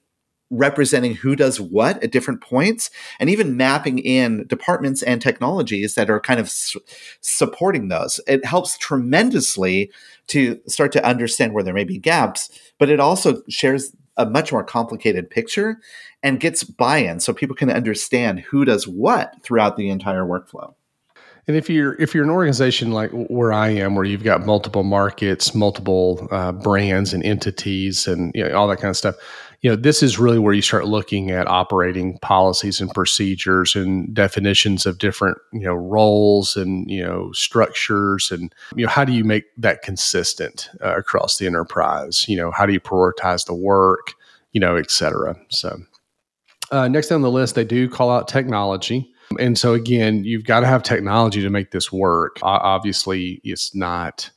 representing 0.51 1.15
who 1.15 1.36
does 1.36 1.62
what 1.62 2.03
at 2.03 2.12
different 2.12 2.41
points 2.41 2.89
and 3.19 3.29
even 3.29 3.55
mapping 3.55 3.99
in 3.99 4.47
departments 4.47 5.03
and 5.03 5.21
technologies 5.21 5.93
that 5.93 6.10
are 6.10 6.19
kind 6.19 6.39
of 6.39 6.49
su- 6.49 6.79
supporting 7.21 7.88
those 7.88 8.19
it 8.27 8.43
helps 8.43 8.75
tremendously 8.79 9.91
to 10.25 10.60
start 10.67 10.91
to 10.91 11.05
understand 11.05 11.53
where 11.53 11.63
there 11.63 11.73
may 11.73 11.84
be 11.84 11.99
gaps 11.99 12.49
but 12.79 12.89
it 12.89 12.99
also 12.99 13.43
shares 13.47 13.95
a 14.17 14.25
much 14.25 14.51
more 14.51 14.63
complicated 14.63 15.29
picture 15.29 15.79
and 16.23 16.39
gets 16.39 16.63
buy-in 16.63 17.19
so 17.19 17.34
people 17.34 17.55
can 17.55 17.69
understand 17.69 18.41
who 18.41 18.65
does 18.65 18.88
what 18.88 19.41
throughout 19.43 19.77
the 19.77 19.89
entire 19.89 20.23
workflow. 20.23 20.73
And 21.47 21.58
if 21.58 21.67
you're 21.67 21.95
if 21.99 22.13
you're 22.13 22.23
an 22.23 22.29
organization 22.29 22.91
like 22.91 23.10
where 23.12 23.51
I 23.51 23.69
am, 23.69 23.95
where 23.95 24.05
you've 24.05 24.23
got 24.23 24.45
multiple 24.45 24.84
markets, 24.84 25.55
multiple 25.55 26.27
uh, 26.29 26.51
brands 26.51 27.12
and 27.12 27.23
entities, 27.23 28.08
and 28.08 28.32
you 28.36 28.43
know, 28.43 28.55
all 28.55 28.67
that 28.67 28.77
kind 28.77 28.91
of 28.91 28.97
stuff, 28.97 29.15
you 29.62 29.69
know 29.69 29.75
this 29.75 30.03
is 30.03 30.19
really 30.19 30.39
where 30.39 30.53
you 30.53 30.62
start 30.62 30.86
looking 30.86 31.32
at 31.32 31.47
operating 31.47 32.17
policies 32.19 32.79
and 32.79 32.91
procedures 32.91 33.75
and 33.75 34.13
definitions 34.13 34.86
of 34.86 34.99
different 34.99 35.38
you 35.51 35.62
know 35.62 35.73
roles 35.73 36.55
and 36.55 36.89
you 36.89 37.03
know 37.03 37.32
structures 37.32 38.32
and 38.32 38.53
you 38.75 38.86
know 38.86 38.91
how 38.91 39.03
do 39.03 39.12
you 39.12 39.23
make 39.23 39.45
that 39.58 39.82
consistent 39.82 40.69
uh, 40.84 40.95
across 40.95 41.38
the 41.38 41.47
enterprise? 41.47 42.27
You 42.29 42.38
know 42.38 42.51
how 42.51 42.65
do 42.65 42.73
you 42.73 42.79
prioritize 42.79 43.45
the 43.45 43.55
work? 43.55 44.13
You 44.53 44.62
know, 44.62 44.75
et 44.75 44.91
cetera. 44.91 45.36
So 45.49 45.79
uh, 46.71 46.88
next 46.88 47.12
on 47.12 47.21
the 47.21 47.32
list, 47.32 47.55
they 47.55 47.65
do 47.65 47.89
call 47.89 48.12
out 48.12 48.27
technology. 48.27 49.12
And 49.39 49.58
so, 49.58 49.73
again, 49.73 50.23
you've 50.23 50.45
got 50.45 50.62
to 50.62 50.65
have 50.67 50.82
technology 50.82 51.41
to 51.41 51.49
make 51.49 51.71
this 51.71 51.91
work. 51.91 52.39
Uh, 52.41 52.60
obviously, 52.62 53.41
it's 53.43 53.75
not 53.75 54.29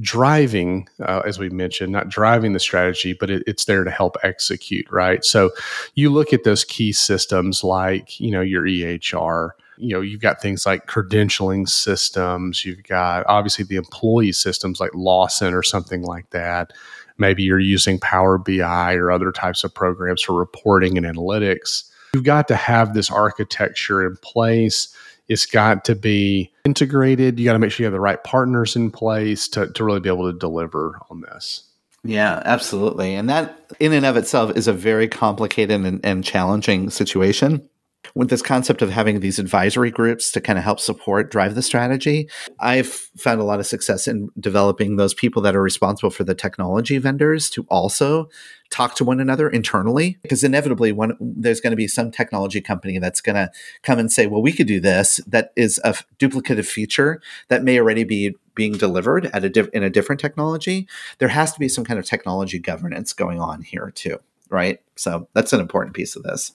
driving, 0.00 0.88
uh, 1.00 1.22
as 1.24 1.38
we 1.38 1.48
mentioned, 1.48 1.90
not 1.90 2.08
driving 2.08 2.52
the 2.52 2.60
strategy, 2.60 3.16
but 3.18 3.30
it, 3.30 3.42
it's 3.46 3.64
there 3.64 3.82
to 3.82 3.90
help 3.90 4.16
execute, 4.22 4.86
right? 4.90 5.24
So, 5.24 5.50
you 5.94 6.10
look 6.10 6.32
at 6.32 6.44
those 6.44 6.64
key 6.64 6.92
systems 6.92 7.64
like, 7.64 8.20
you 8.20 8.30
know, 8.30 8.42
your 8.42 8.62
EHR. 8.64 9.50
You 9.78 9.94
know, 9.94 10.00
you've 10.00 10.22
got 10.22 10.40
things 10.40 10.64
like 10.64 10.86
credentialing 10.86 11.68
systems. 11.68 12.64
You've 12.64 12.84
got 12.84 13.26
obviously 13.28 13.64
the 13.64 13.76
employee 13.76 14.32
systems 14.32 14.80
like 14.80 14.94
Lawson 14.94 15.52
or 15.52 15.62
something 15.62 16.02
like 16.02 16.30
that 16.30 16.72
Maybe 17.18 17.42
you're 17.42 17.58
using 17.58 17.98
Power 17.98 18.38
BI 18.38 18.94
or 18.94 19.10
other 19.10 19.32
types 19.32 19.64
of 19.64 19.74
programs 19.74 20.22
for 20.22 20.34
reporting 20.34 20.96
and 20.96 21.06
analytics. 21.06 21.90
You've 22.14 22.24
got 22.24 22.48
to 22.48 22.56
have 22.56 22.94
this 22.94 23.10
architecture 23.10 24.06
in 24.06 24.16
place 24.18 24.94
it's 25.28 25.46
got 25.46 25.84
to 25.86 25.94
be 25.94 26.52
integrated. 26.64 27.38
You 27.38 27.44
got 27.44 27.54
to 27.54 27.58
make 27.58 27.72
sure 27.72 27.84
you 27.84 27.86
have 27.86 27.92
the 27.92 28.00
right 28.00 28.22
partners 28.22 28.76
in 28.76 28.90
place 28.90 29.48
to, 29.48 29.68
to 29.72 29.84
really 29.84 30.00
be 30.00 30.08
able 30.08 30.30
to 30.32 30.38
deliver 30.38 31.00
on 31.10 31.20
this. 31.20 31.64
Yeah, 32.04 32.40
absolutely. 32.44 33.14
And 33.14 33.28
that 33.28 33.72
in 33.80 33.92
and 33.92 34.06
of 34.06 34.16
itself 34.16 34.56
is 34.56 34.68
a 34.68 34.72
very 34.72 35.08
complicated 35.08 35.84
and, 35.84 36.04
and 36.04 36.22
challenging 36.22 36.90
situation 36.90 37.68
with 38.14 38.30
this 38.30 38.42
concept 38.42 38.82
of 38.82 38.90
having 38.90 39.20
these 39.20 39.38
advisory 39.38 39.90
groups 39.90 40.30
to 40.32 40.40
kind 40.40 40.58
of 40.58 40.64
help 40.64 40.80
support 40.80 41.30
drive 41.30 41.54
the 41.54 41.62
strategy 41.62 42.28
i've 42.60 42.86
found 42.86 43.40
a 43.40 43.44
lot 43.44 43.60
of 43.60 43.66
success 43.66 44.06
in 44.06 44.28
developing 44.38 44.96
those 44.96 45.14
people 45.14 45.42
that 45.42 45.56
are 45.56 45.62
responsible 45.62 46.10
for 46.10 46.24
the 46.24 46.34
technology 46.34 46.98
vendors 46.98 47.50
to 47.50 47.64
also 47.68 48.28
talk 48.70 48.96
to 48.96 49.04
one 49.04 49.20
another 49.20 49.48
internally 49.48 50.18
because 50.22 50.42
inevitably 50.42 50.92
one 50.92 51.16
there's 51.20 51.60
going 51.60 51.70
to 51.70 51.76
be 51.76 51.86
some 51.86 52.10
technology 52.10 52.60
company 52.60 52.98
that's 52.98 53.20
going 53.20 53.36
to 53.36 53.50
come 53.82 53.98
and 53.98 54.10
say 54.10 54.26
well 54.26 54.42
we 54.42 54.52
could 54.52 54.66
do 54.66 54.80
this 54.80 55.20
that 55.26 55.52
is 55.56 55.80
a 55.84 55.94
duplicative 56.18 56.66
feature 56.66 57.20
that 57.48 57.62
may 57.62 57.78
already 57.78 58.04
be 58.04 58.34
being 58.56 58.72
delivered 58.72 59.26
at 59.26 59.44
a 59.44 59.48
diff- 59.48 59.68
in 59.72 59.84
a 59.84 59.90
different 59.90 60.20
technology. 60.20 60.88
There 61.18 61.28
has 61.28 61.52
to 61.52 61.60
be 61.60 61.68
some 61.68 61.84
kind 61.84 62.00
of 62.00 62.04
technology 62.04 62.58
governance 62.58 63.12
going 63.12 63.38
on 63.38 63.62
here 63.62 63.92
too 63.94 64.18
right? 64.48 64.80
So 64.96 65.28
that's 65.34 65.52
an 65.52 65.60
important 65.60 65.94
piece 65.94 66.16
of 66.16 66.22
this. 66.22 66.52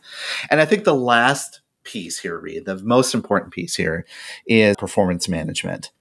And 0.50 0.62
I 0.62 0.66
think 0.66 0.84
the 0.84 0.96
last 0.96 1.62
piece 1.84 2.20
here, 2.20 2.40
Reed, 2.40 2.66
the 2.66 2.78
most 2.78 3.14
important 3.14 3.54
piece 3.54 3.76
here 3.76 4.06
is 4.46 4.76
performance 4.78 5.28
management. 5.28 5.92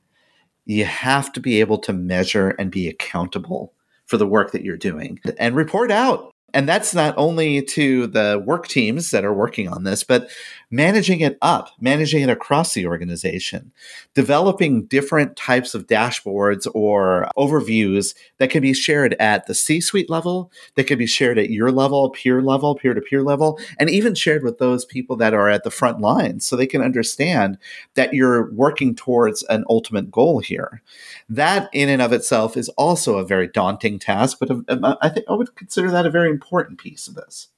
You 0.67 0.85
have 0.85 1.33
to 1.33 1.41
be 1.41 1.61
able 1.61 1.79
to 1.79 1.93
measure 1.93 2.51
and 2.51 2.71
be 2.71 2.89
accountable 2.89 3.73
for 4.07 4.17
the 4.17 4.27
work 4.27 4.53
that 4.53 4.63
you're 4.63 4.77
doing 4.77 5.21
and 5.39 5.55
report 5.55 5.91
out 5.91 6.33
and 6.55 6.69
that's 6.69 6.95
not 6.95 7.15
only 7.17 7.63
to 7.63 8.07
the 8.07 8.43
work 8.45 8.69
teams 8.69 9.11
that 9.11 9.25
are 9.25 9.33
working 9.33 9.69
on 9.69 9.85
this, 9.85 10.05
but 10.05 10.31
managing 10.71 11.21
it 11.21 11.37
up, 11.43 11.71
managing 11.81 12.23
it 12.23 12.31
across 12.31 12.75
the 12.75 12.87
organization, 12.87 13.73
developing 14.15 14.85
different 14.87 15.37
types 15.37 15.75
of 15.75 15.87
dashboards 15.87 16.67
or 16.75 17.29
overviews 17.37 18.15
that 18.39 18.51
can 18.51 18.63
be 18.63 18.73
shared 18.73 19.15
at 19.19 19.47
the 19.47 19.55
C 19.55 19.81
suite 19.81 20.09
level, 20.09 20.53
that 20.77 20.85
can 20.85 20.99
be 20.99 21.07
shared 21.07 21.39
at 21.39 21.51
your 21.51 21.73
level, 21.73 22.11
peer 22.11 22.41
level, 22.41 22.75
peer 22.75 22.95
to 22.95 23.01
peer 23.01 23.23
level, 23.23 23.59
and 23.79 23.91
even 23.91 24.15
shared 24.15 24.45
with 24.45 24.59
those 24.59 24.85
people 24.85 25.17
that 25.17 25.35
are 25.35 25.49
at 25.49 25.65
the 25.65 25.71
front 25.71 26.01
line 26.01 26.41
so 26.41 26.55
they 26.55 26.67
can 26.67 26.83
understand 26.83 27.59
that 27.95 28.15
you're 28.15 28.51
working 28.53 28.95
towards 28.95 29.43
an 29.45 29.65
ultimate 29.69 30.11
goal 30.11 30.39
here. 30.39 30.83
That 31.29 31.69
in 31.73 31.89
and 31.89 32.01
of 32.01 32.13
itself 32.13 32.57
is 32.57 32.69
also 32.71 33.19
a 33.19 33.27
very 33.27 33.49
daunting 33.49 33.99
task, 33.99 34.39
but 34.39 34.51
um, 34.51 34.65
um, 34.69 34.97
I 35.01 35.09
think 35.09 35.27
I 35.29 35.35
would 35.35 35.55
consider 35.57 35.91
that 35.91 36.07
a 36.07 36.11
very 36.11 36.31
important 36.41 36.79
piece 36.79 37.07
of 37.07 37.15
this. 37.15 37.49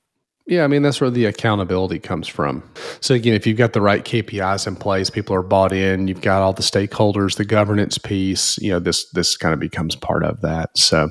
Yeah, 0.45 0.65
I 0.65 0.67
mean 0.67 0.83
that's 0.83 1.01
where 1.01 1.09
the 1.09 1.27
accountability 1.27 2.01
comes 2.01 2.27
from. 2.27 2.65
So 3.01 3.15
again, 3.15 3.35
if 3.35 3.47
you've 3.47 3.57
got 3.57 3.75
the 3.75 3.81
right 3.81 4.05
KPIs 4.05 4.67
in 4.67 4.75
place, 4.75 5.09
people 5.09 5.37
are 5.37 5.43
bought 5.43 5.73
in, 5.73 6.09
you've 6.09 6.21
got 6.21 6.43
all 6.43 6.53
the 6.53 6.65
stakeholders, 6.65 7.37
the 7.37 7.45
governance 7.45 7.97
piece, 7.97 8.59
you 8.59 8.73
know, 8.73 8.81
this 8.81 9.09
this 9.11 9.37
kind 9.37 9.55
of 9.55 9.61
becomes 9.61 9.95
part 9.95 10.25
of 10.25 10.41
that. 10.41 10.77
So 10.77 11.11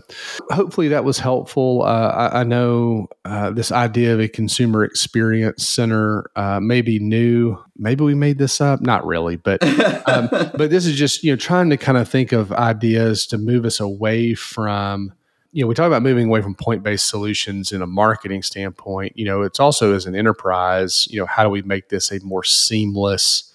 hopefully 0.49 0.89
that 0.89 1.05
was 1.05 1.17
helpful. 1.17 1.83
Uh, 1.83 2.09
I, 2.33 2.41
I, 2.41 2.43
know 2.43 3.07
uh, 3.23 3.51
this 3.51 3.71
idea 3.71 4.13
of 4.13 4.19
a 4.19 4.27
consumer 4.27 4.83
experience 4.83 5.65
center 5.65 6.29
uh, 6.35 6.59
may 6.59 6.81
be 6.81 6.99
new. 6.99 7.57
Maybe 7.77 8.03
we 8.03 8.15
made 8.15 8.37
this 8.37 8.59
up, 8.59 8.81
not 8.81 9.05
really, 9.05 9.37
but 9.37 9.63
um, 10.09 10.27
but 10.29 10.69
this 10.69 10.85
is 10.85 10.97
just 10.97 11.23
you 11.23 11.31
know 11.31 11.37
trying 11.37 11.69
to 11.69 11.77
kind 11.77 11.97
of 11.97 12.09
think 12.09 12.33
of 12.33 12.51
ideas 12.51 13.25
to 13.27 13.37
move 13.37 13.63
us 13.63 13.79
away 13.79 14.33
from 14.33 15.13
you 15.51 15.63
know, 15.63 15.67
we 15.67 15.75
talk 15.75 15.87
about 15.87 16.01
moving 16.01 16.27
away 16.27 16.41
from 16.41 16.55
point 16.55 16.83
based 16.83 17.07
solutions 17.07 17.71
in 17.71 17.81
a 17.81 17.87
marketing 17.87 18.41
standpoint. 18.41 19.17
You 19.17 19.25
know, 19.25 19.41
it's 19.41 19.59
also 19.59 19.93
as 19.93 20.05
an 20.05 20.15
enterprise, 20.15 21.07
you 21.09 21.19
know, 21.19 21.25
how 21.25 21.43
do 21.43 21.49
we 21.49 21.61
make 21.61 21.89
this 21.89 22.11
a 22.11 22.19
more 22.23 22.43
seamless 22.43 23.53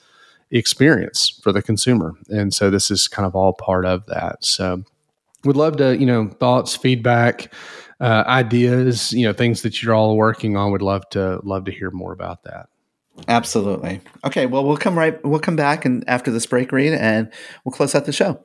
experience 0.50 1.40
for 1.42 1.52
the 1.52 1.62
consumer? 1.62 2.14
And 2.28 2.52
so 2.52 2.70
this 2.70 2.90
is 2.90 3.08
kind 3.08 3.26
of 3.26 3.34
all 3.34 3.54
part 3.54 3.86
of 3.86 4.04
that. 4.06 4.44
So 4.44 4.84
we'd 5.44 5.56
love 5.56 5.78
to, 5.78 5.96
you 5.96 6.06
know, 6.06 6.28
thoughts, 6.28 6.76
feedback, 6.76 7.52
uh, 8.00 8.24
ideas, 8.26 9.12
you 9.12 9.26
know, 9.26 9.32
things 9.32 9.62
that 9.62 9.82
you're 9.82 9.94
all 9.94 10.16
working 10.16 10.56
on. 10.56 10.72
Would 10.72 10.82
love 10.82 11.08
to 11.10 11.40
love 11.44 11.64
to 11.64 11.72
hear 11.72 11.90
more 11.90 12.12
about 12.12 12.44
that. 12.44 12.68
Absolutely. 13.28 14.02
Okay. 14.24 14.44
Well, 14.44 14.66
we'll 14.66 14.76
come 14.76 14.98
right. 14.98 15.22
We'll 15.24 15.40
come 15.40 15.56
back 15.56 15.86
and 15.86 16.04
after 16.06 16.30
this 16.30 16.44
break, 16.44 16.72
Reed, 16.72 16.92
and 16.92 17.32
we'll 17.64 17.72
close 17.72 17.94
out 17.94 18.04
the 18.04 18.12
show. 18.12 18.44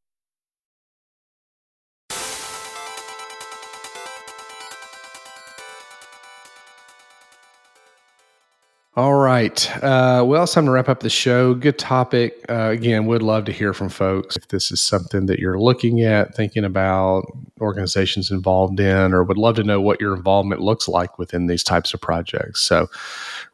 All 8.97 9.13
right. 9.13 9.71
Uh, 9.77 10.21
well, 10.27 10.43
it's 10.43 10.53
time 10.53 10.65
to 10.65 10.71
wrap 10.71 10.89
up 10.89 10.99
the 10.99 11.09
show. 11.09 11.53
Good 11.53 11.79
topic. 11.79 12.43
Uh, 12.49 12.71
again, 12.71 13.05
would 13.05 13.21
love 13.21 13.45
to 13.45 13.53
hear 13.53 13.73
from 13.73 13.87
folks 13.87 14.35
if 14.35 14.49
this 14.49 14.69
is 14.69 14.81
something 14.81 15.27
that 15.27 15.39
you're 15.39 15.57
looking 15.57 16.01
at, 16.01 16.35
thinking 16.35 16.65
about, 16.65 17.23
organizations 17.61 18.31
involved 18.31 18.81
in, 18.81 19.13
or 19.13 19.23
would 19.23 19.37
love 19.37 19.55
to 19.55 19.63
know 19.63 19.79
what 19.79 20.01
your 20.01 20.13
involvement 20.13 20.59
looks 20.59 20.89
like 20.89 21.17
within 21.17 21.47
these 21.47 21.63
types 21.63 21.93
of 21.93 22.01
projects. 22.01 22.63
So 22.63 22.89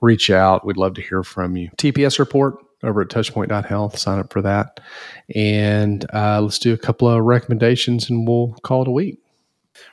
reach 0.01 0.31
out. 0.31 0.65
We'd 0.65 0.75
love 0.75 0.95
to 0.95 1.03
hear 1.03 1.21
from 1.21 1.55
you. 1.55 1.69
TPS 1.77 2.17
report 2.17 2.55
over 2.81 3.01
at 3.01 3.09
touchpoint.health. 3.09 3.95
Sign 3.95 4.17
up 4.17 4.33
for 4.33 4.41
that. 4.41 4.79
And 5.35 6.03
uh, 6.15 6.41
let's 6.41 6.57
do 6.57 6.73
a 6.73 6.77
couple 6.77 7.07
of 7.07 7.23
recommendations 7.23 8.09
and 8.09 8.27
we'll 8.27 8.55
call 8.63 8.81
it 8.81 8.87
a 8.87 8.91
week. 8.91 9.19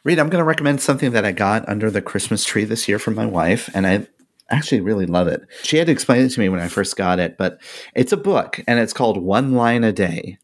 Reed, 0.04 0.18
I'm 0.18 0.30
going 0.30 0.40
to 0.40 0.46
recommend 0.46 0.80
something 0.80 1.10
that 1.12 1.26
I 1.26 1.32
got 1.32 1.68
under 1.68 1.90
the 1.90 2.00
Christmas 2.00 2.46
tree 2.46 2.64
this 2.64 2.88
year 2.88 2.98
from 2.98 3.14
my 3.14 3.26
wife, 3.26 3.68
and 3.74 3.86
I 3.86 4.06
actually 4.50 4.80
really 4.80 5.06
love 5.06 5.28
it. 5.28 5.42
She 5.62 5.76
had 5.76 5.86
to 5.86 5.92
explain 5.92 6.24
it 6.24 6.30
to 6.30 6.40
me 6.40 6.48
when 6.48 6.60
I 6.60 6.68
first 6.68 6.96
got 6.96 7.18
it, 7.18 7.36
but 7.38 7.60
it's 7.94 8.12
a 8.12 8.16
book 8.16 8.60
and 8.66 8.78
it's 8.78 8.92
called 8.92 9.22
One 9.22 9.52
Line 9.52 9.84
a 9.84 9.92
Day, 9.92 10.38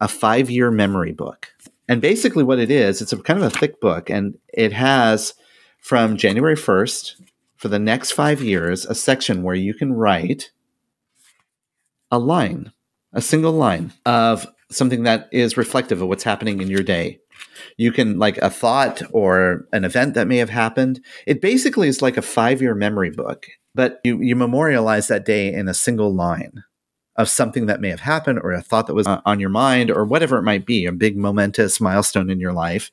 a 0.00 0.08
five 0.08 0.50
year 0.50 0.70
memory 0.70 1.12
book. 1.12 1.52
And 1.88 2.02
basically, 2.02 2.44
what 2.44 2.58
it 2.58 2.70
is, 2.70 3.00
it's 3.00 3.12
a 3.12 3.16
kind 3.16 3.38
of 3.38 3.46
a 3.46 3.58
thick 3.58 3.80
book, 3.80 4.10
and 4.10 4.36
it 4.52 4.74
has 4.74 5.32
from 5.78 6.18
January 6.18 6.54
1st 6.54 7.14
for 7.56 7.68
the 7.68 7.78
next 7.78 8.12
five 8.12 8.42
years 8.42 8.84
a 8.84 8.94
section 8.94 9.42
where 9.42 9.54
you 9.54 9.72
can 9.72 9.94
write 9.94 10.50
a 12.10 12.18
line, 12.18 12.72
a 13.12 13.22
single 13.22 13.52
line 13.52 13.92
of 14.04 14.46
something 14.70 15.04
that 15.04 15.28
is 15.32 15.56
reflective 15.56 16.02
of 16.02 16.08
what's 16.08 16.24
happening 16.24 16.60
in 16.60 16.68
your 16.68 16.82
day 16.82 17.20
you 17.76 17.92
can 17.92 18.18
like 18.18 18.38
a 18.38 18.50
thought 18.50 19.02
or 19.12 19.66
an 19.72 19.84
event 19.84 20.14
that 20.14 20.28
may 20.28 20.38
have 20.38 20.50
happened. 20.50 21.00
It 21.26 21.40
basically 21.40 21.88
is 21.88 22.02
like 22.02 22.16
a 22.16 22.22
five 22.22 22.60
year 22.60 22.74
memory 22.74 23.10
book, 23.10 23.46
but 23.74 24.00
you, 24.04 24.20
you 24.20 24.36
memorialize 24.36 25.08
that 25.08 25.24
day 25.24 25.52
in 25.52 25.68
a 25.68 25.74
single 25.74 26.14
line 26.14 26.64
of 27.18 27.28
something 27.28 27.66
that 27.66 27.80
may 27.80 27.88
have 27.88 28.00
happened 28.00 28.38
or 28.42 28.52
a 28.52 28.62
thought 28.62 28.86
that 28.86 28.94
was 28.94 29.06
on 29.06 29.40
your 29.40 29.50
mind 29.50 29.90
or 29.90 30.04
whatever 30.04 30.38
it 30.38 30.44
might 30.44 30.64
be, 30.64 30.86
a 30.86 30.92
big 30.92 31.16
momentous 31.16 31.80
milestone 31.80 32.30
in 32.30 32.38
your 32.38 32.52
life. 32.52 32.92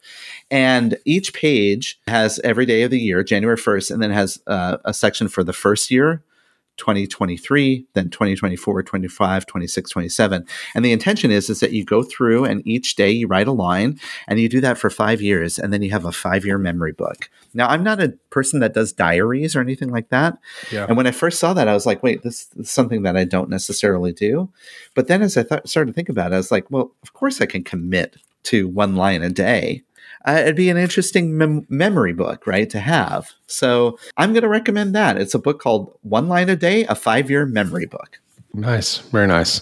And 0.49 0.97
each 1.05 1.31
page 1.31 1.99
has 2.07 2.39
every 2.43 2.65
day 2.65 2.81
of 2.81 2.89
the 2.89 2.99
year, 2.99 3.23
January 3.23 3.55
1st, 3.55 3.91
and 3.91 4.01
then 4.01 4.09
has 4.09 4.41
uh, 4.47 4.77
a 4.83 4.95
section 4.95 5.27
for 5.27 5.43
the 5.43 5.53
first 5.53 5.91
year, 5.91 6.23
2023, 6.77 7.85
then 7.93 8.09
2024, 8.09 8.83
25, 8.83 9.45
26, 9.45 9.89
27. 9.89 10.45
And 10.73 10.85
the 10.85 10.91
intention 10.91 11.31
is, 11.31 11.49
is 11.49 11.59
that 11.61 11.71
you 11.71 11.85
go 11.85 12.03
through 12.03 12.45
and 12.45 12.65
each 12.67 12.95
day 12.95 13.09
you 13.09 13.27
write 13.27 13.47
a 13.47 13.51
line 13.51 13.99
and 14.27 14.39
you 14.39 14.49
do 14.49 14.61
that 14.61 14.77
for 14.77 14.89
five 14.89 15.21
years 15.21 15.57
and 15.57 15.71
then 15.71 15.81
you 15.81 15.91
have 15.91 16.05
a 16.05 16.11
five 16.11 16.45
year 16.45 16.57
memory 16.57 16.91
book. 16.91 17.29
Now, 17.53 17.67
I'm 17.67 17.83
not 17.83 18.01
a 18.01 18.09
person 18.29 18.59
that 18.59 18.73
does 18.73 18.91
diaries 18.91 19.55
or 19.55 19.61
anything 19.61 19.89
like 19.89 20.09
that. 20.09 20.37
Yeah. 20.71 20.85
And 20.87 20.97
when 20.97 21.07
I 21.07 21.11
first 21.11 21.39
saw 21.39 21.53
that, 21.53 21.67
I 21.67 21.73
was 21.73 21.85
like, 21.85 22.03
wait, 22.03 22.23
this, 22.23 22.45
this 22.45 22.67
is 22.67 22.71
something 22.71 23.03
that 23.03 23.15
I 23.15 23.23
don't 23.23 23.49
necessarily 23.49 24.11
do. 24.11 24.49
But 24.93 25.07
then 25.07 25.21
as 25.21 25.37
I 25.37 25.43
th- 25.43 25.61
started 25.65 25.91
to 25.91 25.95
think 25.95 26.09
about 26.09 26.31
it, 26.31 26.35
I 26.35 26.37
was 26.37 26.51
like, 26.51 26.69
well, 26.69 26.91
of 27.03 27.13
course 27.13 27.41
I 27.41 27.45
can 27.45 27.63
commit 27.63 28.17
to 28.43 28.67
one 28.67 28.95
line 28.95 29.23
a 29.23 29.29
day 29.29 29.83
uh, 30.27 30.39
it'd 30.41 30.55
be 30.55 30.69
an 30.69 30.77
interesting 30.77 31.37
mem- 31.37 31.65
memory 31.69 32.13
book, 32.13 32.47
right, 32.47 32.69
to 32.69 32.79
have. 32.79 33.31
So 33.47 33.97
I'm 34.17 34.33
going 34.33 34.43
to 34.43 34.49
recommend 34.49 34.95
that. 34.95 35.17
It's 35.17 35.33
a 35.33 35.39
book 35.39 35.59
called 35.59 35.97
One 36.01 36.27
Line 36.27 36.49
a 36.49 36.55
Day, 36.55 36.85
a 36.85 36.95
five 36.95 37.29
year 37.29 37.45
memory 37.45 37.85
book. 37.85 38.19
Nice. 38.53 38.99
Very 38.99 39.27
nice. 39.27 39.61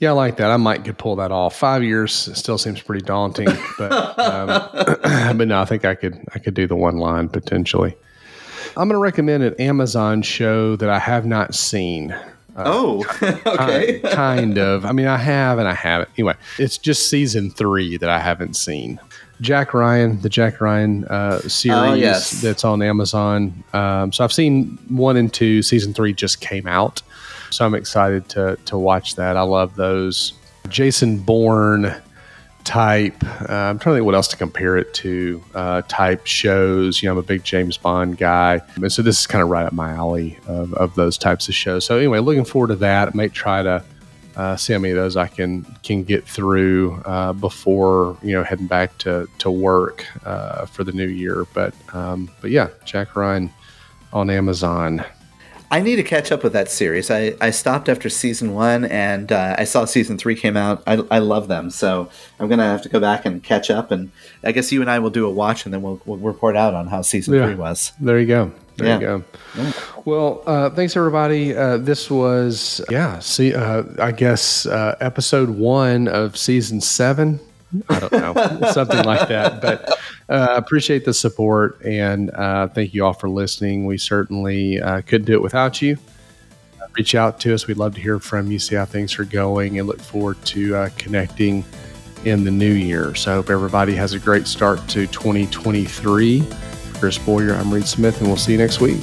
Yeah, 0.00 0.10
I 0.10 0.12
like 0.12 0.36
that. 0.36 0.50
I 0.50 0.56
might 0.56 0.84
could 0.84 0.96
pull 0.96 1.16
that 1.16 1.32
off. 1.32 1.56
Five 1.56 1.82
years 1.82 2.12
still 2.12 2.56
seems 2.56 2.80
pretty 2.80 3.04
daunting, 3.04 3.48
but 3.76 4.18
um, 4.18 4.46
but 5.36 5.48
no, 5.48 5.60
I 5.60 5.64
think 5.64 5.84
I 5.84 5.94
could 5.94 6.24
I 6.34 6.38
could 6.38 6.54
do 6.54 6.66
the 6.66 6.76
one 6.76 6.98
line 6.98 7.28
potentially. 7.28 7.96
I'm 8.76 8.88
going 8.88 8.90
to 8.90 8.98
recommend 8.98 9.42
an 9.42 9.54
Amazon 9.54 10.22
show 10.22 10.76
that 10.76 10.88
I 10.88 11.00
have 11.00 11.26
not 11.26 11.54
seen. 11.54 12.12
Uh, 12.58 12.62
oh, 12.66 13.04
okay. 13.22 14.00
kind, 14.00 14.02
kind 14.14 14.58
of. 14.58 14.84
I 14.84 14.92
mean, 14.92 15.06
I 15.06 15.16
have 15.16 15.58
and 15.58 15.66
I 15.66 15.74
haven't. 15.74 16.10
Anyway, 16.16 16.34
it's 16.58 16.78
just 16.78 17.08
season 17.08 17.50
three 17.50 17.96
that 17.96 18.08
I 18.08 18.20
haven't 18.20 18.54
seen. 18.54 19.00
Jack 19.40 19.72
Ryan, 19.74 20.20
the 20.20 20.28
Jack 20.28 20.60
Ryan 20.60 21.04
uh, 21.04 21.38
series 21.40 21.78
Oh, 21.78 21.94
yes. 21.94 22.40
that's 22.42 22.64
on 22.64 22.82
Amazon. 22.82 23.62
Um, 23.72 24.12
so 24.12 24.24
I've 24.24 24.32
seen 24.32 24.78
one 24.88 25.16
and 25.16 25.32
two. 25.32 25.62
Season 25.62 25.94
three 25.94 26.12
just 26.12 26.40
came 26.40 26.66
out, 26.66 27.02
so 27.50 27.64
I'm 27.64 27.74
excited 27.74 28.28
to 28.30 28.58
to 28.66 28.76
watch 28.78 29.14
that. 29.16 29.36
I 29.36 29.42
love 29.42 29.76
those 29.76 30.32
Jason 30.68 31.18
Bourne 31.18 31.94
type. 32.64 33.14
Uh, 33.24 33.52
I'm 33.52 33.78
trying 33.78 33.94
to 33.94 33.98
think 33.98 34.04
what 34.06 34.14
else 34.14 34.28
to 34.28 34.36
compare 34.36 34.76
it 34.76 34.92
to. 34.94 35.42
Uh, 35.54 35.82
type 35.88 36.26
shows. 36.26 37.02
You 37.02 37.08
know, 37.08 37.12
I'm 37.12 37.18
a 37.18 37.22
big 37.22 37.44
James 37.44 37.76
Bond 37.76 38.18
guy, 38.18 38.60
and 38.76 38.92
so 38.92 39.02
this 39.02 39.20
is 39.20 39.26
kind 39.26 39.42
of 39.42 39.48
right 39.48 39.64
up 39.64 39.72
my 39.72 39.90
alley 39.92 40.36
of, 40.46 40.74
of 40.74 40.94
those 40.96 41.16
types 41.16 41.48
of 41.48 41.54
shows. 41.54 41.84
So 41.86 41.96
anyway, 41.96 42.18
looking 42.18 42.44
forward 42.44 42.68
to 42.68 42.76
that. 42.76 43.08
I 43.08 43.10
may 43.14 43.28
try 43.28 43.62
to 43.62 43.82
uh, 44.38 44.56
see 44.56 44.72
how 44.72 44.78
many 44.78 44.92
of 44.92 44.96
those 44.96 45.16
I 45.16 45.26
can 45.26 45.64
can 45.82 46.02
get 46.04 46.24
through 46.24 46.94
uh, 47.04 47.32
before 47.34 48.16
you 48.22 48.32
know 48.32 48.44
heading 48.44 48.66
back 48.68 48.96
to 48.98 49.28
to 49.38 49.50
work 49.50 50.06
uh, 50.24 50.64
for 50.66 50.84
the 50.84 50.92
new 50.92 51.08
year. 51.08 51.44
But 51.52 51.74
um, 51.94 52.30
but 52.40 52.50
yeah, 52.50 52.68
Jack 52.86 53.14
Ryan 53.16 53.50
on 54.12 54.30
Amazon. 54.30 55.04
I 55.70 55.82
need 55.82 55.96
to 55.96 56.02
catch 56.02 56.32
up 56.32 56.42
with 56.42 56.54
that 56.54 56.70
series. 56.70 57.10
I, 57.10 57.34
I 57.42 57.50
stopped 57.50 57.90
after 57.90 58.08
season 58.08 58.54
one 58.54 58.86
and 58.86 59.30
uh, 59.30 59.54
I 59.58 59.64
saw 59.64 59.84
season 59.84 60.16
three 60.16 60.34
came 60.34 60.56
out. 60.56 60.82
I, 60.86 60.94
I 61.10 61.18
love 61.18 61.48
them. 61.48 61.68
So 61.68 62.08
I'm 62.40 62.48
going 62.48 62.58
to 62.58 62.64
have 62.64 62.80
to 62.84 62.88
go 62.88 62.98
back 62.98 63.26
and 63.26 63.42
catch 63.42 63.70
up. 63.70 63.90
And 63.90 64.10
I 64.42 64.52
guess 64.52 64.72
you 64.72 64.80
and 64.80 64.90
I 64.90 64.98
will 64.98 65.10
do 65.10 65.26
a 65.26 65.30
watch 65.30 65.66
and 65.66 65.74
then 65.74 65.82
we'll, 65.82 66.00
we'll 66.06 66.16
report 66.16 66.56
out 66.56 66.72
on 66.72 66.86
how 66.86 67.02
season 67.02 67.34
Yeah. 67.34 67.44
three 67.44 67.54
was. 67.54 67.92
There 68.00 68.18
you 68.18 68.26
go. 68.26 68.50
There 68.78 68.86
Yeah. 68.88 68.94
you 68.94 69.24
go. 69.64 69.72
Well, 70.04 70.42
uh, 70.46 70.70
thanks 70.70 70.96
everybody. 70.96 71.54
Uh, 71.56 71.76
this 71.78 72.10
was 72.10 72.80
yeah. 72.90 73.18
See, 73.18 73.54
uh, 73.54 73.82
I 73.98 74.12
guess 74.12 74.66
uh, 74.66 74.96
episode 75.00 75.50
one 75.50 76.08
of 76.08 76.36
season 76.36 76.80
seven. 76.80 77.40
I 77.90 78.00
don't 78.00 78.12
know, 78.12 78.70
something 78.72 79.04
like 79.04 79.28
that. 79.28 79.60
But 79.60 79.98
uh, 80.30 80.54
appreciate 80.56 81.04
the 81.04 81.12
support 81.12 81.82
and 81.84 82.30
uh, 82.30 82.68
thank 82.68 82.94
you 82.94 83.04
all 83.04 83.12
for 83.12 83.28
listening. 83.28 83.84
We 83.84 83.98
certainly 83.98 84.80
uh, 84.80 85.02
couldn't 85.02 85.26
do 85.26 85.34
it 85.34 85.42
without 85.42 85.82
you. 85.82 85.98
Uh, 86.80 86.86
reach 86.96 87.14
out 87.14 87.40
to 87.40 87.52
us. 87.52 87.66
We'd 87.66 87.76
love 87.76 87.94
to 87.96 88.00
hear 88.00 88.20
from 88.20 88.50
you, 88.50 88.58
see 88.58 88.76
how 88.76 88.86
things 88.86 89.18
are 89.18 89.24
going, 89.24 89.78
and 89.78 89.86
look 89.86 90.00
forward 90.00 90.42
to 90.46 90.76
uh, 90.76 90.88
connecting 90.96 91.62
in 92.24 92.44
the 92.44 92.50
new 92.50 92.72
year. 92.72 93.14
So 93.14 93.32
I 93.32 93.34
hope 93.34 93.50
everybody 93.50 93.94
has 93.96 94.14
a 94.14 94.18
great 94.18 94.46
start 94.46 94.78
to 94.88 95.06
2023. 95.08 96.44
Chris 96.98 97.18
Boyer, 97.18 97.54
I'm 97.54 97.72
Reed 97.72 97.86
Smith, 97.86 98.18
and 98.18 98.26
we'll 98.26 98.36
see 98.36 98.52
you 98.52 98.58
next 98.58 98.80
week. 98.80 98.98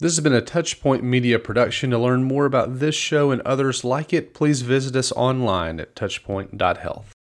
This 0.00 0.14
has 0.14 0.20
been 0.20 0.32
a 0.32 0.40
Touchpoint 0.40 1.02
Media 1.02 1.40
production. 1.40 1.90
To 1.90 1.98
learn 1.98 2.22
more 2.22 2.46
about 2.46 2.78
this 2.78 2.94
show 2.94 3.32
and 3.32 3.42
others 3.42 3.82
like 3.82 4.12
it, 4.12 4.32
please 4.32 4.62
visit 4.62 4.94
us 4.94 5.10
online 5.12 5.80
at 5.80 5.96
touchpoint.health. 5.96 7.17